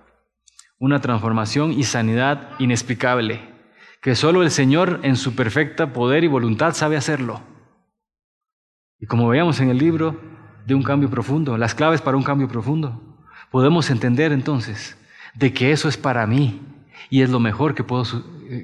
Una 0.82 1.00
transformación 1.00 1.70
y 1.70 1.84
sanidad 1.84 2.58
inexplicable, 2.58 3.40
que 4.00 4.16
solo 4.16 4.42
el 4.42 4.50
Señor 4.50 4.98
en 5.04 5.14
su 5.14 5.36
perfecta 5.36 5.92
poder 5.92 6.24
y 6.24 6.26
voluntad 6.26 6.74
sabe 6.74 6.96
hacerlo. 6.96 7.40
Y 8.98 9.06
como 9.06 9.28
veíamos 9.28 9.60
en 9.60 9.70
el 9.70 9.78
libro, 9.78 10.20
de 10.66 10.74
un 10.74 10.82
cambio 10.82 11.08
profundo, 11.08 11.56
las 11.56 11.76
claves 11.76 12.00
para 12.02 12.16
un 12.16 12.24
cambio 12.24 12.48
profundo. 12.48 13.00
Podemos 13.52 13.90
entender 13.90 14.32
entonces 14.32 14.98
de 15.34 15.52
que 15.52 15.70
eso 15.70 15.88
es 15.88 15.96
para 15.96 16.26
mí 16.26 16.60
y 17.08 17.22
es 17.22 17.30
lo 17.30 17.38
mejor 17.38 17.76
que, 17.76 17.84
puedo, 17.84 18.02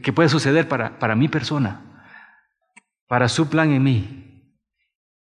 que 0.02 0.12
puede 0.12 0.28
suceder 0.28 0.66
para, 0.66 0.98
para 0.98 1.14
mi 1.14 1.28
persona, 1.28 2.02
para 3.06 3.28
su 3.28 3.48
plan 3.48 3.70
en 3.70 3.84
mí. 3.84 4.58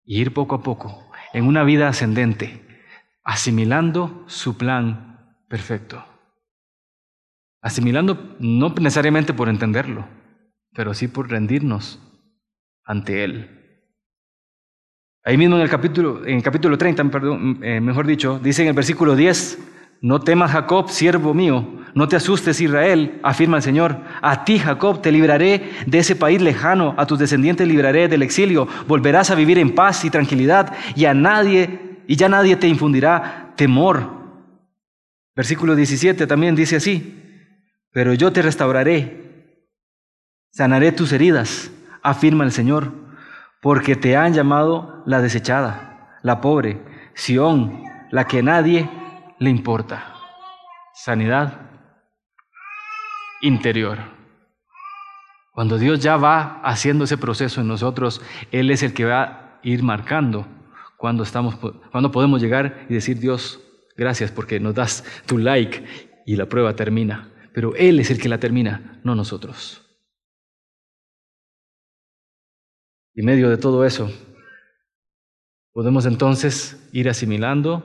Y 0.07 0.22
ir 0.22 0.32
poco 0.32 0.55
a 0.55 0.62
poco 0.62 1.11
en 1.34 1.45
una 1.45 1.64
vida 1.64 1.86
ascendente, 1.86 2.82
asimilando 3.24 4.24
su 4.26 4.57
plan 4.57 5.36
perfecto. 5.51 6.03
Asimilando 7.61 8.36
no 8.38 8.74
necesariamente 8.80 9.34
por 9.34 9.48
entenderlo, 9.48 10.06
pero 10.74 10.94
sí 10.94 11.09
por 11.09 11.28
rendirnos 11.28 12.00
ante 12.84 13.24
Él. 13.24 13.59
Ahí 15.24 15.36
mismo 15.36 15.56
en 15.56 15.62
el 15.62 15.68
capítulo, 15.68 16.24
en 16.24 16.36
el 16.36 16.42
capítulo 16.42 16.78
30, 16.78 17.04
perdón, 17.11 17.59
eh, 17.62 17.80
mejor 17.80 18.06
dicho, 18.06 18.38
dice 18.42 18.62
en 18.62 18.68
el 18.68 18.74
versículo 18.74 19.16
10, 19.16 19.59
no 20.00 20.20
temas 20.20 20.52
Jacob, 20.52 20.88
siervo 20.88 21.34
mío, 21.34 21.66
no 21.94 22.06
te 22.06 22.16
asustes 22.16 22.61
Israel, 22.61 23.18
afirma 23.22 23.56
el 23.56 23.62
Señor, 23.62 23.98
a 24.22 24.44
ti 24.44 24.59
Jacob 24.59 25.02
te 25.02 25.11
libraré 25.11 25.70
de 25.86 25.98
ese 25.98 26.14
país 26.14 26.40
lejano, 26.40 26.94
a 26.96 27.06
tus 27.06 27.18
descendientes 27.18 27.66
libraré 27.66 28.06
del 28.09 28.22
exilio, 28.22 28.68
volverás 28.86 29.30
a 29.30 29.34
vivir 29.34 29.59
en 29.59 29.74
paz 29.74 30.04
y 30.04 30.11
tranquilidad 30.11 30.72
y 30.94 31.06
a 31.06 31.14
nadie, 31.14 31.98
y 32.06 32.16
ya 32.16 32.28
nadie 32.28 32.56
te 32.56 32.68
infundirá 32.68 33.52
temor. 33.56 34.09
Versículo 35.34 35.74
17 35.74 36.26
también 36.26 36.54
dice 36.54 36.76
así, 36.76 37.28
pero 37.93 38.14
yo 38.14 38.32
te 38.32 38.43
restauraré, 38.43 39.64
sanaré 40.51 40.93
tus 40.93 41.12
heridas, 41.12 41.70
afirma 42.03 42.45
el 42.45 42.53
Señor 42.53 42.93
porque 43.61 43.97
te 43.97 44.16
han 44.16 44.34
llamado 44.34 45.03
la 45.07 45.20
desechada, 45.20 46.18
la 46.22 46.41
pobre, 46.41 46.80
Sión, 47.14 47.82
la 48.11 48.26
que 48.26 48.43
nadie 48.43 48.89
le 49.39 49.51
importa. 49.51 50.14
Sanidad 50.95 51.68
interior. 53.41 53.99
Cuando 55.53 55.78
Dios 55.78 56.01
ya 56.01 56.16
va 56.16 56.61
haciendo 56.62 57.05
ese 57.05 57.18
proceso 57.18 57.61
en 57.61 57.68
nosotros, 57.68 58.20
Él 58.53 58.70
es 58.70 58.82
el 58.82 58.95
que 58.95 59.05
va 59.05 59.22
a 59.22 59.61
ir 59.62 59.82
marcando 59.82 60.47
cuando, 60.97 61.24
estamos, 61.24 61.57
cuando 61.91 62.12
podemos 62.12 62.41
llegar 62.41 62.86
y 62.89 62.95
decir, 62.95 63.18
Dios, 63.18 63.61
gracias 63.97 64.30
porque 64.30 64.61
nos 64.61 64.74
das 64.74 65.05
tu 65.26 65.39
like 65.39 65.84
y 66.26 66.36
la 66.36 66.47
prueba 66.47 66.74
termina. 66.74 67.28
Pero 67.59 67.74
Él 67.74 67.98
es 67.98 68.12
el 68.12 68.20
que 68.20 68.28
la 68.28 68.38
termina, 68.38 69.00
no 69.02 69.16
nosotros. 69.16 69.84
Y 73.16 73.22
medio 73.22 73.50
de 73.50 73.56
todo 73.56 73.84
eso, 73.84 74.12
podemos 75.72 76.06
entonces 76.06 76.88
ir 76.92 77.09
asimilando 77.09 77.82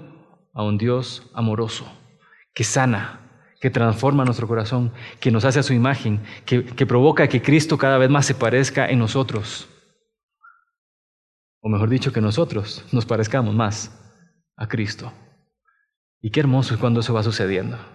a 0.54 0.62
un 0.62 0.78
Dios 0.78 1.28
amoroso, 1.34 1.92
que 2.54 2.64
sana, 2.64 3.50
que 3.60 3.72
transforma 3.72 4.24
nuestro 4.26 4.48
corazón, 4.48 4.94
que 5.20 5.32
nos 5.32 5.44
hace 5.44 5.58
a 5.58 5.64
su 5.64 5.74
imagen, 5.74 6.22
que, 6.46 6.64
que 6.64 6.86
provoca 6.86 7.28
que 7.28 7.42
Cristo 7.42 7.76
cada 7.76 7.98
vez 7.98 8.12
más 8.12 8.28
se 8.28 8.36
parezca 8.36 8.88
en 8.88 9.00
nosotros. 9.00 9.68
O 11.62 11.68
mejor 11.68 11.90
dicho, 11.90 12.14
que 12.14 12.22
nosotros 12.22 12.86
nos 12.92 13.08
parezcamos 13.08 13.56
más 13.56 14.00
a 14.56 14.68
Cristo. 14.68 15.12
Y 16.22 16.30
qué 16.30 16.42
hermoso 16.42 16.76
es 16.76 16.80
cuando 16.80 17.00
eso 17.00 17.16
va 17.16 17.24
sucediendo. 17.24 17.93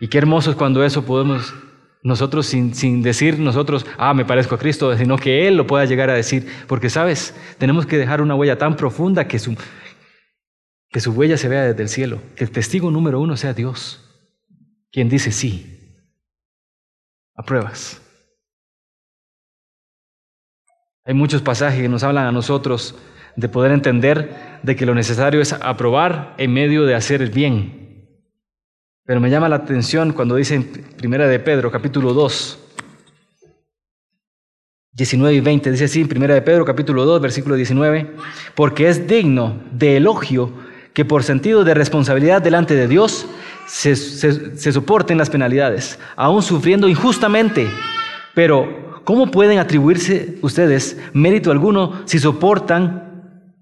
Y 0.00 0.08
qué 0.08 0.18
hermoso 0.18 0.50
es 0.50 0.56
cuando 0.56 0.84
eso 0.84 1.04
podemos 1.04 1.54
nosotros 2.02 2.46
sin, 2.46 2.74
sin, 2.74 3.02
decir 3.02 3.38
nosotros, 3.38 3.84
ah, 3.96 4.14
me 4.14 4.24
parezco 4.24 4.54
a 4.54 4.58
Cristo, 4.58 4.96
sino 4.96 5.16
que 5.16 5.48
Él 5.48 5.56
lo 5.56 5.66
pueda 5.66 5.84
llegar 5.84 6.10
a 6.10 6.14
decir. 6.14 6.46
Porque, 6.66 6.90
¿sabes? 6.90 7.34
Tenemos 7.58 7.86
que 7.86 7.98
dejar 7.98 8.20
una 8.20 8.34
huella 8.34 8.58
tan 8.58 8.76
profunda 8.76 9.26
que 9.26 9.38
su, 9.38 9.56
que 10.90 11.00
su 11.00 11.12
huella 11.12 11.36
se 11.36 11.48
vea 11.48 11.64
desde 11.64 11.82
el 11.82 11.88
cielo. 11.88 12.20
Que 12.36 12.44
el 12.44 12.50
testigo 12.50 12.90
número 12.90 13.20
uno 13.20 13.36
sea 13.36 13.52
Dios, 13.52 14.00
quien 14.92 15.08
dice 15.08 15.32
sí. 15.32 15.74
A 17.34 17.42
pruebas. 17.42 18.00
Hay 21.04 21.14
muchos 21.14 21.40
pasajes 21.40 21.80
que 21.80 21.88
nos 21.88 22.02
hablan 22.02 22.26
a 22.26 22.32
nosotros 22.32 22.94
de 23.34 23.48
poder 23.48 23.72
entender 23.72 24.60
de 24.62 24.76
que 24.76 24.84
lo 24.84 24.94
necesario 24.94 25.40
es 25.40 25.52
aprobar 25.52 26.34
en 26.38 26.52
medio 26.52 26.84
de 26.84 26.94
hacer 26.94 27.22
el 27.22 27.30
bien. 27.30 27.87
Pero 29.08 29.22
me 29.22 29.30
llama 29.30 29.48
la 29.48 29.56
atención 29.56 30.12
cuando 30.12 30.34
dice 30.34 30.54
en 30.54 30.64
Primera 30.64 31.26
de 31.26 31.38
Pedro, 31.38 31.70
capítulo 31.70 32.12
2, 32.12 32.58
19 34.92 35.34
y 35.34 35.40
20, 35.40 35.70
dice 35.70 35.84
así, 35.84 36.04
Primera 36.04 36.34
de 36.34 36.42
Pedro, 36.42 36.66
capítulo 36.66 37.06
2, 37.06 37.22
versículo 37.22 37.54
19, 37.54 38.16
porque 38.54 38.86
es 38.86 39.08
digno 39.08 39.62
de 39.72 39.96
elogio 39.96 40.52
que 40.92 41.06
por 41.06 41.22
sentido 41.22 41.64
de 41.64 41.72
responsabilidad 41.72 42.42
delante 42.42 42.74
de 42.74 42.86
Dios 42.86 43.26
se, 43.66 43.96
se 43.96 44.72
soporten 44.72 45.16
las 45.16 45.30
penalidades, 45.30 45.98
aún 46.14 46.42
sufriendo 46.42 46.86
injustamente. 46.86 47.66
Pero, 48.34 49.00
¿cómo 49.04 49.30
pueden 49.30 49.58
atribuirse 49.58 50.36
ustedes 50.42 51.00
mérito 51.14 51.50
alguno 51.50 52.02
si 52.04 52.18
soportan 52.18 53.54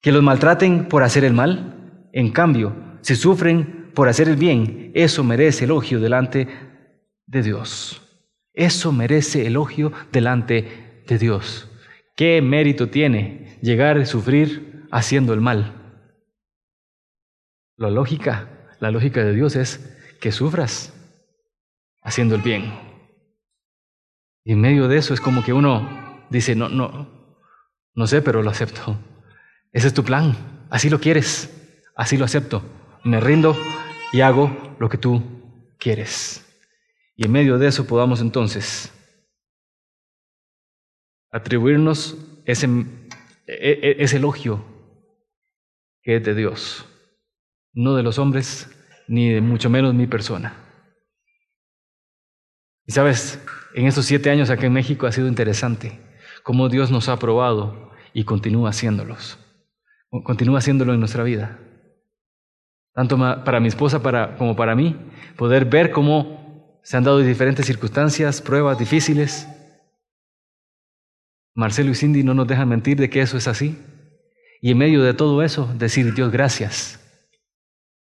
que 0.00 0.12
los 0.12 0.22
maltraten 0.22 0.86
por 0.86 1.02
hacer 1.02 1.24
el 1.24 1.32
mal? 1.32 2.06
En 2.12 2.30
cambio, 2.30 2.72
si 3.00 3.16
sufren 3.16 3.83
por 3.94 4.08
hacer 4.08 4.28
el 4.28 4.36
bien, 4.36 4.90
eso 4.94 5.24
merece 5.24 5.64
elogio 5.64 6.00
delante 6.00 6.48
de 7.26 7.42
Dios. 7.42 8.02
Eso 8.52 8.92
merece 8.92 9.46
elogio 9.46 9.92
delante 10.12 11.02
de 11.06 11.18
Dios. 11.18 11.68
¿Qué 12.16 12.40
mérito 12.42 12.88
tiene 12.88 13.58
llegar 13.62 13.98
a 13.98 14.06
sufrir 14.06 14.86
haciendo 14.90 15.32
el 15.32 15.40
mal? 15.40 16.00
La 17.76 17.90
lógica, 17.90 18.48
la 18.78 18.90
lógica 18.90 19.24
de 19.24 19.34
Dios 19.34 19.56
es 19.56 19.98
que 20.20 20.30
sufras 20.30 20.92
haciendo 22.02 22.36
el 22.36 22.42
bien. 22.42 22.72
Y 24.44 24.52
en 24.52 24.60
medio 24.60 24.86
de 24.88 24.98
eso 24.98 25.14
es 25.14 25.20
como 25.20 25.42
que 25.42 25.52
uno 25.52 26.26
dice, 26.30 26.54
no, 26.54 26.68
no, 26.68 27.08
no 27.94 28.06
sé, 28.06 28.22
pero 28.22 28.42
lo 28.42 28.50
acepto. 28.50 28.96
Ese 29.72 29.88
es 29.88 29.94
tu 29.94 30.04
plan, 30.04 30.36
así 30.70 30.88
lo 30.88 31.00
quieres, 31.00 31.50
así 31.96 32.16
lo 32.16 32.24
acepto. 32.24 32.62
Me 33.04 33.20
rindo 33.20 33.56
y 34.12 34.22
hago 34.22 34.76
lo 34.78 34.88
que 34.88 34.98
tú 34.98 35.22
quieres. 35.78 36.40
Y 37.16 37.26
en 37.26 37.32
medio 37.32 37.58
de 37.58 37.68
eso 37.68 37.86
podamos 37.86 38.20
entonces 38.20 38.90
atribuirnos 41.30 42.16
ese, 42.46 42.66
e, 43.46 43.70
e, 43.82 43.96
ese 44.02 44.16
elogio 44.16 44.64
que 46.02 46.16
es 46.16 46.24
de 46.24 46.34
Dios. 46.34 46.86
no 47.76 47.96
de 47.96 48.04
los 48.04 48.20
hombres, 48.20 48.70
ni 49.08 49.30
de 49.30 49.40
mucho 49.40 49.68
menos 49.68 49.94
mi 49.94 50.06
persona. 50.06 50.54
Y 52.86 52.92
sabes, 52.92 53.44
en 53.74 53.86
estos 53.86 54.06
siete 54.06 54.30
años 54.30 54.48
aquí 54.48 54.66
en 54.66 54.72
México 54.72 55.08
ha 55.08 55.12
sido 55.12 55.26
interesante 55.26 56.00
cómo 56.44 56.68
Dios 56.68 56.92
nos 56.92 57.08
ha 57.08 57.18
probado 57.18 57.90
y 58.12 58.22
continúa 58.24 58.70
haciéndolos. 58.70 59.38
Continúa 60.22 60.58
haciéndolo 60.58 60.94
en 60.94 61.00
nuestra 61.00 61.24
vida. 61.24 61.58
Tanto 62.94 63.18
para 63.18 63.58
mi 63.58 63.66
esposa 63.66 64.00
como 64.38 64.54
para 64.54 64.76
mí, 64.76 64.96
poder 65.36 65.64
ver 65.64 65.90
cómo 65.90 66.80
se 66.84 66.96
han 66.96 67.02
dado 67.02 67.18
diferentes 67.18 67.66
circunstancias, 67.66 68.40
pruebas 68.40 68.78
difíciles. 68.78 69.48
Marcelo 71.54 71.90
y 71.90 71.96
Cindy 71.96 72.22
no 72.22 72.34
nos 72.34 72.46
dejan 72.46 72.68
mentir 72.68 72.96
de 72.98 73.10
que 73.10 73.20
eso 73.20 73.36
es 73.36 73.48
así. 73.48 73.76
Y 74.60 74.70
en 74.70 74.78
medio 74.78 75.02
de 75.02 75.12
todo 75.12 75.42
eso, 75.42 75.66
decir, 75.76 76.14
Dios, 76.14 76.30
gracias, 76.30 77.00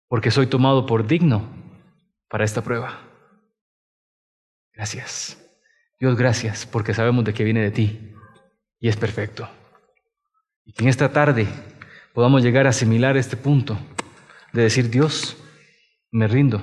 porque 0.07 0.31
soy 0.31 0.47
tomado 0.47 0.85
por 0.85 1.07
digno 1.07 1.49
para 2.29 2.45
esta 2.45 2.63
prueba. 2.63 3.01
Gracias. 4.75 5.41
Dios, 5.99 6.17
gracias, 6.17 6.67
porque 6.67 6.93
sabemos 6.93 7.25
de 7.25 7.33
que 7.33 7.45
viene 7.45 7.63
de 7.63 7.71
ti 7.71 8.15
y 8.79 8.89
es 8.89 8.97
perfecto. 8.97 9.49
Y 10.67 10.73
que 10.73 10.83
en 10.83 10.91
esta 10.91 11.11
tarde 11.11 11.47
podamos 12.13 12.43
llegar 12.43 12.67
a 12.67 12.71
asimilar 12.71 13.17
este 13.17 13.37
punto 13.37 13.79
de 14.55 14.63
decir, 14.63 14.89
Dios, 14.89 15.37
me 16.13 16.29
rindo, 16.29 16.63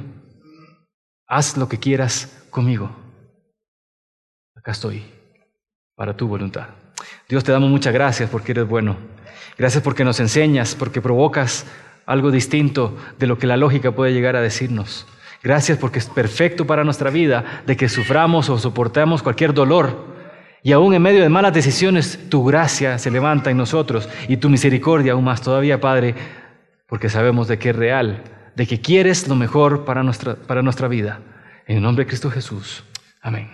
haz 1.28 1.58
lo 1.58 1.68
que 1.68 1.78
quieras 1.78 2.48
conmigo. 2.50 2.90
Acá 4.56 4.72
estoy, 4.72 5.04
para 5.96 6.16
tu 6.16 6.28
voluntad. 6.28 6.70
Dios, 7.28 7.44
te 7.44 7.52
damos 7.52 7.70
muchas 7.70 7.94
gracias 7.94 8.30
porque 8.30 8.54
eres 8.54 8.68
bueno. 8.68 8.96
Gracias 9.58 9.84
porque 9.84 10.06
nos 10.06 10.20
enseñas, 10.20 10.74
porque 10.74 11.02
provocas 11.02 11.66
algo 12.06 12.32
distinto 12.32 12.98
de 13.20 13.28
lo 13.28 13.38
que 13.38 13.48
la 13.48 13.58
lógica 13.58 13.92
puede 13.92 14.14
llegar 14.14 14.36
a 14.38 14.42
decirnos. 14.42 15.06
Gracias 15.44 15.78
porque 15.78 16.00
es 16.00 16.06
perfecto 16.08 16.66
para 16.66 16.84
nuestra 16.84 17.10
vida 17.10 17.64
de 17.68 17.76
que 17.76 17.90
suframos 17.90 18.50
o 18.50 18.58
soportamos 18.58 19.22
cualquier 19.22 19.54
dolor 19.54 20.12
y 20.64 20.72
aún 20.74 20.94
en 20.94 21.02
medio 21.02 21.24
de 21.24 21.30
malas 21.30 21.54
decisiones, 21.54 22.30
tu 22.30 22.44
gracia 22.46 23.00
se 23.00 23.10
levanta 23.10 23.50
en 23.50 23.58
nosotros 23.58 24.08
y 24.28 24.38
tu 24.38 24.48
misericordia 24.50 25.14
aún 25.14 25.24
más 25.24 25.42
todavía, 25.42 25.82
Padre, 25.82 26.14
porque 26.92 27.08
sabemos 27.08 27.48
de 27.48 27.58
que 27.58 27.70
es 27.70 27.76
real, 27.78 28.22
de 28.54 28.68
que 28.68 28.82
quieres 28.82 29.30
lo 29.30 29.36
mejor 29.36 29.86
para 29.86 30.04
nuestra, 30.04 30.36
para 30.36 30.62
nuestra 30.62 30.90
vida. 30.90 31.22
En 31.66 31.78
el 31.78 31.84
nombre 31.84 32.04
de 32.04 32.10
Cristo 32.10 32.30
Jesús. 32.30 32.84
Amén. 33.22 33.50